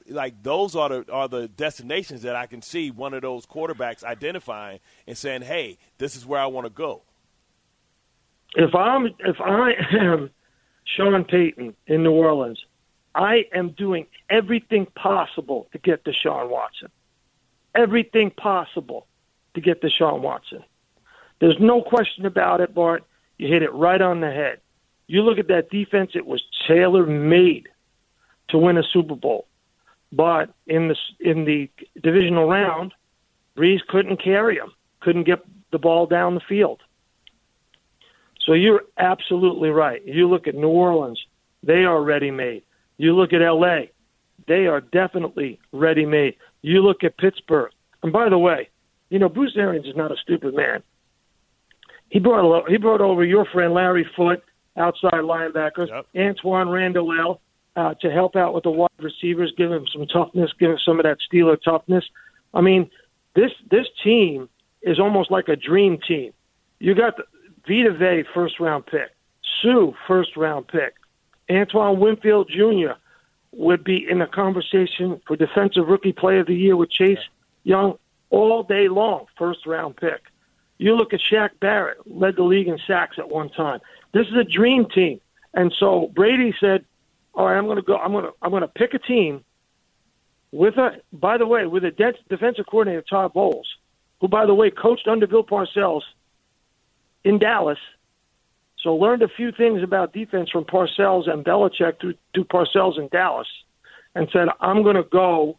like 0.08 0.42
those 0.42 0.76
are 0.76 0.88
the 0.88 1.12
are 1.12 1.28
the 1.28 1.48
destinations 1.48 2.22
that 2.22 2.36
I 2.36 2.46
can 2.46 2.62
see 2.62 2.90
one 2.90 3.14
of 3.14 3.22
those 3.22 3.46
quarterbacks 3.46 4.04
identifying 4.04 4.80
and 5.06 5.16
saying, 5.16 5.42
"Hey, 5.42 5.78
this 5.98 6.16
is 6.16 6.26
where 6.26 6.40
I 6.40 6.46
want 6.46 6.66
to 6.66 6.70
go." 6.70 7.02
If 8.54 8.74
I'm 8.74 9.06
if 9.06 9.40
I 9.40 9.72
am 9.92 10.30
Sean 10.84 11.24
Payton 11.24 11.74
in 11.86 12.02
New 12.02 12.12
Orleans, 12.12 12.64
I 13.14 13.44
am 13.52 13.70
doing 13.70 14.06
everything 14.30 14.86
possible 14.86 15.68
to 15.72 15.78
get 15.78 16.06
Sean 16.12 16.50
Watson. 16.50 16.90
Everything 17.74 18.30
possible 18.30 19.06
to 19.54 19.60
get 19.60 19.82
Sean 19.90 20.22
Watson. 20.22 20.62
There's 21.40 21.58
no 21.60 21.82
question 21.82 22.24
about 22.24 22.60
it, 22.60 22.74
Bart. 22.74 23.04
You 23.36 23.48
hit 23.48 23.62
it 23.62 23.72
right 23.74 24.00
on 24.00 24.20
the 24.20 24.30
head. 24.30 24.60
You 25.06 25.22
look 25.22 25.38
at 25.38 25.48
that 25.48 25.70
defense; 25.70 26.12
it 26.14 26.26
was 26.26 26.42
tailor 26.66 27.06
made 27.06 27.68
to 28.48 28.58
win 28.58 28.78
a 28.78 28.82
Super 28.82 29.16
Bowl. 29.16 29.46
But 30.12 30.54
in 30.66 30.88
the 30.88 30.96
in 31.20 31.44
the 31.44 31.68
divisional 32.02 32.48
round, 32.48 32.94
Brees 33.56 33.80
couldn't 33.88 34.22
carry 34.22 34.56
him, 34.56 34.72
couldn't 35.00 35.24
get 35.24 35.40
the 35.72 35.78
ball 35.78 36.06
down 36.06 36.34
the 36.34 36.40
field. 36.48 36.80
So 38.44 38.52
you're 38.52 38.82
absolutely 38.98 39.70
right. 39.70 40.00
You 40.06 40.28
look 40.28 40.46
at 40.46 40.54
New 40.54 40.68
Orleans, 40.68 41.20
they 41.62 41.84
are 41.84 42.02
ready 42.02 42.30
made. 42.30 42.62
You 42.96 43.14
look 43.14 43.32
at 43.32 43.40
LA, 43.40 43.86
they 44.46 44.66
are 44.66 44.80
definitely 44.80 45.58
ready 45.72 46.06
made. 46.06 46.36
You 46.62 46.82
look 46.82 47.02
at 47.02 47.18
Pittsburgh. 47.18 47.72
And 48.02 48.12
by 48.12 48.28
the 48.28 48.38
way, 48.38 48.68
you 49.10 49.18
know, 49.18 49.28
Bruce 49.28 49.56
Arians 49.56 49.86
is 49.86 49.96
not 49.96 50.12
a 50.12 50.16
stupid 50.22 50.54
man. 50.54 50.82
He 52.08 52.20
brought 52.20 52.68
he 52.68 52.76
brought 52.76 53.00
over 53.00 53.24
your 53.24 53.46
friend 53.46 53.74
Larry 53.74 54.08
Foote, 54.16 54.42
outside 54.76 55.12
linebackers, 55.14 55.88
yep. 55.88 56.06
Antwaan 56.14 56.72
Randle 56.72 57.06
uh, 57.76 57.94
to 57.94 58.10
help 58.10 58.34
out 58.36 58.54
with 58.54 58.64
the 58.64 58.70
wide 58.70 58.88
receivers, 58.98 59.52
give 59.56 59.70
him 59.70 59.86
some 59.86 60.06
toughness, 60.06 60.52
give 60.58 60.70
him 60.70 60.78
some 60.78 60.98
of 60.98 61.04
that 61.04 61.18
Steeler 61.20 61.60
toughness. 61.62 62.04
I 62.54 62.62
mean, 62.62 62.90
this 63.34 63.52
this 63.70 63.86
team 64.02 64.48
is 64.82 64.98
almost 64.98 65.30
like 65.30 65.48
a 65.48 65.56
dream 65.56 65.98
team. 65.98 66.32
You 66.78 66.94
got 66.94 67.16
the 67.16 67.24
Vita 67.68 67.92
Vea 67.92 68.24
first 68.34 68.58
round 68.58 68.86
pick, 68.86 69.10
Sue, 69.60 69.94
first 70.06 70.36
round 70.36 70.68
pick, 70.68 70.94
Antoine 71.50 72.00
Winfield 72.00 72.48
Jr. 72.48 72.92
would 73.52 73.84
be 73.84 74.08
in 74.08 74.18
the 74.18 74.26
conversation 74.26 75.20
for 75.26 75.36
defensive 75.36 75.86
rookie 75.86 76.12
player 76.12 76.40
of 76.40 76.46
the 76.46 76.54
year 76.54 76.76
with 76.76 76.90
Chase 76.90 77.18
Young 77.64 77.98
all 78.30 78.62
day 78.62 78.88
long, 78.88 79.26
first 79.36 79.66
round 79.66 79.96
pick. 79.96 80.22
You 80.78 80.94
look 80.94 81.14
at 81.14 81.20
Shaq 81.20 81.50
Barrett, 81.60 81.98
led 82.06 82.36
the 82.36 82.42
league 82.42 82.68
in 82.68 82.78
sacks 82.86 83.18
at 83.18 83.28
one 83.28 83.48
time. 83.50 83.80
This 84.12 84.26
is 84.28 84.34
a 84.34 84.44
dream 84.44 84.86
team. 84.86 85.20
And 85.54 85.72
so 85.72 86.10
Brady 86.14 86.54
said, 86.60 86.84
all 87.36 87.46
right, 87.46 87.56
I'm 87.56 87.66
going 87.66 87.76
to 87.76 87.82
go. 87.82 87.96
I'm 87.96 88.12
going 88.12 88.24
to 88.24 88.32
I'm 88.40 88.50
going 88.50 88.62
to 88.62 88.68
pick 88.68 88.94
a 88.94 88.98
team 88.98 89.44
with 90.52 90.76
a. 90.78 91.00
By 91.12 91.36
the 91.36 91.46
way, 91.46 91.66
with 91.66 91.84
a 91.84 91.90
de- 91.90 92.14
defensive 92.30 92.64
coordinator 92.66 93.02
Todd 93.02 93.34
Bowles, 93.34 93.68
who 94.20 94.28
by 94.28 94.46
the 94.46 94.54
way 94.54 94.70
coached 94.70 95.06
under 95.06 95.26
Bill 95.26 95.44
Parcells 95.44 96.02
in 97.24 97.38
Dallas, 97.38 97.78
so 98.78 98.96
learned 98.96 99.22
a 99.22 99.28
few 99.28 99.52
things 99.52 99.82
about 99.82 100.14
defense 100.14 100.50
from 100.50 100.64
Parcells 100.64 101.28
and 101.30 101.44
Belichick 101.44 102.00
through, 102.00 102.14
through 102.34 102.44
Parcells 102.44 102.98
in 102.98 103.08
Dallas, 103.08 103.48
and 104.14 104.28
said 104.32 104.48
I'm 104.60 104.82
going 104.82 104.96
to 104.96 105.02
go 105.02 105.58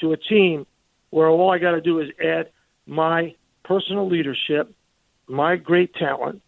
to 0.00 0.12
a 0.12 0.16
team 0.16 0.66
where 1.10 1.28
all 1.28 1.50
I 1.50 1.58
got 1.58 1.72
to 1.72 1.80
do 1.82 2.00
is 2.00 2.08
add 2.24 2.50
my 2.86 3.34
personal 3.64 4.08
leadership, 4.08 4.72
my 5.26 5.56
great 5.56 5.94
talent, 5.94 6.40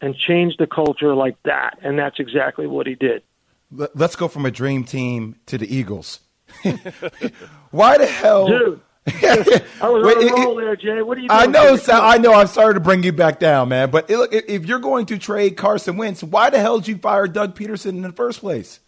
and 0.00 0.16
change 0.16 0.56
the 0.56 0.66
culture 0.66 1.14
like 1.14 1.40
that. 1.44 1.78
And 1.82 1.96
that's 1.96 2.18
exactly 2.18 2.66
what 2.66 2.88
he 2.88 2.96
did. 2.96 3.22
Let's 3.70 4.16
go 4.16 4.28
from 4.28 4.46
a 4.46 4.50
dream 4.50 4.84
team 4.84 5.36
to 5.46 5.58
the 5.58 5.74
Eagles. 5.74 6.20
Why 7.70 7.98
the 7.98 8.06
hell? 8.06 8.46
Dude. 8.46 8.80
I 9.06 9.88
was 9.88 10.04
Wait, 10.04 10.16
on 10.16 10.28
a 10.28 10.44
roll 10.44 10.56
there, 10.56 10.74
Jay. 10.74 11.00
What 11.00 11.16
are 11.16 11.20
you 11.20 11.28
doing? 11.28 11.40
I 11.40 11.46
know, 11.46 11.76
Sal, 11.76 12.02
I 12.02 12.18
know. 12.18 12.32
I'm 12.32 12.48
sorry 12.48 12.74
to 12.74 12.80
bring 12.80 13.04
you 13.04 13.12
back 13.12 13.38
down, 13.38 13.68
man. 13.68 13.90
But 13.90 14.10
look, 14.10 14.32
if 14.32 14.66
you're 14.66 14.80
going 14.80 15.06
to 15.06 15.18
trade 15.18 15.56
Carson 15.56 15.96
Wentz, 15.96 16.24
why 16.24 16.50
the 16.50 16.58
hell 16.58 16.80
did 16.80 16.88
you 16.88 16.98
fire 16.98 17.28
Doug 17.28 17.56
Pederson 17.56 17.90
in 17.90 18.02
the 18.02 18.12
first 18.12 18.40
place? 18.40 18.80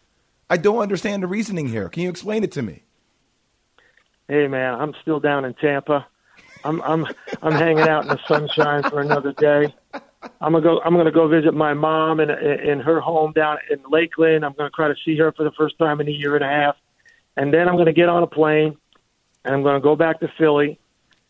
I 0.51 0.57
don't 0.57 0.79
understand 0.79 1.23
the 1.23 1.29
reasoning 1.29 1.69
here. 1.69 1.89
Can 1.89 2.03
you 2.03 2.11
explain 2.11 2.43
it 2.43 2.51
to 2.53 2.63
me? 2.63 2.83
Hey, 4.27 4.49
man, 4.49 4.75
I'm 4.75 4.95
still 5.03 5.21
down 5.21 5.45
in 5.45 5.55
Tampa. 5.55 6.07
I'm 6.65 6.83
I'm 6.83 7.07
I'm 7.43 7.53
hanging 7.53 7.89
out 7.89 8.03
in 8.03 8.09
the 8.09 8.19
sunshine 8.27 8.83
for 8.83 9.01
another 9.01 9.33
day. 9.33 9.75
I'm 10.41 10.53
gonna 10.53 10.61
go. 10.61 10.81
I'm 10.85 10.97
gonna 10.97 11.13
go 11.13 11.29
visit 11.29 11.55
my 11.55 11.75
mom 11.75 12.21
in 12.21 12.31
in 12.31 12.81
her 12.81 13.01
home 13.01 13.33
down 13.33 13.59
in 13.71 13.79
Lakeland. 13.89 14.45
I'm 14.45 14.53
gonna 14.53 14.71
try 14.71 14.89
to 14.89 14.97
see 15.05 15.17
her 15.19 15.33
for 15.33 15.45
the 15.45 15.53
first 15.53 15.79
time 15.79 16.01
in 16.01 16.09
a 16.09 16.13
year 16.13 16.35
and 16.35 16.45
a 16.45 16.49
half, 16.49 16.77
and 17.37 17.55
then 17.55 17.69
I'm 17.69 17.77
gonna 17.77 17.93
get 17.93 18.09
on 18.09 18.23
a 18.23 18.27
plane, 18.27 18.77
and 19.45 19.55
I'm 19.55 19.63
gonna 19.63 19.81
go 19.81 19.95
back 19.95 20.19
to 20.21 20.29
Philly, 20.37 20.81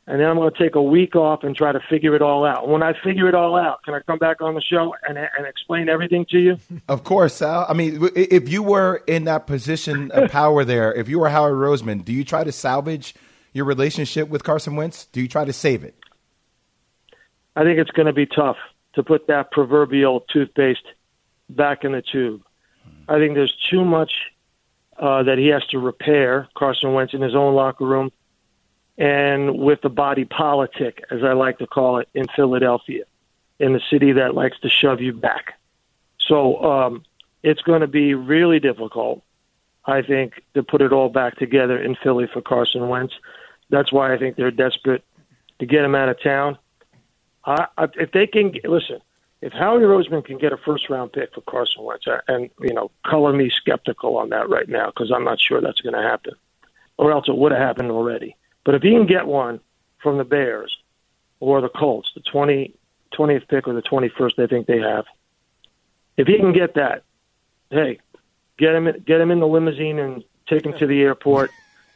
and 0.07 0.19
then 0.19 0.27
I'm 0.27 0.37
gonna 0.37 0.51
take 0.59 0.75
a 0.75 0.83
week 0.83 1.17
off 1.17 1.43
and 1.43 1.55
try 1.55 1.71
to 1.71 1.81
figure 1.91 2.15
it 2.15 2.23
all 2.23 2.47
out. 2.47 2.67
When 2.67 2.83
I 2.83 2.95
figure 3.05 3.29
it 3.29 3.35
all 3.35 3.57
out, 3.57 3.83
can 3.83 3.93
I 3.93 4.01
come 4.01 4.19
back 4.19 4.41
on 4.41 4.55
the 4.55 4.63
show 4.63 4.95
and 5.07 5.19
and 5.19 5.47
explain 5.47 5.91
everything 5.91 6.25
to 6.31 6.39
you? 6.39 6.57
Of 6.89 7.05
course, 7.05 7.35
Sal. 7.35 7.67
I 7.69 7.75
mean, 7.75 8.09
if 8.17 8.49
you 8.49 8.63
were 8.63 9.03
in 9.07 9.25
that 9.25 9.47
position 9.47 10.11
of 10.13 10.31
power 10.33 10.65
there, 10.65 10.95
if 10.95 11.11
you 11.11 11.19
were 11.19 11.29
Howard 11.29 11.55
Roseman, 11.55 12.07
do 12.07 12.13
you 12.15 12.25
try 12.25 12.43
to 12.43 12.53
salvage 12.53 13.15
your 13.53 13.67
relationship 13.67 14.31
with 14.31 14.45
Carson 14.45 14.77
Wentz? 14.77 15.05
Do 15.07 15.21
you 15.21 15.29
try 15.29 15.45
to 15.45 15.53
save 15.53 15.85
it? 15.85 15.95
I 17.55 17.65
think 17.65 17.79
it's 17.79 17.91
going 17.91 18.07
to 18.07 18.13
be 18.13 18.25
tough 18.25 18.57
to 18.99 19.05
put 19.05 19.29
that 19.29 19.53
proverbial 19.53 20.23
toothpaste 20.29 20.83
back 21.49 21.85
in 21.85 21.93
the 21.93 22.03
tube. 22.03 22.43
I 23.09 23.19
think 23.19 23.37
there's 23.37 23.57
too 23.71 23.85
much 23.85 24.13
uh, 24.99 25.23
that 25.23 25.39
he 25.39 25.47
has 25.47 25.65
to 25.67 25.79
repair, 25.79 26.49
Carson 26.57 26.93
Wentz, 26.95 27.15
in 27.15 27.23
his 27.23 27.37
own 27.37 27.55
locker 27.55 27.87
room 27.87 28.11
and 28.99 29.57
with 29.57 29.81
the 29.83 29.89
body 29.89 30.25
politic, 30.25 31.05
as 31.13 31.23
I 31.23 31.35
like 31.35 31.59
to 31.59 31.69
call 31.69 31.99
it, 31.99 32.09
in 32.13 32.27
Philadelphia, 32.35 33.05
in 33.61 33.73
the 33.73 33.81
city 33.89 34.11
that 34.11 34.35
likes 34.35 34.59
to 34.61 34.69
shove 34.69 35.01
you 35.01 35.13
back. 35.13 35.55
So 36.19 36.61
um, 36.65 37.05
it's 37.45 37.63
going 37.63 37.83
to 37.83 37.87
be 37.87 38.15
really 38.15 38.59
difficult, 38.59 39.23
I 39.85 40.03
think, 40.03 40.43
to 40.55 40.65
put 40.65 40.83
it 40.83 40.93
all 40.93 41.09
back 41.09 41.39
together 41.39 41.81
in 41.81 41.95
Philly 41.95 42.27
for 42.33 42.43
Carson 42.43 42.89
Wentz. 42.89 43.15
That's 43.71 43.93
why 43.93 44.13
I 44.13 44.19
think 44.19 44.35
they're 44.35 44.51
desperate 44.51 45.05
to 45.61 45.67
get 45.67 45.85
him 45.85 45.95
out 45.95 46.09
of 46.09 46.21
town. 46.21 46.59
I, 47.49 47.67
I, 47.79 47.89
if 47.99 48.13
they 48.13 48.27
can 48.27 48.53
listen, 48.65 49.01
if 49.41 49.53
Howie 49.53 49.81
Roseman 49.81 50.25
can 50.25 50.37
get 50.37 50.53
a 50.53 50.59
first 50.59 50.91
round 50.91 51.13
pick 51.13 51.33
for 51.35 51.41
Carson 51.41 51.83
Wentz, 51.83 52.07
and 52.29 52.51
you 52.61 52.75
know, 52.75 52.91
color 53.07 53.33
me 53.33 53.49
skeptical 53.51 54.19
on 54.19 54.29
that 54.29 54.51
right 54.51 54.69
now 54.69 54.87
because 54.87 55.11
I'm 55.11 55.25
not 55.25 55.41
sure 55.41 55.61
that's 55.61 55.81
going 55.81 55.95
to 55.95 56.03
happen, 56.03 56.35
or 56.99 57.11
else 57.11 57.27
it 57.27 57.37
would 57.37 57.53
have 57.53 57.61
happened 57.61 57.91
already. 57.91 58.37
But 58.65 58.75
if 58.75 58.83
he 58.83 58.91
can 58.91 59.07
get 59.07 59.27
one 59.27 59.61
from 60.03 60.19
the 60.19 60.25
Bears 60.25 60.77
or 61.41 61.63
the 61.63 61.71
Colts, 61.71 62.13
the 62.15 62.21
20, 62.21 62.75
20th 63.15 63.49
pick 63.49 63.67
or 63.67 63.73
the 63.73 63.83
21st, 63.83 64.37
they 64.37 64.47
think 64.47 64.67
they 64.67 64.81
have. 64.81 65.07
If 66.19 66.27
he 66.27 66.37
can 66.37 66.53
get 66.53 66.75
that, 66.75 67.05
hey, 67.71 67.99
get 68.59 68.75
him 68.75 68.85
get 69.07 69.21
him 69.23 69.31
in 69.31 69.41
the 69.41 69.47
limousine 69.47 69.99
and 69.99 70.23
take 70.47 70.67
him 70.67 70.75
to 70.75 70.87
the 70.87 71.01
airport 71.01 71.51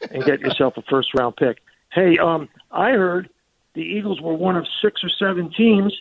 and 0.09 0.23
get 0.23 0.39
yourself 0.39 0.77
a 0.77 0.81
first 0.81 1.13
round 1.13 1.35
pick. 1.35 1.61
Hey, 1.91 2.17
um, 2.17 2.49
I 2.71 2.91
heard 2.93 3.29
the 3.73 3.81
Eagles 3.81 4.21
were 4.21 4.33
one 4.33 4.55
of 4.55 4.65
six 4.81 5.03
or 5.03 5.09
seven 5.09 5.51
teams 5.51 5.93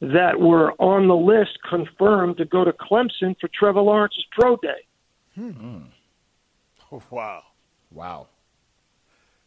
that 0.00 0.38
were 0.38 0.72
on 0.72 1.08
the 1.08 1.16
list 1.16 1.58
confirmed 1.68 2.36
to 2.38 2.44
go 2.44 2.64
to 2.64 2.72
Clemson 2.72 3.38
for 3.40 3.48
Trevor 3.48 3.80
Lawrence's 3.80 4.26
pro 4.32 4.56
day. 4.56 4.86
Hmm. 5.34 5.78
Wow. 7.10 7.42
Wow. 7.90 8.28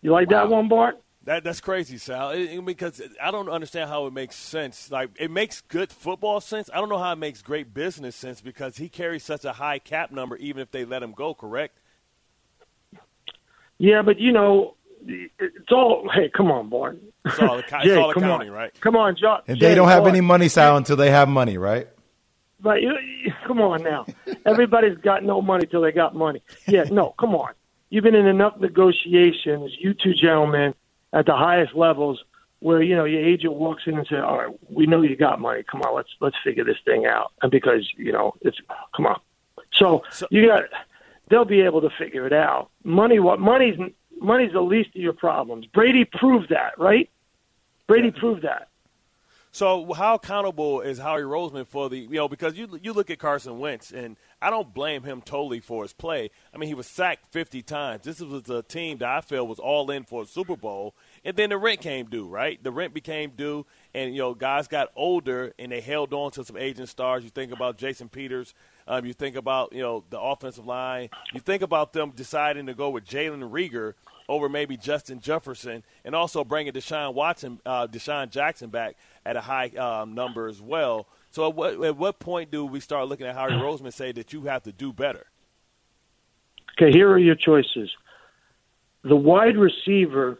You 0.01 0.11
like 0.11 0.29
wow. 0.29 0.43
that 0.43 0.49
one, 0.49 0.67
Bart? 0.67 1.01
That 1.27 1.43
that's 1.43 1.59
crazy, 1.59 1.97
Sal. 1.97 2.31
It, 2.31 2.43
it, 2.43 2.65
because 2.65 3.01
I 3.21 3.31
don't 3.31 3.49
understand 3.49 3.89
how 3.89 4.05
it 4.07 4.13
makes 4.13 4.37
sense. 4.37 4.89
Like 4.89 5.09
it 5.19 5.29
makes 5.29 5.59
good 5.59 5.91
football 5.91 6.39
sense. 6.39 6.69
I 6.73 6.77
don't 6.77 6.87
know 6.87 6.97
how 6.97 7.11
it 7.11 7.17
makes 7.17 7.41
great 7.41 7.73
business 7.73 8.15
sense 8.15 8.39
because 8.39 8.77
he 8.77 8.87
carries 8.87 9.23
such 9.23 9.43
a 9.43 9.51
high 9.51 9.79
cap 9.79 10.11
number, 10.11 10.37
even 10.37 10.61
if 10.61 10.71
they 10.71 10.85
let 10.85 11.03
him 11.03 11.11
go. 11.11 11.33
Correct? 11.33 11.77
Yeah, 13.77 14.03
but 14.03 14.19
you 14.19 14.31
know, 14.31 14.76
it's 15.05 15.71
all. 15.71 16.09
Hey, 16.13 16.29
come 16.35 16.51
on, 16.51 16.69
Bart. 16.69 16.97
It's 17.25 17.39
all, 17.39 17.59
it's 17.59 17.69
Jay, 17.83 17.95
all 17.95 18.13
come 18.13 18.23
accounting, 18.23 18.49
on. 18.49 18.55
right? 18.55 18.81
Come 18.81 18.95
on, 18.95 19.15
John. 19.15 19.41
And 19.47 19.57
Jay, 19.59 19.69
they 19.69 19.75
don't 19.75 19.87
have 19.89 20.03
Bart. 20.03 20.13
any 20.13 20.21
money, 20.21 20.47
Sal, 20.49 20.77
until 20.77 20.95
they 20.95 21.11
have 21.11 21.27
money, 21.29 21.57
right? 21.57 21.87
But 22.59 22.81
you, 22.81 22.97
you, 23.23 23.31
come 23.45 23.61
on 23.61 23.83
now. 23.83 24.05
Everybody's 24.45 24.97
got 24.97 25.23
no 25.23 25.41
money 25.41 25.67
till 25.67 25.81
they 25.81 25.91
got 25.91 26.15
money. 26.15 26.41
Yeah, 26.67 26.83
no, 26.89 27.13
come 27.19 27.35
on. 27.35 27.53
You've 27.89 28.03
been 28.03 28.15
in 28.15 28.25
enough 28.25 28.57
negotiations, 28.59 29.75
you 29.79 29.93
two 29.93 30.13
gentlemen, 30.13 30.73
at 31.13 31.25
the 31.25 31.35
highest 31.35 31.75
levels, 31.75 32.23
where 32.59 32.81
you 32.81 32.95
know 32.95 33.05
your 33.05 33.23
agent 33.23 33.53
walks 33.53 33.83
in 33.85 33.97
and 33.97 34.07
says, 34.07 34.23
"All 34.25 34.37
right, 34.39 34.49
we 34.69 34.87
know 34.87 35.01
you 35.03 35.15
got 35.15 35.39
money. 35.39 35.63
Come 35.63 35.81
on, 35.83 35.95
let's 35.95 36.09
let's 36.19 36.35
figure 36.43 36.63
this 36.63 36.77
thing 36.83 37.05
out." 37.05 37.31
And 37.41 37.51
because 37.51 37.87
you 37.95 38.11
know 38.11 38.33
it's 38.41 38.57
come 38.95 39.05
on, 39.05 39.19
so, 39.71 40.01
so 40.09 40.27
you 40.31 40.47
got 40.47 40.63
they'll 41.29 41.45
be 41.45 41.61
able 41.61 41.81
to 41.81 41.89
figure 41.97 42.25
it 42.25 42.33
out. 42.33 42.69
Money, 42.83 43.19
what 43.19 43.39
money's 43.39 43.77
money's 44.21 44.53
the 44.53 44.61
least 44.61 44.89
of 44.89 45.01
your 45.01 45.13
problems. 45.13 45.65
Brady 45.67 46.05
proved 46.05 46.49
that, 46.49 46.77
right? 46.77 47.09
Brady 47.87 48.11
yeah. 48.13 48.19
proved 48.19 48.43
that. 48.43 48.69
So 49.57 49.91
how 49.93 50.15
accountable 50.15 50.81
is 50.81 50.99
Howie 50.99 51.21
Roseman 51.21 51.65
for 51.65 51.89
the 51.89 51.97
you 51.97 52.09
know 52.09 52.27
because 52.27 52.55
you 52.55 52.79
you 52.83 52.93
look 52.93 53.09
at 53.09 53.17
Carson 53.17 53.57
Wentz 53.57 53.91
and 53.91 54.15
I 54.39 54.51
don't 54.51 54.71
blame 54.71 55.01
him 55.01 55.21
totally 55.21 55.61
for 55.61 55.81
his 55.81 55.93
play. 55.93 56.29
I 56.53 56.57
mean 56.57 56.67
he 56.67 56.75
was 56.75 56.85
sacked 56.85 57.31
50 57.31 57.63
times. 57.63 58.03
This 58.03 58.19
was 58.19 58.47
a 58.51 58.61
team 58.61 58.99
that 58.99 59.09
I 59.09 59.21
feel 59.21 59.47
was 59.47 59.57
all 59.57 59.89
in 59.89 60.03
for 60.03 60.21
a 60.21 60.25
Super 60.27 60.55
Bowl 60.55 60.93
and 61.25 61.35
then 61.35 61.49
the 61.49 61.57
rent 61.57 61.81
came 61.81 62.05
due, 62.05 62.27
right? 62.27 62.61
The 62.61 62.71
rent 62.71 62.93
became 62.93 63.31
due 63.31 63.65
and 63.95 64.13
you 64.13 64.21
know 64.21 64.35
guys 64.35 64.67
got 64.67 64.89
older 64.95 65.53
and 65.57 65.71
they 65.71 65.81
held 65.81 66.13
on 66.13 66.29
to 66.31 66.43
some 66.43 66.57
aging 66.57 66.85
stars. 66.85 67.23
You 67.23 67.31
think 67.31 67.51
about 67.51 67.77
Jason 67.77 68.09
Peters, 68.09 68.53
um, 68.87 69.05
you 69.05 69.13
think 69.13 69.35
about 69.35 69.73
you 69.73 69.81
know 69.81 70.03
the 70.09 70.19
offensive 70.19 70.65
line. 70.65 71.09
You 71.33 71.39
think 71.39 71.61
about 71.61 71.93
them 71.93 72.11
deciding 72.15 72.65
to 72.67 72.73
go 72.73 72.89
with 72.89 73.05
Jalen 73.05 73.49
Reagor 73.49 73.93
over 74.29 74.49
maybe 74.49 74.75
Justin 74.77 75.19
Jefferson, 75.19 75.83
and 76.03 76.13
also 76.13 76.43
bringing 76.43 76.73
Deshaun 76.73 77.13
Watson, 77.13 77.59
uh, 77.65 77.87
DeSean 77.87 78.29
Jackson 78.29 78.69
back 78.69 78.95
at 79.25 79.35
a 79.35 79.41
high 79.41 79.69
um, 79.69 80.13
number 80.13 80.47
as 80.47 80.61
well. 80.61 81.07
So, 81.31 81.47
at 81.47 81.55
what, 81.55 81.83
at 81.83 81.97
what 81.97 82.19
point 82.19 82.51
do 82.51 82.65
we 82.65 82.79
start 82.79 83.07
looking 83.07 83.27
at 83.27 83.35
Howie 83.35 83.51
Roseman 83.51 83.93
say 83.93 84.11
that 84.13 84.33
you 84.33 84.43
have 84.43 84.63
to 84.63 84.71
do 84.71 84.91
better? 84.91 85.27
Okay, 86.77 86.91
here 86.91 87.09
are 87.09 87.17
your 87.17 87.35
choices. 87.35 87.89
The 89.03 89.15
wide 89.15 89.57
receiver 89.57 90.39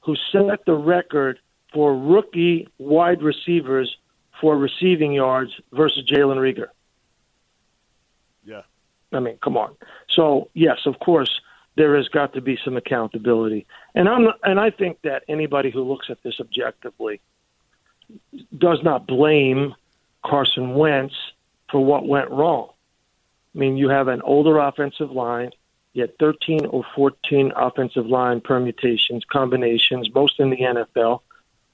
who 0.00 0.14
set 0.32 0.64
the 0.64 0.74
record 0.74 1.38
for 1.72 1.96
rookie 1.96 2.68
wide 2.78 3.22
receivers 3.22 3.94
for 4.40 4.56
receiving 4.56 5.12
yards 5.12 5.50
versus 5.72 6.08
Jalen 6.10 6.36
Reagor. 6.36 6.68
I 9.16 9.20
mean, 9.20 9.38
come 9.42 9.56
on. 9.56 9.76
So, 10.08 10.50
yes, 10.54 10.80
of 10.86 10.98
course, 11.00 11.40
there 11.76 11.96
has 11.96 12.08
got 12.08 12.32
to 12.34 12.40
be 12.40 12.58
some 12.64 12.76
accountability. 12.76 13.66
And 13.94 14.08
I'm 14.08 14.28
and 14.42 14.58
I 14.58 14.70
think 14.70 15.02
that 15.02 15.24
anybody 15.28 15.70
who 15.70 15.82
looks 15.82 16.10
at 16.10 16.22
this 16.22 16.40
objectively 16.40 17.20
does 18.56 18.82
not 18.82 19.06
blame 19.06 19.74
Carson 20.24 20.74
Wentz 20.74 21.14
for 21.70 21.84
what 21.84 22.06
went 22.06 22.30
wrong. 22.30 22.70
I 23.54 23.58
mean, 23.58 23.76
you 23.76 23.88
have 23.88 24.08
an 24.08 24.22
older 24.22 24.58
offensive 24.58 25.10
line, 25.10 25.50
had 25.96 26.18
13 26.18 26.66
or 26.66 26.84
14 26.94 27.52
offensive 27.56 28.06
line 28.06 28.40
permutations, 28.40 29.24
combinations, 29.24 30.12
most 30.14 30.40
in 30.40 30.50
the 30.50 30.58
NFL, 30.58 31.20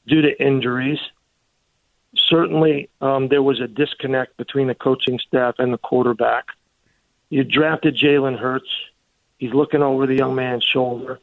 due 0.06 0.22
to 0.22 0.42
injuries. 0.42 1.00
Certainly, 2.16 2.88
um, 3.00 3.28
there 3.28 3.42
was 3.42 3.60
a 3.60 3.66
disconnect 3.66 4.36
between 4.36 4.68
the 4.68 4.74
coaching 4.74 5.18
staff 5.18 5.56
and 5.58 5.72
the 5.72 5.78
quarterback. 5.78 6.46
You 7.32 7.44
drafted 7.44 7.96
Jalen 7.96 8.38
Hurts 8.38 8.68
He's 9.42 9.52
looking 9.52 9.82
over 9.82 10.06
the 10.06 10.14
young 10.14 10.36
man's 10.36 10.62
shoulder. 10.62 11.18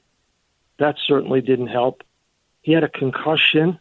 That 0.78 0.97
certainly 1.07 1.39
didn't 1.39 1.68
help. 1.68 2.03
He 2.60 2.74
had 2.74 2.84
a 2.84 2.89
concussion 2.89 3.80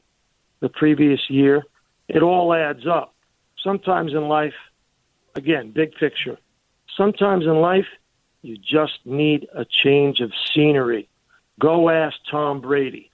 the 0.60 0.68
previous 0.68 1.28
year. 1.28 1.64
It 2.06 2.22
all 2.22 2.54
adds 2.54 2.86
up. 2.86 3.16
Sometimes 3.60 4.12
in 4.12 4.28
life, 4.28 4.54
again, 5.34 5.72
big 5.72 5.92
picture, 5.96 6.38
sometimes 6.96 7.46
in 7.46 7.60
life, 7.60 7.88
you 8.42 8.56
just 8.56 9.00
need 9.04 9.48
a 9.52 9.64
change 9.64 10.20
of 10.20 10.30
scenery. 10.54 11.08
Go 11.58 11.90
ask 11.90 12.16
Tom 12.30 12.60
Brady. 12.60 13.10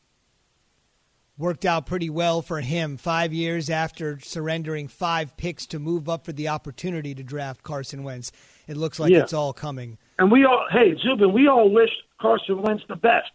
Worked 1.39 1.65
out 1.65 1.87
pretty 1.87 2.11
well 2.11 2.43
for 2.43 2.61
him. 2.61 2.99
Five 2.99 3.33
years 3.33 3.71
after 3.71 4.21
surrendering 4.21 4.89
five 4.89 5.39
picks 5.39 5.65
to 5.69 5.79
move 5.79 6.07
up 6.07 6.27
for 6.27 6.35
the 6.35 6.49
opportunity 6.49 7.15
to 7.15 7.23
draft 7.23 7.62
Carson 7.62 8.05
Wentz, 8.05 8.31
it 8.67 8.77
looks 8.77 8.99
like 8.99 9.12
Yeah. 9.12 9.21
it's 9.21 9.33
all 9.33 9.53
coming. 9.53 9.99
And 10.19 10.31
we 10.31 10.45
all, 10.45 10.67
hey, 10.71 10.97
Zubin, 10.97 11.33
we 11.33 11.49
all 11.49 11.69
wish 11.71 11.91
Carson 12.21 12.62
Wentz 12.62 12.85
the 12.89 12.97
best. 12.97 13.31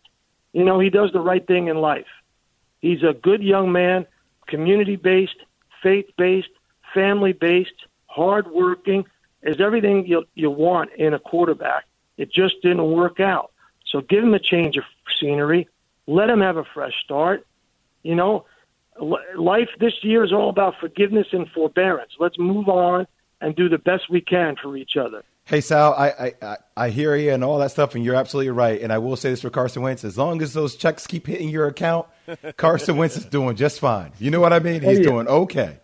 You 0.53 0.63
know, 0.63 0.79
he 0.79 0.89
does 0.89 1.11
the 1.11 1.19
right 1.19 1.45
thing 1.45 1.67
in 1.67 1.77
life. 1.77 2.07
He's 2.79 3.03
a 3.03 3.13
good 3.13 3.43
young 3.43 3.71
man, 3.71 4.05
community 4.47 4.95
based, 4.95 5.35
faith 5.83 6.05
based, 6.17 6.49
family 6.93 7.33
based, 7.33 7.73
hardworking. 8.07 9.05
Is 9.41 9.61
everything 9.61 10.05
you 10.05 10.25
you 10.35 10.49
want 10.49 10.91
in 10.97 11.13
a 11.13 11.19
quarterback. 11.19 11.85
It 12.17 12.29
just 12.31 12.61
didn't 12.61 12.91
work 12.91 13.19
out. 13.21 13.51
So 13.85 14.01
give 14.01 14.21
him 14.23 14.33
a 14.33 14.39
change 14.39 14.75
of 14.75 14.83
scenery. 15.17 15.67
Let 16.07 16.29
him 16.29 16.41
have 16.41 16.57
a 16.57 16.65
fresh 16.65 16.93
start. 17.03 17.45
You 18.03 18.15
know, 18.15 18.45
life 19.37 19.69
this 19.79 19.93
year 20.03 20.23
is 20.23 20.33
all 20.33 20.49
about 20.49 20.75
forgiveness 20.79 21.27
and 21.31 21.49
forbearance. 21.51 22.11
Let's 22.19 22.37
move 22.37 22.67
on 22.67 23.07
and 23.41 23.55
do 23.55 23.69
the 23.69 23.77
best 23.77 24.09
we 24.09 24.21
can 24.21 24.55
for 24.61 24.75
each 24.77 24.97
other. 24.97 25.23
Hey 25.45 25.61
Sal, 25.61 25.93
I, 25.95 26.09
I, 26.09 26.33
I, 26.43 26.57
I 26.77 26.89
hear 26.89 27.15
you 27.15 27.31
and 27.31 27.43
all 27.43 27.57
that 27.59 27.71
stuff, 27.71 27.95
and 27.95 28.05
you're 28.05 28.13
absolutely 28.15 28.51
right. 28.51 28.79
And 28.79 28.93
I 28.93 28.99
will 28.99 29.15
say 29.15 29.31
this 29.31 29.41
for 29.41 29.49
Carson 29.49 29.81
Wentz: 29.81 30.03
as 30.03 30.17
long 30.17 30.41
as 30.43 30.53
those 30.53 30.75
checks 30.75 31.07
keep 31.07 31.25
hitting 31.25 31.49
your 31.49 31.65
account, 31.67 32.05
Carson 32.57 32.97
Wentz 32.97 33.17
is 33.17 33.25
doing 33.25 33.55
just 33.55 33.79
fine. 33.79 34.11
You 34.19 34.29
know 34.29 34.39
what 34.41 34.53
I 34.53 34.59
mean? 34.59 34.85
Oh, 34.85 34.89
He's 34.89 34.99
Oh, 34.99 35.01
yeah. 35.01 35.07
doing 35.09 35.27
okay. 35.27 35.79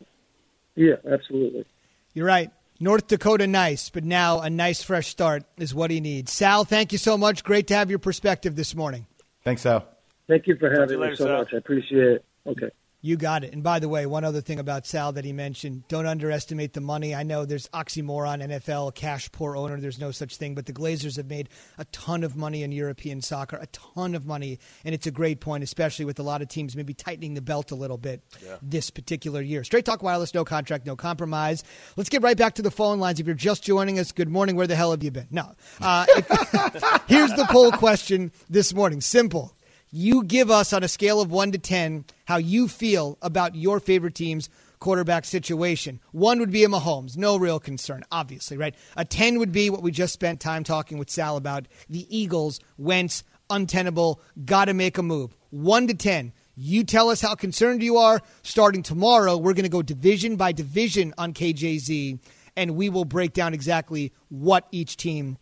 Yeah, 0.75 0.95
absolutely. 1.11 1.65
You're 2.13 2.27
right. 2.27 2.51
North 2.79 3.07
Dakota 3.07 3.47
nice, 3.47 3.89
but 3.89 4.03
now 4.03 4.41
a 4.41 4.49
nice 4.49 4.83
fresh 4.83 5.07
start 5.07 5.43
is 5.57 5.73
what 5.73 5.89
he 5.89 5.99
needs. 6.01 6.31
Sal, 6.33 6.63
thank 6.65 6.91
you 6.91 6.97
so 6.97 7.17
much. 7.17 7.43
Great 7.43 7.67
to 7.67 7.73
have 7.75 7.89
your 7.89 7.99
perspective 7.99 8.55
this 8.55 8.75
morning. 8.75 9.07
Thanks, 9.43 9.61
Sal. 9.61 9.87
Thank 10.27 10.45
you 10.45 10.57
for 10.57 10.69
having 10.69 10.89
you 10.89 10.97
me 10.97 11.03
later, 11.03 11.15
so 11.15 11.25
Sal. 11.25 11.37
much. 11.39 11.53
I 11.53 11.57
appreciate 11.57 12.03
it. 12.07 12.25
Okay. 12.45 12.69
You 13.05 13.17
got 13.17 13.43
it. 13.43 13.53
And 13.53 13.61
by 13.61 13.77
the 13.77 13.87
way, 13.87 14.07
one 14.07 14.23
other 14.23 14.41
thing 14.41 14.57
about 14.57 14.87
Sal 14.87 15.11
that 15.11 15.23
he 15.23 15.31
mentioned 15.31 15.87
don't 15.89 16.07
underestimate 16.07 16.73
the 16.73 16.81
money. 16.81 17.13
I 17.13 17.21
know 17.21 17.45
there's 17.45 17.67
oxymoron, 17.67 18.43
NFL, 18.43 18.95
cash 18.95 19.31
poor 19.31 19.55
owner. 19.55 19.79
There's 19.79 19.99
no 19.99 20.09
such 20.09 20.37
thing. 20.37 20.55
But 20.55 20.65
the 20.65 20.73
Glazers 20.73 21.17
have 21.17 21.27
made 21.27 21.49
a 21.77 21.85
ton 21.85 22.23
of 22.23 22.35
money 22.35 22.63
in 22.63 22.71
European 22.71 23.21
soccer, 23.21 23.57
a 23.57 23.67
ton 23.67 24.15
of 24.15 24.25
money. 24.25 24.57
And 24.83 24.95
it's 24.95 25.05
a 25.05 25.11
great 25.11 25.39
point, 25.39 25.63
especially 25.63 26.05
with 26.05 26.17
a 26.17 26.23
lot 26.23 26.41
of 26.41 26.47
teams 26.47 26.75
maybe 26.75 26.95
tightening 26.95 27.35
the 27.35 27.43
belt 27.43 27.69
a 27.69 27.75
little 27.75 27.99
bit 27.99 28.23
this 28.63 28.89
particular 28.89 29.39
year. 29.39 29.63
Straight 29.63 29.85
Talk 29.85 30.01
Wireless, 30.01 30.33
no 30.33 30.43
contract, 30.43 30.87
no 30.87 30.95
compromise. 30.95 31.63
Let's 31.97 32.09
get 32.09 32.23
right 32.23 32.35
back 32.35 32.55
to 32.55 32.63
the 32.63 32.71
phone 32.71 32.99
lines. 32.99 33.19
If 33.19 33.27
you're 33.27 33.35
just 33.35 33.63
joining 33.63 33.99
us, 33.99 34.13
good 34.13 34.29
morning. 34.29 34.55
Where 34.55 34.65
the 34.65 34.75
hell 34.75 34.89
have 34.89 35.03
you 35.03 35.11
been? 35.11 35.27
No. 35.29 35.51
Uh, 35.79 36.07
if- 36.09 37.03
here's 37.07 37.33
the 37.33 37.45
poll 37.51 37.71
question 37.71 38.31
this 38.49 38.73
morning. 38.73 38.99
Simple 38.99 39.55
you 39.95 40.23
give 40.23 40.51
us 40.51 40.73
on 40.73 40.83
a 40.83 40.89
scale 40.89 41.21
of 41.21 41.31
1 41.31 41.53
to 41.53 41.57
10 41.57 42.03
how 42.25 42.35
you 42.35 42.67
feel 42.67 43.17
about 43.21 43.55
your 43.55 43.79
favorite 43.79 44.13
team's 44.13 44.49
quarterback 44.79 45.23
situation. 45.23 46.01
1 46.11 46.39
would 46.39 46.51
be 46.51 46.65
a 46.65 46.67
Mahomes, 46.67 47.15
no 47.15 47.37
real 47.37 47.61
concern, 47.61 48.03
obviously, 48.11 48.57
right? 48.57 48.75
A 48.97 49.05
10 49.05 49.39
would 49.39 49.53
be 49.53 49.69
what 49.69 49.81
we 49.81 49.91
just 49.91 50.13
spent 50.13 50.41
time 50.41 50.65
talking 50.65 50.97
with 50.97 51.09
Sal 51.09 51.37
about 51.37 51.67
the 51.89 52.05
Eagles, 52.15 52.59
Wentz, 52.77 53.23
untenable, 53.49 54.19
got 54.43 54.65
to 54.65 54.73
make 54.73 54.97
a 54.97 55.03
move. 55.03 55.33
1 55.51 55.87
to 55.87 55.93
10. 55.93 56.33
You 56.57 56.83
tell 56.83 57.09
us 57.09 57.21
how 57.21 57.35
concerned 57.35 57.81
you 57.81 57.95
are. 57.95 58.21
Starting 58.43 58.83
tomorrow, 58.83 59.37
we're 59.37 59.53
going 59.53 59.63
to 59.63 59.69
go 59.69 59.81
division 59.81 60.35
by 60.35 60.51
division 60.51 61.13
on 61.17 61.33
KJZ, 61.33 62.19
and 62.57 62.75
we 62.75 62.89
will 62.89 63.05
break 63.05 63.31
down 63.31 63.53
exactly 63.53 64.11
what 64.27 64.67
each 64.71 64.97
team 64.97 65.37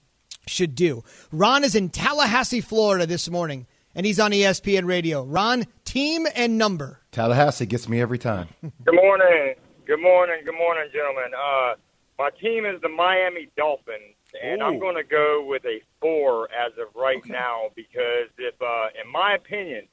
should 0.46 0.76
do. 0.76 1.04
Ron 1.32 1.64
is 1.64 1.74
in 1.74 1.90
Tallahassee, 1.90 2.62
Florida 2.62 3.08
this 3.08 3.30
morning, 3.30 3.66
and 3.96 4.06
he's 4.06 4.20
on 4.20 4.32
ESPN 4.32 4.86
Radio. 4.86 5.24
Ron, 5.24 5.66
team 5.86 6.28
and 6.36 6.58
number. 6.58 7.02
Tallahassee 7.12 7.66
gets 7.66 7.88
me 7.88 8.02
every 8.02 8.18
time. 8.18 8.48
Good 8.62 8.96
morning. 8.96 9.56
Good 9.86 10.02
morning. 10.02 10.42
Good 10.46 10.58
morning, 10.58 10.90
gentlemen. 10.94 11.32
Uh, 11.34 11.76
my 12.18 12.30
team 12.42 12.66
is 12.66 12.82
the 12.82 12.90
Miami 12.90 13.50
Dolphins, 13.58 14.16
and 14.42 14.62
I'm 14.64 14.80
going 14.80 14.96
to 14.96 15.04
go 15.04 15.46
with 15.48 15.66
a 15.66 15.82
four 16.00 16.48
as 16.52 16.72
of 16.80 16.96
right 16.96 17.24
now 17.28 17.70
because 17.76 18.30
if, 18.38 18.56
uh, 18.62 18.88
in 19.04 19.12
my 19.12 19.36
opinion, 19.36 19.88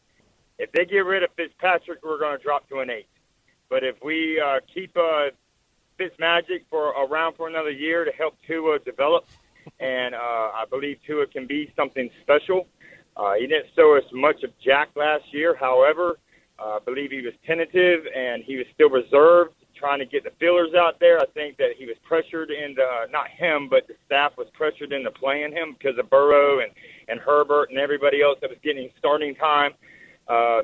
if 0.59 0.71
they 0.73 0.85
get 0.85 0.99
rid 0.99 1.23
of 1.23 1.31
Fitzpatrick, 1.37 2.05
we're 2.05 2.19
going 2.19 2.37
to 2.37 2.43
drop 2.43 2.69
to 2.69 2.81
an 2.81 2.91
eight. 2.91 3.09
But 3.69 3.85
if 3.85 3.97
we 4.05 4.41
uh, 4.41 4.61
keep 4.73 4.97
uh, 4.97 5.31
Fitzmagic 5.99 6.65
for 6.69 6.89
around 6.89 7.37
for 7.37 7.49
another 7.49 7.71
year 7.71 8.05
to 8.05 8.13
help 8.13 8.37
Tua 8.47 8.79
develop, 8.79 9.27
and 9.79 10.15
uh, 10.15 10.19
I 10.19 10.65
believe 10.69 10.99
Tua 11.07 11.27
can 11.27 11.47
be 11.47 11.73
something 11.77 12.11
special. 12.23 12.67
Uh, 13.21 13.35
he 13.35 13.47
didn't 13.47 13.67
show 13.77 13.95
us 13.97 14.05
much 14.15 14.43
of 14.45 14.51
Jack 14.65 14.89
last 14.97 15.25
year. 15.31 15.55
However, 15.55 16.19
uh, 16.59 16.77
I 16.77 16.79
believe 16.85 17.11
he 17.11 17.21
was 17.21 17.35
tentative 17.47 18.01
and 18.17 18.43
he 18.43 18.57
was 18.57 18.65
still 18.73 18.89
reserved, 18.89 19.55
trying 19.77 19.99
to 19.99 20.07
get 20.07 20.25
the 20.25 20.31
feelers 20.41 20.73
out 20.75 20.99
there. 21.01 21.19
I 21.19 21.27
think 21.35 21.59
that 21.59 21.73
he 21.77 21.85
was 21.85 21.97
pressured 22.03 22.51
into 22.51 22.83
not 23.11 23.29
him, 23.29 23.69
but 23.69 23.87
the 23.89 23.95
staff 24.07 24.33
was 24.39 24.47
pressured 24.55 24.93
into 24.93 25.11
playing 25.11 25.53
him 25.53 25.77
because 25.79 25.99
of 25.99 26.09
Burrow 26.09 26.61
and 26.61 26.73
and 27.09 27.21
Herbert 27.21 27.69
and 27.69 27.79
everybody 27.79 28.23
else 28.23 28.39
that 28.41 28.49
was 28.49 28.59
getting 28.63 28.89
starting 28.99 29.35
time. 29.35 29.73
Uh, 30.27 30.63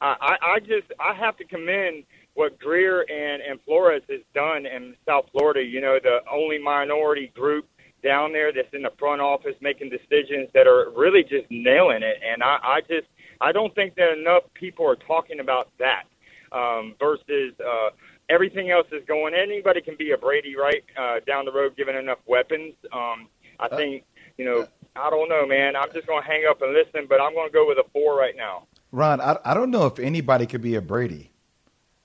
I, 0.00 0.14
I 0.20 0.36
I 0.54 0.58
just 0.60 0.92
I 1.00 1.12
have 1.14 1.36
to 1.38 1.44
commend 1.44 2.04
what 2.34 2.56
Grier 2.60 3.00
and 3.00 3.42
and 3.42 3.58
Flores 3.64 4.02
has 4.08 4.20
done 4.32 4.64
in 4.66 4.94
South 5.04 5.26
Florida. 5.32 5.62
You 5.62 5.80
know, 5.80 5.98
the 6.00 6.18
only 6.30 6.58
minority 6.58 7.32
group 7.34 7.66
down 8.06 8.32
there 8.32 8.52
that's 8.52 8.72
in 8.72 8.82
the 8.82 8.92
front 8.98 9.20
office 9.20 9.56
making 9.60 9.90
decisions 9.90 10.48
that 10.54 10.66
are 10.68 10.90
really 10.96 11.22
just 11.22 11.46
nailing 11.50 12.02
it. 12.02 12.18
And 12.24 12.42
I, 12.42 12.58
I 12.62 12.80
just 12.82 13.08
I 13.40 13.50
don't 13.52 13.74
think 13.74 13.96
that 13.96 14.16
enough 14.16 14.44
people 14.54 14.88
are 14.88 14.96
talking 14.96 15.40
about 15.40 15.68
that 15.78 16.04
um, 16.52 16.94
versus 17.00 17.52
uh, 17.60 17.90
everything 18.28 18.70
else 18.70 18.86
is 18.92 19.02
going. 19.06 19.34
Anybody 19.34 19.80
can 19.80 19.96
be 19.96 20.12
a 20.12 20.18
Brady, 20.18 20.54
right? 20.56 20.84
Uh, 20.96 21.16
down 21.26 21.44
the 21.44 21.52
road, 21.52 21.76
given 21.76 21.96
enough 21.96 22.20
weapons. 22.26 22.74
Um, 22.92 23.28
I 23.58 23.68
think 23.68 24.04
you 24.38 24.44
know. 24.44 24.66
I 24.98 25.10
don't 25.10 25.28
know, 25.28 25.46
man. 25.46 25.76
I'm 25.76 25.92
just 25.92 26.06
going 26.06 26.22
to 26.22 26.26
hang 26.26 26.44
up 26.48 26.62
and 26.62 26.72
listen, 26.72 27.04
but 27.06 27.20
I'm 27.20 27.34
going 27.34 27.48
to 27.48 27.52
go 27.52 27.68
with 27.68 27.76
a 27.76 27.84
four 27.92 28.16
right 28.16 28.34
now. 28.34 28.66
Ron, 28.92 29.20
I, 29.20 29.36
I 29.44 29.52
don't 29.52 29.70
know 29.70 29.84
if 29.84 29.98
anybody 29.98 30.46
could 30.46 30.62
be 30.62 30.74
a 30.76 30.80
Brady. 30.80 31.32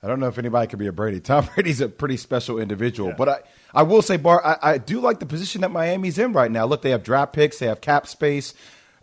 I 0.03 0.07
don't 0.07 0.19
know 0.19 0.27
if 0.27 0.39
anybody 0.39 0.67
could 0.67 0.79
be 0.79 0.87
a 0.87 0.91
Brady. 0.91 1.19
Tom 1.19 1.47
Brady's 1.53 1.79
a 1.79 1.87
pretty 1.87 2.17
special 2.17 2.57
individual. 2.57 3.13
But 3.15 3.29
I, 3.29 3.39
I 3.73 3.83
will 3.83 4.01
say, 4.01 4.17
Bart, 4.17 4.41
I, 4.43 4.57
I 4.61 4.77
do 4.79 4.99
like 4.99 5.19
the 5.19 5.27
position 5.27 5.61
that 5.61 5.69
Miami's 5.69 6.17
in 6.17 6.33
right 6.33 6.49
now. 6.49 6.65
Look, 6.65 6.81
they 6.81 6.89
have 6.89 7.03
draft 7.03 7.33
picks, 7.33 7.59
they 7.59 7.67
have 7.67 7.81
cap 7.81 8.07
space. 8.07 8.55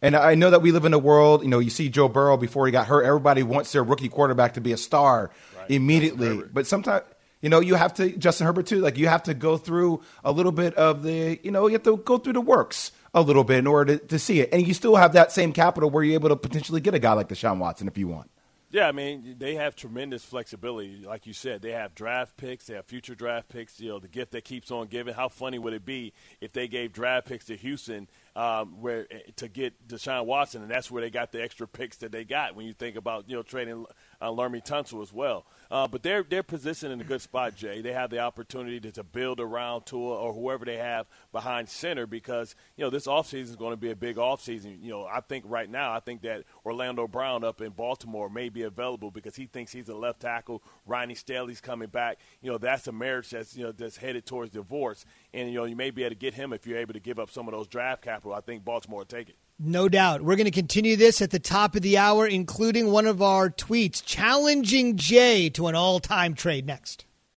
And 0.02 0.16
I 0.16 0.34
know 0.34 0.50
that 0.50 0.62
we 0.62 0.72
live 0.72 0.84
in 0.84 0.94
a 0.94 0.98
world, 0.98 1.42
you 1.42 1.48
know, 1.48 1.58
you 1.58 1.70
see 1.70 1.88
Joe 1.88 2.08
Burrow 2.08 2.36
before 2.36 2.66
he 2.66 2.72
got 2.72 2.86
hurt, 2.86 3.04
everybody 3.04 3.42
wants 3.42 3.72
their 3.72 3.82
rookie 3.82 4.08
quarterback 4.08 4.54
to 4.54 4.60
be 4.60 4.72
a 4.72 4.76
star 4.76 5.30
immediately. 5.68 6.42
But 6.52 6.66
sometimes, 6.66 7.04
you 7.40 7.48
know, 7.48 7.60
you 7.60 7.74
have 7.76 7.94
to, 7.94 8.10
Justin 8.16 8.46
Herbert 8.46 8.66
too, 8.66 8.80
like 8.80 8.96
you 8.96 9.08
have 9.08 9.24
to 9.24 9.34
go 9.34 9.56
through 9.56 10.02
a 10.24 10.32
little 10.32 10.52
bit 10.52 10.74
of 10.74 11.02
the, 11.02 11.38
you 11.42 11.50
know, 11.50 11.66
you 11.66 11.74
have 11.74 11.82
to 11.84 11.96
go 11.96 12.18
through 12.18 12.32
the 12.34 12.40
works 12.40 12.92
a 13.14 13.20
little 13.20 13.44
bit 13.44 13.58
in 13.58 13.66
order 13.66 13.98
to, 13.98 14.06
to 14.06 14.18
see 14.18 14.40
it. 14.40 14.50
And 14.52 14.66
you 14.66 14.74
still 14.74 14.96
have 14.96 15.12
that 15.14 15.32
same 15.32 15.52
capital 15.52 15.90
where 15.90 16.02
you're 16.02 16.14
able 16.14 16.28
to 16.28 16.36
potentially 16.36 16.80
get 16.80 16.94
a 16.94 16.98
guy 16.98 17.12
like 17.12 17.28
Deshaun 17.28 17.58
Watson 17.58 17.88
if 17.88 17.96
you 17.98 18.08
want. 18.08 18.30
Yeah, 18.70 18.86
I 18.86 18.92
mean, 18.92 19.36
they 19.38 19.54
have 19.54 19.74
tremendous 19.74 20.22
flexibility. 20.22 21.02
Like 21.02 21.26
you 21.26 21.32
said, 21.32 21.62
they 21.62 21.72
have 21.72 21.94
draft 21.94 22.36
picks, 22.36 22.66
they 22.66 22.74
have 22.74 22.84
future 22.84 23.14
draft 23.14 23.48
picks, 23.48 23.80
you 23.80 23.88
know, 23.88 23.98
the 23.98 24.08
gift 24.08 24.32
that 24.32 24.44
keeps 24.44 24.70
on 24.70 24.88
giving. 24.88 25.14
How 25.14 25.28
funny 25.28 25.58
would 25.58 25.72
it 25.72 25.86
be 25.86 26.12
if 26.42 26.52
they 26.52 26.68
gave 26.68 26.92
draft 26.92 27.26
picks 27.26 27.46
to 27.46 27.56
Houston 27.56 28.08
um, 28.36 28.80
where 28.80 29.06
to 29.36 29.48
get 29.48 29.88
Deshaun 29.88 30.26
Watson, 30.26 30.62
and 30.62 30.70
that's 30.70 30.90
where 30.90 31.02
they 31.02 31.10
got 31.10 31.32
the 31.32 31.42
extra 31.42 31.66
picks 31.66 31.96
that 31.98 32.12
they 32.12 32.24
got 32.24 32.54
when 32.54 32.66
you 32.66 32.72
think 32.72 32.96
about, 32.96 33.28
you 33.28 33.36
know, 33.36 33.42
trading 33.42 33.86
uh, 34.20 34.28
Laremy 34.28 34.64
Tunsil 34.64 35.02
as 35.02 35.12
well. 35.12 35.46
Uh, 35.70 35.86
but 35.86 36.02
they're 36.02 36.22
they're 36.22 36.42
positioned 36.42 36.92
in 36.92 37.00
a 37.00 37.04
good 37.04 37.20
spot, 37.20 37.54
Jay. 37.54 37.80
They 37.80 37.92
have 37.92 38.10
the 38.10 38.20
opportunity 38.20 38.80
to, 38.80 38.92
to 38.92 39.02
build 39.02 39.38
around 39.40 39.86
Tua 39.86 40.16
or 40.16 40.32
whoever 40.32 40.64
they 40.64 40.76
have 40.76 41.06
behind 41.32 41.68
center 41.68 42.06
because 42.06 42.54
you 42.76 42.84
know 42.84 42.90
this 42.90 43.06
offseason 43.06 43.42
is 43.42 43.56
going 43.56 43.72
to 43.72 43.76
be 43.76 43.90
a 43.90 43.96
big 43.96 44.16
offseason. 44.16 44.82
You 44.82 44.90
know, 44.90 45.04
I 45.04 45.20
think 45.20 45.44
right 45.46 45.68
now 45.68 45.92
I 45.92 46.00
think 46.00 46.22
that 46.22 46.44
Orlando 46.64 47.06
Brown 47.06 47.44
up 47.44 47.60
in 47.60 47.70
Baltimore 47.70 48.30
may 48.30 48.48
be 48.48 48.62
available 48.62 49.10
because 49.10 49.36
he 49.36 49.46
thinks 49.46 49.72
he's 49.72 49.88
a 49.88 49.94
left 49.94 50.20
tackle. 50.20 50.62
Ronnie 50.86 51.14
Stanley's 51.14 51.60
coming 51.60 51.88
back. 51.88 52.18
You 52.40 52.50
know, 52.50 52.58
that's 52.58 52.86
a 52.86 52.92
marriage 52.92 53.30
that's 53.30 53.56
you 53.56 53.64
know 53.64 53.72
that's 53.72 53.96
headed 53.96 54.26
towards 54.26 54.52
divorce, 54.52 55.04
and 55.34 55.50
you 55.50 55.56
know 55.56 55.64
you 55.64 55.76
may 55.76 55.90
be 55.90 56.02
able 56.02 56.14
to 56.14 56.18
get 56.18 56.34
him 56.34 56.52
if 56.52 56.66
you're 56.66 56.78
able 56.78 56.94
to 56.94 57.00
give 57.00 57.18
up 57.18 57.30
some 57.30 57.46
of 57.46 57.52
those 57.52 57.68
draft 57.68 58.02
capital. 58.18 58.34
I 58.34 58.40
think 58.40 58.64
Baltimore 58.64 59.00
will 59.00 59.06
take 59.06 59.28
it. 59.28 59.36
No 59.60 59.88
doubt. 59.88 60.22
We're 60.22 60.36
going 60.36 60.44
to 60.44 60.50
continue 60.50 60.96
this 60.96 61.22
at 61.22 61.30
the 61.30 61.38
top 61.38 61.76
of 61.76 61.82
the 61.82 61.98
hour, 61.98 62.26
including 62.26 62.90
one 62.90 63.06
of 63.06 63.22
our 63.22 63.48
tweets 63.48 64.04
challenging 64.04 64.96
Jay 64.96 65.48
to 65.50 65.66
an 65.68 65.74
all 65.74 66.00
time 66.00 66.34
trade 66.34 66.66
next. 66.66 67.04